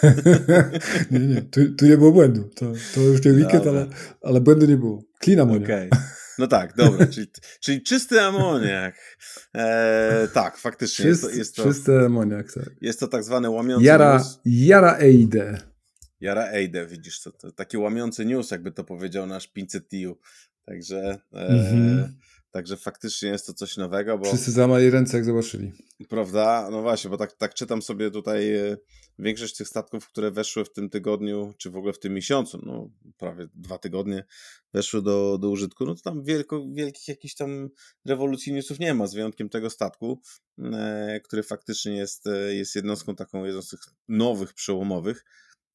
nie, 1.10 1.20
nie, 1.20 1.42
tu, 1.42 1.74
tu, 1.74 1.86
nie 1.86 1.96
było 1.96 2.12
błędu. 2.12 2.50
To, 2.56 2.72
to 2.94 3.00
już 3.00 3.24
nie 3.24 3.32
weekend, 3.32 3.66
ale, 3.66 3.86
ale 4.22 4.40
błędu 4.40 4.66
nie 4.66 4.76
było. 4.76 5.02
Clean 5.24 5.40
amoniak. 5.40 5.64
Okay. 5.64 5.90
No 6.38 6.46
tak, 6.46 6.76
dobra, 6.76 7.06
czyli, 7.06 7.30
czyli 7.60 7.82
czysty 7.82 8.20
amoniak. 8.20 9.18
E, 9.54 10.28
tak, 10.34 10.56
faktycznie. 10.56 11.04
Czyst, 11.04 11.22
jest 11.22 11.32
to, 11.32 11.38
jest 11.38 11.56
to, 11.56 11.62
czysty 11.62 11.98
amoniak, 11.98 12.52
tak. 12.52 12.70
Jest 12.80 13.00
to 13.00 13.08
tak 13.08 13.24
zwany 13.24 13.50
łamiący 13.50 13.84
Jara, 13.84 14.24
Jara 14.44 14.98
Eide. 14.98 15.69
Jara 16.20 16.52
Eide, 16.52 16.86
widzisz, 16.86 17.20
to, 17.20 17.32
to 17.32 17.52
taki 17.52 17.78
łamiący 17.78 18.24
news, 18.24 18.50
jakby 18.50 18.72
to 18.72 18.84
powiedział 18.84 19.26
nasz 19.26 19.46
500 19.46 19.88
TU. 19.88 20.18
Także, 20.66 21.18
mm-hmm. 21.32 21.98
e, 21.98 22.12
także 22.50 22.76
faktycznie 22.76 23.28
jest 23.28 23.46
to 23.46 23.54
coś 23.54 23.76
nowego. 23.76 24.18
Bo, 24.18 24.24
Wszyscy 24.24 24.52
zamali 24.52 24.90
ręce, 24.90 25.16
jak 25.16 25.26
zobaczyli. 25.26 25.72
Prawda? 26.08 26.68
No 26.70 26.82
właśnie, 26.82 27.10
bo 27.10 27.16
tak, 27.16 27.32
tak 27.32 27.54
czytam 27.54 27.82
sobie 27.82 28.10
tutaj 28.10 28.54
e, 28.56 28.76
większość 29.18 29.56
tych 29.56 29.68
statków, 29.68 30.08
które 30.08 30.30
weszły 30.30 30.64
w 30.64 30.72
tym 30.72 30.90
tygodniu, 30.90 31.54
czy 31.58 31.70
w 31.70 31.76
ogóle 31.76 31.92
w 31.92 31.98
tym 31.98 32.14
miesiącu, 32.14 32.60
no 32.66 32.90
prawie 33.16 33.48
dwa 33.54 33.78
tygodnie 33.78 34.24
weszły 34.74 35.02
do, 35.02 35.38
do 35.38 35.50
użytku, 35.50 35.86
no 35.86 35.94
to 35.94 36.02
tam 36.02 36.24
wielko, 36.24 36.66
wielkich 36.72 37.08
jakichś 37.08 37.34
tam 37.34 37.68
rewolucji 38.04 38.52
newsów 38.52 38.78
nie 38.78 38.94
ma, 38.94 39.06
z 39.06 39.14
wyjątkiem 39.14 39.48
tego 39.48 39.70
statku, 39.70 40.20
e, 40.58 41.20
który 41.24 41.42
faktycznie 41.42 41.96
jest, 41.96 42.26
e, 42.26 42.54
jest 42.54 42.76
jednostką 42.76 43.16
taką, 43.16 43.44
jedną 43.44 43.62
z 43.62 43.68
tych 43.68 43.80
nowych, 44.08 44.54
przełomowych 44.54 45.24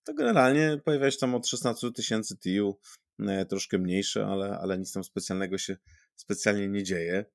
to 0.06 0.14
generalnie 0.14 0.82
pojawia 0.86 1.12
się 1.12 1.18
tam 1.18 1.36
od 1.36 1.48
16 1.48 1.92
tysięcy 1.92 2.38
TU, 2.38 2.80
e, 3.20 3.46
troszkę 3.46 3.78
mniejsze, 3.78 4.26
ale, 4.26 4.58
ale 4.62 4.78
nic 4.78 4.92
tam 4.92 5.04
specjalnego 5.04 5.58
się 5.58 5.78
specjalnie 6.16 6.68
nie 6.68 6.84
dzieje. 6.84 7.26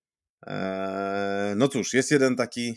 Eee, 0.46 1.56
no 1.56 1.68
cóż, 1.68 1.94
jest 1.94 2.10
jeden 2.10 2.36
taki, 2.36 2.68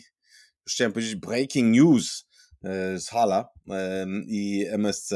już 0.66 0.74
chciałem 0.74 0.92
powiedzieć, 0.92 1.14
breaking 1.14 1.76
news 1.76 2.26
e, 2.64 2.98
z 2.98 3.08
Hala 3.08 3.48
e, 3.70 4.06
i 4.26 4.66
MSC 4.68 5.12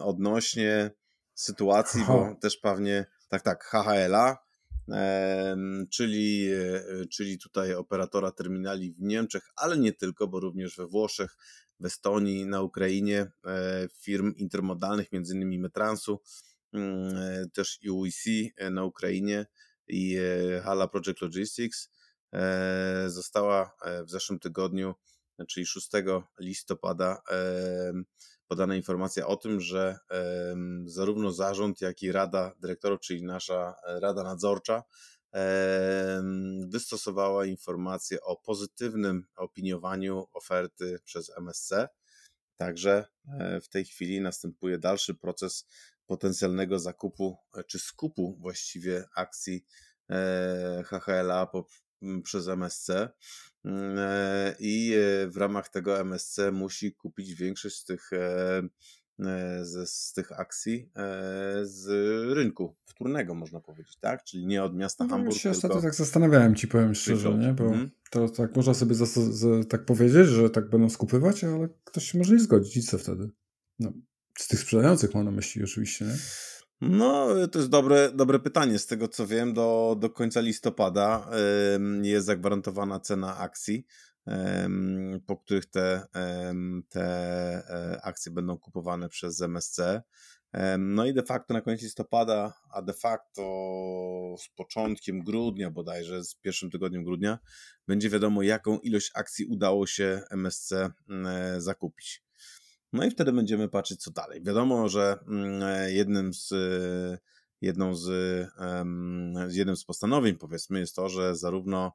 odnośnie 0.00 0.90
sytuacji, 1.34 2.04
bo 2.08 2.36
też 2.42 2.56
pewnie, 2.56 3.06
tak, 3.28 3.42
tak, 3.42 3.64
HHL-a, 3.64 4.44
czyli, 5.90 6.50
czyli 7.12 7.38
tutaj 7.38 7.74
operatora 7.74 8.32
terminali 8.32 8.92
w 8.92 9.02
Niemczech, 9.02 9.42
ale 9.56 9.78
nie 9.78 9.92
tylko, 9.92 10.28
bo 10.28 10.40
również 10.40 10.76
we 10.76 10.86
Włoszech, 10.86 11.36
w 11.80 11.86
Estonii, 11.86 12.46
na 12.46 12.62
Ukrainie, 12.62 13.32
e, 13.46 13.88
firm 14.00 14.34
intermodalnych, 14.36 15.12
między 15.12 15.34
innymi 15.34 15.58
Metransu, 15.58 16.20
mm, 16.72 17.16
e, 17.16 17.46
też 17.52 17.78
UEC 17.90 18.24
e, 18.56 18.70
na 18.70 18.84
Ukrainie 18.84 19.46
i 19.88 20.16
Hala 20.62 20.88
Project 20.88 21.20
Logistics 21.20 21.90
została 23.06 23.76
w 24.06 24.10
zeszłym 24.10 24.38
tygodniu, 24.38 24.94
czyli 25.48 25.66
6 25.66 25.90
listopada, 26.38 27.22
podana 28.46 28.76
informacja 28.76 29.26
o 29.26 29.36
tym, 29.36 29.60
że 29.60 29.98
zarówno 30.86 31.30
zarząd, 31.30 31.80
jak 31.80 32.02
i 32.02 32.12
Rada 32.12 32.54
Dyrektorów, 32.60 33.00
czyli 33.00 33.22
nasza 33.22 33.74
Rada 33.84 34.22
Nadzorcza, 34.22 34.82
wystosowała 36.68 37.46
informację 37.46 38.20
o 38.20 38.36
pozytywnym 38.36 39.26
opiniowaniu 39.36 40.26
oferty 40.32 40.98
przez 41.04 41.30
MSC. 41.38 41.72
Także 42.56 43.04
e, 43.28 43.60
w 43.60 43.68
tej 43.68 43.84
chwili 43.84 44.20
następuje 44.20 44.78
dalszy 44.78 45.14
proces 45.14 45.66
potencjalnego 46.06 46.78
zakupu 46.78 47.36
e, 47.54 47.64
czy 47.64 47.78
skupu 47.78 48.36
właściwie 48.40 49.04
akcji 49.16 49.64
HHLA 50.84 51.50
przez 52.24 52.48
MSC 52.48 52.90
mm, 53.64 53.98
i 54.58 54.92
w 55.28 55.36
ramach 55.36 55.68
tego 55.68 56.00
MSC 56.00 56.38
musi 56.52 56.94
kupić 56.94 57.34
większość 57.34 57.76
z 57.76 57.84
tych 57.84 58.12
E, 58.12 58.62
z, 59.62 59.90
z 59.90 60.12
tych 60.12 60.32
akcji 60.32 60.90
e, 60.96 61.60
z 61.62 61.86
rynku 62.34 62.76
wtórnego, 62.84 63.34
można 63.34 63.60
powiedzieć, 63.60 63.96
tak? 63.96 64.24
Czyli 64.24 64.46
nie 64.46 64.62
od 64.62 64.76
miasta 64.76 65.04
no, 65.04 65.10
Hamburg. 65.10 65.36
Ja 65.36 65.40
się 65.40 65.50
ostatnio 65.50 65.82
tak 65.82 65.94
zastanawiałem, 65.94 66.54
ci 66.54 66.68
powiem 66.68 66.94
szczerze, 66.94 67.34
nie? 67.34 67.52
Bo 67.52 67.64
mm. 67.64 67.90
to 68.10 68.28
tak 68.28 68.56
można 68.56 68.74
sobie 68.74 68.94
tak 69.68 69.84
powiedzieć, 69.84 70.28
że 70.28 70.50
tak 70.50 70.70
będą 70.70 70.90
skupywać, 70.90 71.44
ale 71.44 71.68
ktoś 71.84 72.04
się 72.12 72.18
może 72.18 72.32
nie 72.32 72.40
zgodzić. 72.40 72.76
I 72.76 72.82
co 72.82 72.98
wtedy? 72.98 73.30
No, 73.78 73.92
z 74.38 74.48
tych 74.48 74.60
sprzedających 74.60 75.14
mam 75.14 75.24
na 75.24 75.30
myśli 75.30 75.64
oczywiście, 75.64 76.04
nie? 76.04 76.16
No, 76.80 77.28
to 77.52 77.58
jest 77.58 77.70
dobre, 77.70 78.12
dobre 78.14 78.38
pytanie. 78.38 78.78
Z 78.78 78.86
tego 78.86 79.08
co 79.08 79.26
wiem, 79.26 79.54
do, 79.54 79.96
do 80.00 80.10
końca 80.10 80.40
listopada 80.40 81.30
jest 82.02 82.26
zagwarantowana 82.26 83.00
cena 83.00 83.38
akcji 83.38 83.86
po 85.26 85.36
których 85.36 85.66
te, 85.66 86.06
te 86.88 87.02
e, 87.02 88.00
akcje 88.02 88.32
będą 88.32 88.58
kupowane 88.58 89.08
przez 89.08 89.40
MSC. 89.40 90.02
No 90.78 91.06
i 91.06 91.14
de 91.14 91.22
facto 91.22 91.54
na 91.54 91.60
koniec 91.60 91.82
listopada, 91.82 92.52
a 92.70 92.82
de 92.82 92.92
facto 92.92 93.42
z 94.38 94.48
początkiem 94.48 95.20
grudnia 95.20 95.70
bodajże, 95.70 96.24
z 96.24 96.34
pierwszym 96.34 96.70
tygodniem 96.70 97.04
grudnia, 97.04 97.38
będzie 97.88 98.10
wiadomo, 98.10 98.42
jaką 98.42 98.78
ilość 98.78 99.10
akcji 99.14 99.46
udało 99.46 99.86
się 99.86 100.20
MSC 100.30 100.72
e, 100.72 100.90
zakupić. 101.58 102.24
No 102.92 103.04
i 103.04 103.10
wtedy 103.10 103.32
będziemy 103.32 103.68
patrzeć, 103.68 104.02
co 104.02 104.10
dalej. 104.10 104.42
Wiadomo, 104.42 104.88
że 104.88 105.18
e, 105.62 105.92
jednym 105.92 106.34
z, 106.34 106.52
jedną 107.60 107.94
z, 107.94 108.08
jednym 109.48 109.76
z 109.76 109.84
postanowień, 109.84 110.36
powiedzmy, 110.36 110.80
jest 110.80 110.96
to, 110.96 111.08
że 111.08 111.36
zarówno 111.36 111.92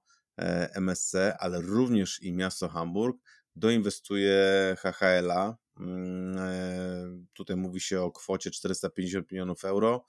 MSC, 0.76 1.16
ale 1.40 1.62
również 1.62 2.22
i 2.22 2.34
miasto 2.34 2.68
Hamburg 2.68 3.18
doinwestuje 3.56 4.76
HHL-a. 4.80 5.58
Mm, 5.80 6.38
e, 6.38 7.26
tutaj 7.34 7.56
mówi 7.56 7.80
się 7.80 8.02
o 8.02 8.12
kwocie 8.12 8.52
450 8.52 9.32
milionów 9.32 9.66
euro 9.66 10.06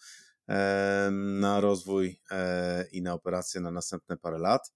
e, 0.49 1.09
na 1.13 1.61
rozwój 1.61 2.21
i 2.93 3.03
na 3.03 3.15
operacje 3.15 3.61
na 3.61 3.71
następne 3.71 4.17
parę 4.17 4.39
lat. 4.39 4.73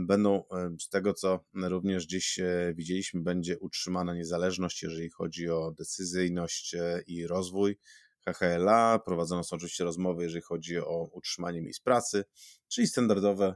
Będą, 0.00 0.42
z 0.80 0.88
tego 0.88 1.14
co 1.14 1.44
również 1.54 2.06
gdzieś 2.06 2.38
widzieliśmy, 2.74 3.20
będzie 3.20 3.58
utrzymana 3.58 4.14
niezależność, 4.14 4.82
jeżeli 4.82 5.10
chodzi 5.10 5.50
o 5.50 5.72
decyzyjność 5.78 6.76
i 7.06 7.26
rozwój 7.26 7.78
HHLA. 8.24 8.98
Prowadzono 8.98 9.44
są 9.44 9.56
oczywiście 9.56 9.84
rozmowy, 9.84 10.22
jeżeli 10.24 10.42
chodzi 10.42 10.78
o 10.78 11.08
utrzymanie 11.12 11.62
miejsc 11.62 11.80
pracy, 11.80 12.24
czyli 12.68 12.86
standardowe 12.86 13.54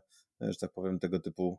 że 0.50 0.56
tak 0.56 0.72
powiem, 0.72 0.98
tego 0.98 1.20
typu 1.20 1.58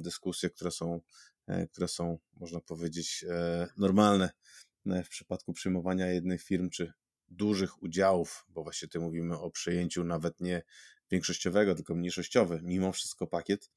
dyskusje, 0.00 0.50
które 0.50 0.70
są, 0.70 1.00
e, 1.46 1.66
które 1.66 1.88
są, 1.88 2.18
można 2.32 2.60
powiedzieć, 2.60 3.24
e, 3.28 3.68
normalne 3.76 4.30
e, 4.86 5.04
w 5.04 5.08
przypadku 5.08 5.52
przyjmowania 5.52 6.06
jednych 6.06 6.42
firm 6.42 6.70
czy 6.70 6.92
dużych 7.28 7.82
udziałów, 7.82 8.44
bo 8.48 8.62
właśnie 8.62 8.88
tutaj 8.88 9.02
mówimy 9.02 9.38
o 9.38 9.50
przejęciu 9.50 10.04
nawet 10.04 10.40
nie 10.40 10.62
większościowego, 11.10 11.74
tylko 11.74 11.94
mniejszościowy, 11.94 12.60
mimo 12.62 12.92
wszystko 12.92 13.26
pakiet 13.26 13.70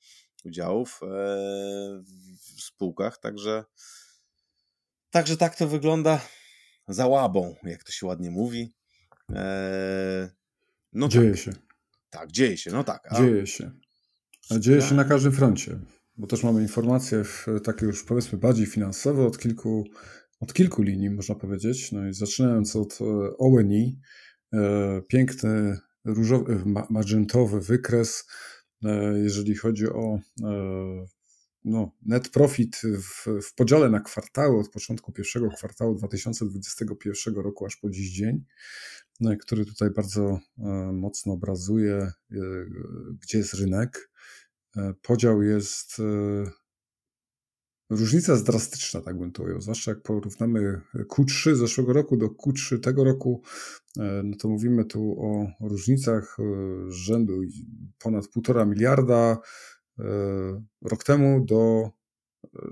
udziałów 0.43 0.99
w 2.57 2.61
spółkach, 2.61 3.17
także 3.17 3.63
także 5.09 5.37
tak 5.37 5.55
to 5.55 5.67
wygląda 5.67 6.21
za 6.87 7.07
łabą, 7.07 7.55
jak 7.63 7.83
to 7.83 7.91
się 7.91 8.05
ładnie 8.05 8.31
mówi. 8.31 8.73
No 10.93 11.07
dzieje 11.07 11.31
tak. 11.31 11.39
się. 11.39 11.51
Tak, 12.09 12.31
dzieje 12.31 12.57
się, 12.57 12.71
no 12.71 12.83
tak. 12.83 13.07
A... 13.11 13.17
Dzieje 13.17 13.47
się. 13.47 13.71
Dzieje 14.51 14.81
się 14.81 14.95
na 14.95 15.03
każdym 15.03 15.31
froncie, 15.31 15.79
bo 16.17 16.27
też 16.27 16.43
mamy 16.43 16.61
informacje 16.61 17.23
w, 17.23 17.47
takie 17.63 17.85
już 17.85 18.03
powiedzmy 18.03 18.37
bardziej 18.37 18.65
finansowe 18.65 19.25
od 19.25 19.37
kilku, 19.37 19.83
od 20.39 20.53
kilku 20.53 20.81
linii, 20.81 21.09
można 21.09 21.35
powiedzieć. 21.35 21.91
No 21.91 22.07
i 22.07 22.13
zaczynając 22.13 22.75
od 22.75 22.99
e, 23.01 23.37
ONI, 23.37 23.99
e, 24.53 25.01
piękny 25.07 25.77
różowy, 26.05 26.53
e, 26.53 26.85
magentowy 26.89 27.61
wykres, 27.61 28.27
jeżeli 29.23 29.55
chodzi 29.55 29.87
o 29.87 30.19
no, 31.65 31.91
net 32.05 32.29
profit 32.29 32.81
w, 33.01 33.25
w 33.41 33.55
podziale 33.55 33.89
na 33.89 33.99
kwartały 33.99 34.59
od 34.59 34.69
początku 34.69 35.11
pierwszego 35.11 35.49
kwartału 35.49 35.95
2021 35.95 37.35
roku 37.35 37.65
aż 37.65 37.75
po 37.75 37.89
dziś 37.89 38.11
dzień, 38.11 38.45
który 39.39 39.65
tutaj 39.65 39.89
bardzo 39.89 40.39
mocno 40.93 41.33
obrazuje, 41.33 42.11
gdzie 43.21 43.37
jest 43.37 43.53
rynek. 43.53 44.12
E, 44.77 44.93
podział 45.01 45.43
jest. 45.43 45.99
E, 45.99 46.51
różnica 47.89 48.31
jest 48.31 48.45
drastyczna, 48.45 49.01
tak 49.01 49.19
bym 49.19 49.31
to 49.31 49.43
ujął. 49.43 49.61
Zwłaszcza 49.61 49.91
jak 49.91 50.01
porównamy 50.01 50.81
Q3 50.95 51.55
zeszłego 51.55 51.93
roku 51.93 52.17
do 52.17 52.27
Q3 52.27 52.79
tego 52.79 53.03
roku, 53.03 53.41
e, 53.99 54.21
no 54.23 54.37
to 54.37 54.47
mówimy 54.49 54.85
tu 54.85 55.15
o 55.19 55.47
różnicach 55.67 56.37
rzędu 56.87 57.41
ponad 57.99 58.25
1,5 58.25 58.67
miliarda 58.67 59.37
rok 60.81 61.03
temu 61.03 61.45
do 61.45 61.89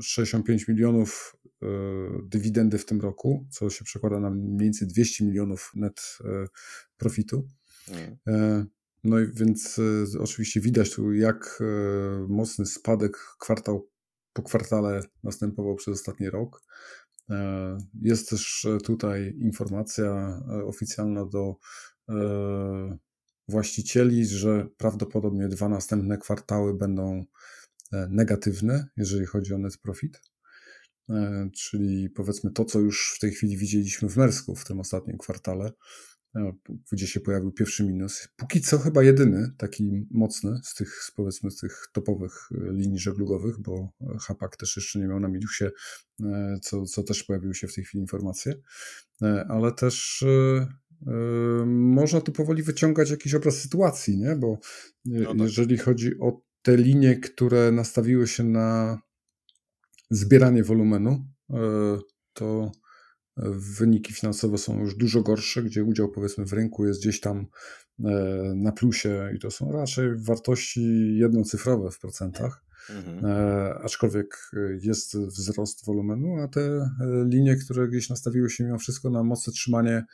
65 0.02 0.68
milionów 0.68 1.36
dywidendy 2.24 2.78
w 2.78 2.86
tym 2.86 3.02
roku, 3.02 3.48
co 3.50 3.70
się 3.70 3.86
przekłada 3.86 4.20
na 4.20 4.30
mniej 4.30 4.58
więcej 4.58 4.88
200 4.88 5.26
milionów 5.26 5.72
net 5.76 6.18
profitu. 6.98 7.48
Mm. 8.26 8.68
No 9.04 9.20
i 9.20 9.28
więc 9.34 9.80
e, 10.16 10.20
oczywiście 10.20 10.62
widać 10.62 10.92
tu, 10.92 11.14
jak 11.14 11.60
e, 11.62 11.66
mocny 12.28 12.66
spadek 12.66 13.18
kwartał 13.40 13.90
po 14.34 14.44
kwartale 14.44 15.02
następował 15.24 15.76
przez 15.76 15.94
ostatni 15.94 16.30
rok. 16.30 16.64
E, 17.30 17.78
jest 18.02 18.30
też 18.30 18.68
tutaj 18.84 19.36
informacja 19.40 20.40
oficjalna 20.66 21.26
do 21.26 21.56
właścicieli, 23.48 24.26
że 24.26 24.68
prawdopodobnie 24.78 25.48
dwa 25.48 25.70
następne 25.70 26.18
kwartały 26.18 26.78
będą 26.78 27.26
negatywne, 28.10 28.88
jeżeli 28.98 29.26
chodzi 29.26 29.54
o 29.54 29.58
net 29.58 29.78
profit. 29.78 30.22
Czyli 31.56 32.10
powiedzmy 32.10 32.52
to, 32.52 32.66
co 32.66 32.80
już 32.80 33.14
w 33.16 33.20
tej 33.20 33.32
chwili 33.32 33.58
widzieliśmy 33.58 34.10
w 34.10 34.18
Mersku 34.18 34.56
w 34.56 34.66
tym 34.66 34.80
ostatnim 34.80 35.18
kwartale, 35.18 35.72
gdzie 36.92 37.08
się 37.08 37.20
pojawił 37.20 37.52
pierwszy 37.52 37.84
minus. 37.84 38.28
Póki 38.36 38.62
co 38.62 38.80
chyba 38.80 39.04
jedyny, 39.04 39.52
taki 39.58 40.08
mocny 40.12 40.60
z 40.64 40.76
tych, 40.76 41.02
powiedzmy, 41.16 41.52
z 41.52 41.58
tych 41.58 41.88
topowych 41.94 42.50
e, 42.52 42.74
linii 42.74 43.00
żeglugowych, 43.00 43.60
bo 43.60 43.90
Hapak 44.28 44.58
też 44.58 44.76
jeszcze 44.76 45.00
nie 45.00 45.08
miał 45.08 45.20
na 45.20 45.28
minusie, 45.28 45.72
e, 46.24 46.60
co, 46.62 46.86
co 46.86 47.04
też 47.04 47.24
pojawiły 47.24 47.56
się 47.56 47.68
w 47.68 47.76
tej 47.76 47.84
chwili 47.84 48.02
informacje, 48.02 48.54
e, 49.22 49.46
ale 49.50 49.72
też 49.72 50.26
można 51.66 52.22
tu 52.22 52.32
powoli 52.32 52.64
wyciągać 52.64 53.10
jakiś 53.10 53.34
obraz 53.34 53.58
sytuacji, 53.58 54.18
nie? 54.18 54.36
bo 54.36 54.60
no 55.06 55.26
tak. 55.26 55.40
jeżeli 55.40 55.78
chodzi 55.78 56.20
o 56.20 56.42
te 56.62 56.78
linie, 56.78 57.16
które 57.16 57.72
nastawiły 57.72 58.28
się 58.28 58.44
na 58.44 59.00
zbieranie 60.10 60.64
wolumenu, 60.64 61.26
to 62.34 62.72
wyniki 63.78 64.14
finansowe 64.14 64.58
są 64.58 64.80
już 64.80 64.96
dużo 64.96 65.22
gorsze, 65.22 65.64
gdzie 65.64 65.84
udział 65.84 66.10
powiedzmy 66.10 66.46
w 66.46 66.54
rynku 66.54 66.86
jest 66.86 67.00
gdzieś 67.00 67.20
tam 67.20 67.46
e, 68.06 68.12
na 68.56 68.72
plusie 68.72 69.32
i 69.36 69.40
to 69.40 69.52
są 69.52 69.72
raczej 69.72 70.10
wartości 70.18 71.18
jednocyfrowe 71.18 71.92
w 71.92 72.00
procentach. 72.00 72.66
Mhm. 72.90 73.26
E, 73.26 73.74
aczkolwiek 73.84 74.52
jest 74.82 75.18
wzrost 75.18 75.86
wolumenu, 75.86 76.36
a 76.44 76.48
te 76.48 76.62
e, 76.62 76.90
linie, 77.30 77.56
które 77.56 77.88
gdzieś 77.88 78.10
nastawiły 78.10 78.50
się 78.50 78.64
mimo 78.64 78.78
wszystko 78.78 79.10
na 79.10 79.24
mocne 79.24 79.54
trzymanie, 79.54 80.06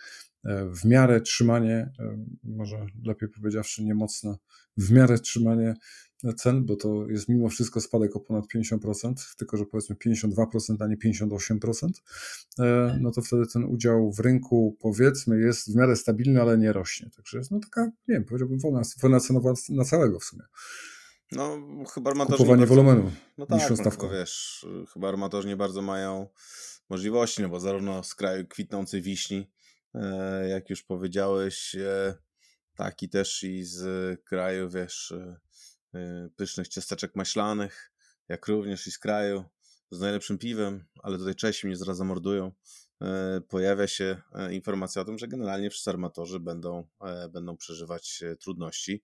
w 0.71 0.85
miarę 0.85 1.21
trzymanie, 1.21 1.91
może 2.43 2.85
lepiej 3.05 3.29
powiedziawszy, 3.29 3.83
nie 3.83 3.95
mocne, 3.95 4.35
w 4.77 4.91
miarę 4.91 5.19
trzymanie 5.19 5.73
cen, 6.37 6.65
bo 6.65 6.75
to 6.75 7.07
jest 7.09 7.29
mimo 7.29 7.49
wszystko 7.49 7.81
spadek 7.81 8.15
o 8.15 8.19
ponad 8.19 8.45
50%, 8.55 9.35
tylko 9.37 9.57
że 9.57 9.65
powiedzmy 9.65 9.95
52%, 9.95 10.75
a 10.79 10.87
nie 10.87 10.97
58%, 10.97 11.89
e, 12.59 12.97
no 13.01 13.11
to 13.11 13.21
wtedy 13.21 13.47
ten 13.53 13.63
udział 13.63 14.11
w 14.11 14.19
rynku 14.19 14.77
powiedzmy 14.79 15.39
jest 15.39 15.71
w 15.71 15.75
miarę 15.75 15.95
stabilny, 15.95 16.41
ale 16.41 16.57
nie 16.57 16.73
rośnie. 16.73 17.09
Także 17.15 17.37
jest 17.37 17.51
no 17.51 17.59
taka, 17.59 17.85
nie 17.85 18.15
wiem, 18.15 18.25
powiedziałbym 18.25 18.59
wolna, 18.59 18.81
wolna 19.01 19.19
cenowa 19.19 19.53
na 19.69 19.83
całego 19.83 20.19
w 20.19 20.23
sumie. 20.23 20.43
No, 21.31 21.57
chyba 21.93 22.09
armatorzy. 22.09 22.37
Kupowanie 22.37 22.59
bardzo, 22.59 22.75
wolumenu. 22.75 23.11
No 23.37 23.45
tak, 23.45 23.71
no, 24.01 24.09
wiesz, 24.09 24.65
chyba 24.93 25.09
armatorzy 25.09 25.47
nie 25.47 25.57
bardzo 25.57 25.81
mają 25.81 26.27
możliwości, 26.89 27.41
no 27.41 27.49
bo 27.49 27.59
zarówno 27.59 28.03
z 28.03 28.15
kraju 28.15 28.47
kwitnącej 28.47 29.01
wiśni, 29.01 29.49
e, 29.95 30.49
jak 30.49 30.69
już 30.69 30.83
powiedziałeś, 30.83 31.75
e, 31.75 32.15
tak 32.75 33.03
i 33.03 33.09
też 33.09 33.43
i 33.43 33.63
z 33.63 33.85
kraju, 34.23 34.69
wiesz, 34.69 35.13
pysznych 36.35 36.67
ciasteczek 36.67 37.15
maślanych, 37.15 37.91
jak 38.29 38.47
również 38.47 38.87
i 38.87 38.91
z 38.91 38.99
kraju 38.99 39.43
z 39.91 39.99
najlepszym 39.99 40.37
piwem, 40.37 40.85
ale 41.03 41.17
tutaj 41.17 41.35
Czesi 41.35 41.67
mnie 41.67 41.77
zaraz 41.77 41.97
zamordują. 41.97 42.51
Pojawia 43.47 43.87
się 43.87 44.21
informacja 44.51 45.01
o 45.01 45.05
tym, 45.05 45.17
że 45.17 45.27
generalnie 45.27 45.69
wszyscy 45.69 45.89
armatorzy 45.89 46.39
będą, 46.39 46.87
będą 47.31 47.57
przeżywać 47.57 48.23
trudności. 48.39 49.03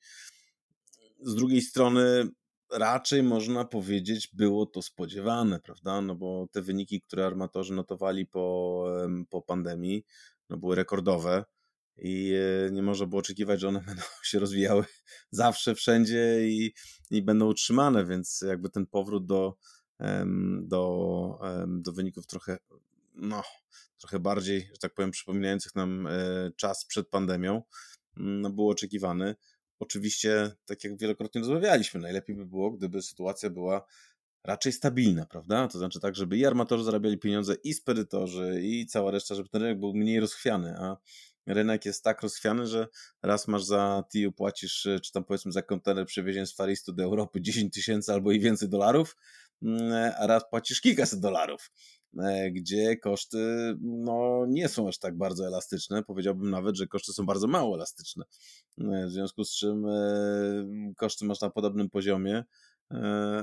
Z 1.22 1.36
drugiej 1.36 1.62
strony 1.62 2.28
raczej 2.72 3.24
można 3.24 3.66
powiedzieć, 3.66 4.30
było 4.34 4.66
to 4.66 4.82
spodziewane, 4.82 5.60
prawda? 5.60 6.02
No 6.02 6.16
bo 6.16 6.48
te 6.52 6.62
wyniki, 6.62 7.02
które 7.02 7.26
armatorzy 7.26 7.74
notowali 7.74 8.26
po, 8.26 8.86
po 9.30 9.42
pandemii, 9.42 10.06
no 10.50 10.58
były 10.58 10.76
rekordowe 10.76 11.46
i 11.98 12.34
e, 12.68 12.72
nie 12.72 12.82
można 12.84 13.06
było 13.06 13.20
oczekiwać, 13.20 13.60
że 13.60 13.68
one 13.68 13.82
będą 13.88 14.02
się 14.24 14.40
rozwijały 14.40 14.86
zawsze, 15.32 15.76
wszędzie 15.76 16.48
i, 16.48 16.74
i 17.12 17.22
będą 17.22 17.48
utrzymane, 17.48 18.06
więc 18.06 18.44
jakby 18.48 18.70
ten 18.70 18.86
powrót 18.86 19.26
do, 19.26 19.58
do, 20.62 21.40
do 21.68 21.92
wyników 21.92 22.28
trochę, 22.28 22.58
no, 23.16 23.44
trochę 23.98 24.20
bardziej, 24.20 24.62
że 24.72 24.78
tak 24.78 24.94
powiem, 24.94 25.12
przypominających 25.12 25.76
nam 25.76 26.08
e, 26.08 26.12
czas 26.56 26.86
przed 26.86 27.08
pandemią, 27.10 27.62
no, 28.18 28.50
był 28.50 28.70
oczekiwany. 28.70 29.36
Oczywiście, 29.80 30.52
tak 30.66 30.84
jak 30.84 30.98
wielokrotnie 30.98 31.42
rozmawialiśmy, 31.42 32.00
najlepiej 32.00 32.36
by 32.36 32.46
było, 32.46 32.72
gdyby 32.72 33.02
sytuacja 33.02 33.50
była 33.50 33.86
raczej 34.44 34.74
stabilna, 34.74 35.26
prawda? 35.26 35.68
To 35.68 35.78
znaczy 35.78 36.00
tak, 36.00 36.16
żeby 36.16 36.38
i 36.38 36.46
armatorzy 36.46 36.84
zarabiali 36.84 37.18
pieniądze, 37.18 37.56
i 37.64 37.74
spedytorzy, 37.74 38.62
i 38.64 38.86
cała 38.88 39.12
reszta, 39.12 39.36
żeby 39.36 39.50
ten 39.50 39.62
rynek 39.62 39.80
był 39.80 39.94
mniej 39.94 40.20
rozchwiany, 40.20 40.76
a 40.80 40.98
rynek 41.48 41.86
jest 41.86 42.04
tak 42.04 42.22
rozchwiany, 42.22 42.68
że 42.68 42.88
raz 43.22 43.48
masz 43.48 43.64
za 43.64 44.04
TIU 44.12 44.32
płacisz, 44.32 44.88
czy 45.04 45.12
tam 45.12 45.24
powiedzmy 45.24 45.52
za 45.52 45.62
kontener 45.62 46.06
przewiezień 46.06 46.46
z 46.46 46.56
Faristu 46.56 46.94
do 46.94 47.04
Europy 47.04 47.42
10 47.42 47.74
tysięcy 47.74 48.14
albo 48.14 48.32
i 48.32 48.40
więcej 48.40 48.70
dolarów, 48.70 49.18
mm, 49.62 50.14
a 50.20 50.28
raz 50.28 50.44
płacisz 50.50 50.82
kilkaset 50.82 51.20
dolarów. 51.20 51.72
E, 52.20 52.52
gdzie 52.52 52.98
koszty 52.98 53.38
no, 53.82 54.46
nie 54.48 54.70
są 54.70 54.88
aż 54.88 54.98
tak 55.00 55.18
bardzo 55.18 55.48
elastyczne. 55.48 56.04
Powiedziałbym 56.04 56.50
nawet, 56.50 56.78
że 56.78 56.88
koszty 56.88 57.14
są 57.14 57.26
bardzo 57.26 57.48
mało 57.48 57.76
elastyczne. 57.76 58.26
E, 58.78 59.06
w 59.08 59.12
związku 59.12 59.44
z 59.44 59.56
czym 59.56 59.86
e, 59.86 60.94
koszty 60.98 61.26
masz 61.26 61.42
na 61.42 61.50
podobnym 61.50 61.90
poziomie, 61.90 62.44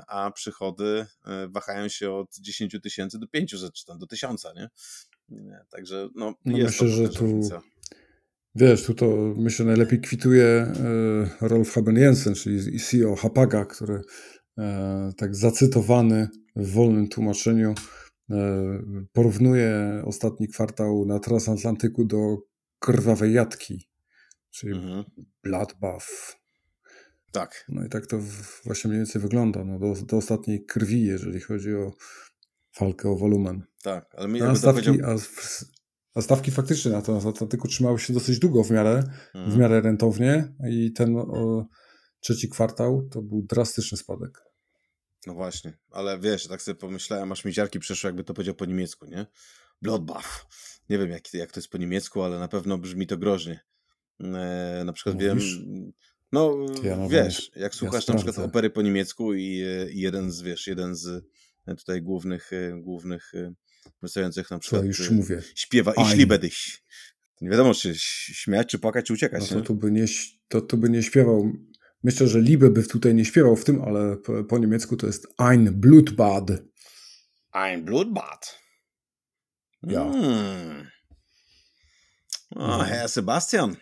a 0.09 0.31
przychody 0.35 1.07
wahają 1.49 1.89
się 1.89 2.13
od 2.13 2.37
10 2.41 2.77
tysięcy 2.83 3.19
do 3.19 3.29
500 3.29 3.73
czy 3.73 3.87
tam 3.87 3.99
do 3.99 4.07
1000, 4.07 4.45
nie? 4.57 4.69
Także 5.71 6.09
no, 6.15 6.35
no 6.45 6.59
myślę, 6.59 6.89
że 6.89 7.09
tu 7.09 7.41
wiesz, 8.55 8.85
tu 8.85 8.95
to 8.95 9.35
myślę 9.37 9.67
najlepiej 9.67 10.01
kwituje 10.01 10.73
Rolf 11.41 11.73
Haben-Jensen, 11.73 12.35
czyli 12.35 12.81
CEO 12.81 13.17
Hapaga, 13.17 13.65
który 13.65 14.01
tak 15.17 15.37
zacytowany 15.37 16.29
w 16.57 16.73
wolnym 16.73 17.09
tłumaczeniu 17.09 17.75
E, 18.31 19.07
porównuje 19.13 20.03
ostatni 20.07 20.49
kwartał 20.49 21.07
na 21.07 21.19
transatlantyku 21.19 22.05
do 22.05 22.37
krwawej 22.79 23.33
jatki, 23.33 23.89
czyli 24.51 24.73
mhm. 24.73 25.05
bloodbath. 25.43 26.40
Tak. 27.33 27.65
No 27.69 27.85
i 27.85 27.89
tak 27.89 28.07
to 28.07 28.19
właśnie 28.65 28.89
mniej 28.89 29.01
więcej 29.01 29.23
wygląda, 29.23 29.65
no 29.65 29.79
do, 29.79 29.95
do 30.03 30.17
ostatniej 30.17 30.65
krwi, 30.65 31.07
jeżeli 31.07 31.41
chodzi 31.41 31.75
o 31.75 31.93
walkę 32.81 33.11
o 33.11 33.17
wolumen. 33.17 33.63
Tak, 33.83 34.15
ale 34.17 34.29
mi 34.29 34.43
a 34.43 34.55
stawki, 34.55 34.85
powiedział... 34.85 35.11
a, 35.11 35.19
a 36.15 36.23
stawki 36.23 36.51
faktycznie 36.51 36.91
na 36.91 37.03
transatlantyku 37.03 37.69
trzymały 37.69 37.99
się 37.99 38.13
dosyć 38.13 38.39
długo 38.39 38.65
w 38.65 38.71
miarę, 38.71 39.05
mhm. 39.35 39.51
w 39.51 39.57
miarę 39.57 39.81
rentownie 39.81 40.55
i 40.71 40.93
ten 40.93 41.17
o, 41.17 41.67
trzeci 42.21 42.49
kwartał 42.49 43.09
to 43.11 43.23
był 43.23 43.43
drastyczny 43.43 43.99
spadek. 43.99 44.43
No 45.27 45.35
właśnie, 45.35 45.79
ale 45.91 46.19
wiesz, 46.19 46.47
tak 46.47 46.63
sobie 46.63 46.75
pomyślałem, 46.75 47.33
aż 47.33 47.45
mi 47.45 47.53
ziarki 47.53 47.79
przeszły, 47.79 48.09
jakby 48.09 48.25
to 48.25 48.35
powiedział 48.35 48.55
po 48.55 48.65
niemiecku, 48.65 49.07
nie? 49.07 49.27
Bloodbath. 49.83 50.47
Nie 50.89 50.99
wiem, 50.99 51.11
jak, 51.11 51.35
jak 51.35 51.53
to 51.53 51.61
jest 51.61 51.69
po 51.69 51.79
niemiecku, 51.79 52.23
ale 52.23 52.39
na 52.39 52.49
pewno 52.49 52.79
brzmi 52.79 53.07
to 53.07 53.19
groźnie. 53.19 53.61
E, 54.21 54.83
na 54.85 54.93
przykład 54.93 55.15
Mówisz? 55.15 55.59
wiem, 55.59 55.93
no 56.33 56.67
ja 56.83 57.09
wiesz, 57.09 57.51
jak 57.57 57.75
słuchasz 57.75 58.09
ja 58.09 58.15
na 58.15 58.23
przykład 58.23 58.47
opery 58.47 58.71
po 58.71 58.83
niemiecku 58.83 59.35
i, 59.35 59.65
i, 59.93 60.01
jeden 60.01 60.31
z, 60.31 60.43
wiesz, 60.43 60.67
jeden 60.67 60.95
z 60.95 61.07
e, 61.67 61.75
tutaj 61.75 62.03
głównych, 62.03 62.53
e, 62.53 62.81
głównych 62.81 63.35
e, 63.35 63.53
wystających 64.03 64.51
na 64.51 64.59
przykład 64.59 64.83
Co, 64.83 64.87
już 64.87 65.11
mówię. 65.11 65.43
śpiewa 65.55 65.93
Ich 65.93 66.17
liebe 66.17 66.39
dich. 66.39 66.57
Nie 67.41 67.51
wiadomo, 67.51 67.75
czy 67.75 67.95
śmiać, 67.97 68.69
czy 68.69 68.79
płakać, 68.79 69.07
czy 69.07 69.13
uciekać. 69.13 69.51
No 69.51 69.57
to, 69.57 69.67
tu 69.67 69.75
by 69.75 69.91
nie, 69.91 70.05
to, 70.49 70.61
to 70.61 70.77
by 70.77 70.91
nie 70.91 71.03
śpiewał 71.03 71.53
Myślę, 72.03 72.29
że 72.29 72.41
Liebe 72.41 72.71
by 72.71 72.83
tutaj 72.83 73.15
nie 73.15 73.25
śpiewał 73.25 73.57
w 73.57 73.65
tym, 73.65 73.83
ale 73.83 74.17
po, 74.17 74.45
po 74.45 74.59
niemiecku 74.59 74.97
to 74.97 75.07
jest 75.07 75.27
Ein 75.39 75.81
Blutbad. 75.81 76.51
Ein 77.53 77.85
Blutbad. 77.85 78.59
Ja. 79.83 80.13
Hmm. 80.13 80.91
O, 82.57 82.67
no. 82.67 82.85
Herr 82.85 83.09
Sebastian. 83.09 83.77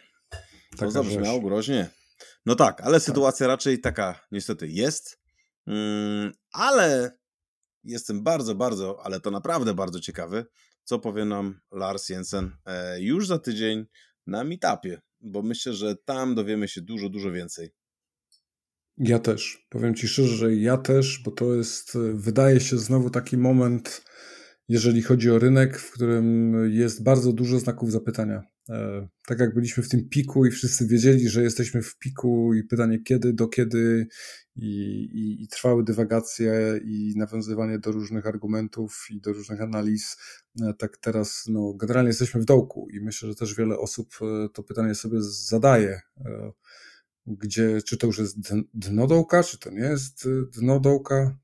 To 0.79 0.91
zabrzmiało 0.91 1.41
groźnie. 1.41 1.89
No 2.49 2.55
tak, 2.55 2.81
ale 2.81 2.97
tak. 2.97 3.03
sytuacja 3.03 3.47
raczej 3.47 3.81
taka 3.81 4.27
niestety 4.33 4.69
jest. 4.69 5.21
Mm, 5.67 6.33
ale 6.53 7.19
jestem 7.85 8.23
bardzo, 8.23 8.55
bardzo, 8.55 9.05
ale 9.05 9.21
to 9.21 9.31
naprawdę 9.31 9.75
bardzo 9.75 10.01
ciekawy, 10.01 10.47
co 10.85 10.99
powie 10.99 11.25
nam 11.25 11.61
Lars 11.73 12.09
Jensen 12.09 12.57
e, 12.67 13.01
już 13.01 13.27
za 13.27 13.39
tydzień 13.39 13.87
na 14.27 14.45
meetupie, 14.45 15.01
bo 15.21 15.43
myślę, 15.43 15.75
że 15.75 15.97
tam 16.05 16.35
dowiemy 16.35 16.69
się 16.69 16.81
dużo, 16.81 17.09
dużo 17.09 17.33
więcej. 17.33 17.71
Ja 18.99 19.19
też. 19.19 19.67
Powiem 19.69 19.95
Ci 19.95 20.09
szczerze, 20.09 20.37
że 20.37 20.55
ja 20.55 20.77
też, 20.77 21.23
bo 21.25 21.31
to 21.31 21.55
jest, 21.55 21.99
wydaje 22.15 22.61
się, 22.61 22.79
znowu 22.79 23.11
taki 23.11 23.37
moment, 23.37 24.05
jeżeli 24.69 25.03
chodzi 25.03 25.31
o 25.31 25.39
rynek, 25.39 25.79
w 25.79 25.91
którym 25.91 26.55
jest 26.73 27.03
bardzo 27.03 27.33
dużo 27.33 27.59
znaków 27.59 27.93
zapytania. 27.93 28.43
E, 28.69 29.09
tak 29.27 29.41
jak 29.41 29.55
byliśmy 29.55 29.83
w 29.83 29.89
tym 29.89 30.09
piku 30.09 30.47
i 30.47 30.51
wszyscy 30.51 30.87
wiedzieli, 30.87 31.29
że 31.29 31.43
jesteśmy 31.43 31.83
w 31.83 31.99
piku 31.99 32.55
i 32.55 32.65
pytanie 32.65 33.03
kiedy, 33.03 33.33
do 33.33 33.49
kiedy 33.49 34.07
i, 34.57 34.69
i, 35.13 35.43
i 35.43 35.49
trwały 35.49 35.85
dywagacje 35.85 36.81
i 36.85 37.15
nawiązywanie 37.17 37.79
do 37.79 37.93
różnych 37.93 38.27
argumentów 38.27 39.07
i 39.11 39.21
do 39.21 39.33
różnych 39.33 39.61
analiz, 39.61 40.17
e, 40.63 40.75
tak 40.75 40.97
teraz 40.97 41.45
no, 41.49 41.75
generalnie 41.75 42.09
jesteśmy 42.09 42.41
w 42.41 42.45
dołku 42.45 42.89
i 42.91 43.01
myślę, 43.01 43.29
że 43.29 43.35
też 43.35 43.55
wiele 43.55 43.79
osób 43.79 44.15
e, 44.23 44.49
to 44.49 44.63
pytanie 44.63 44.95
sobie 44.95 45.19
zadaje 45.23 46.01
gdzie 47.27 47.83
czy 47.83 47.97
to 47.97 48.07
już 48.07 48.19
jest 48.19 48.39
dno 48.75 49.07
dołka, 49.07 49.43
czy 49.43 49.59
to 49.59 49.71
nie 49.71 49.81
jest 49.81 50.29
dno 50.29 50.81
dołka, 50.81 51.39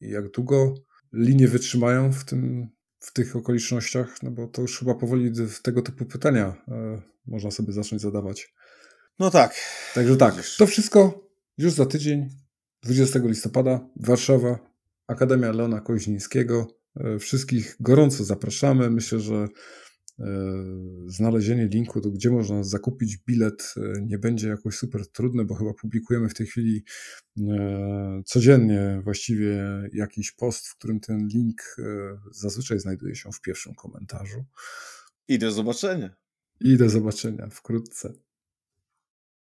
jak 0.00 0.30
długo 0.30 0.74
linie 1.16 1.48
wytrzymają 1.48 2.12
w, 2.12 2.24
tym, 2.24 2.68
w 3.00 3.12
tych 3.12 3.36
okolicznościach, 3.36 4.22
no 4.22 4.30
bo 4.30 4.46
to 4.46 4.62
już 4.62 4.78
chyba 4.78 4.94
powoli 4.94 5.32
tego 5.62 5.82
typu 5.82 6.04
pytania 6.04 6.62
e, 6.68 7.02
można 7.26 7.50
sobie 7.50 7.72
zacząć 7.72 8.02
zadawać. 8.02 8.54
No 9.18 9.30
tak. 9.30 9.54
Także 9.94 10.16
tak, 10.16 10.34
to 10.58 10.66
wszystko 10.66 11.28
już 11.58 11.72
za 11.72 11.86
tydzień, 11.86 12.28
20 12.82 13.18
listopada, 13.18 13.88
Warszawa, 13.96 14.58
Akademia 15.06 15.52
Leona 15.52 15.80
Koźnińskiego. 15.80 16.66
E, 16.96 17.18
wszystkich 17.18 17.76
gorąco 17.80 18.24
zapraszamy. 18.24 18.90
Myślę, 18.90 19.20
że 19.20 19.48
znalezienie 21.06 21.66
linku, 21.66 22.00
do 22.00 22.10
gdzie 22.10 22.30
można 22.30 22.62
zakupić 22.62 23.16
bilet, 23.16 23.74
e, 23.76 24.00
nie 24.02 24.18
będzie 24.18 24.48
jakoś 24.48 24.76
super 24.76 25.08
trudne, 25.08 25.44
bo 25.44 25.54
chyba 25.54 25.74
publikujemy 25.74 26.28
w 26.28 26.34
tej 26.34 26.46
chwili 26.46 26.84
e, 27.38 28.22
codziennie 28.24 29.00
właściwie 29.04 29.58
jakiś 29.92 30.32
post, 30.32 30.66
w 30.66 30.76
którym 30.76 31.00
ten 31.00 31.28
link 31.28 31.76
zazwyczaj 32.30 32.80
znajduje 32.80 33.14
się 33.14 33.32
w 33.32 33.40
pierwszym 33.40 33.74
komentarzu. 33.74 34.44
I 35.28 35.38
do 35.38 35.50
zobaczenia. 35.50 36.16
I 36.60 36.76
do 36.76 36.88
zobaczenia 36.88 37.48
wkrótce. 37.50 38.12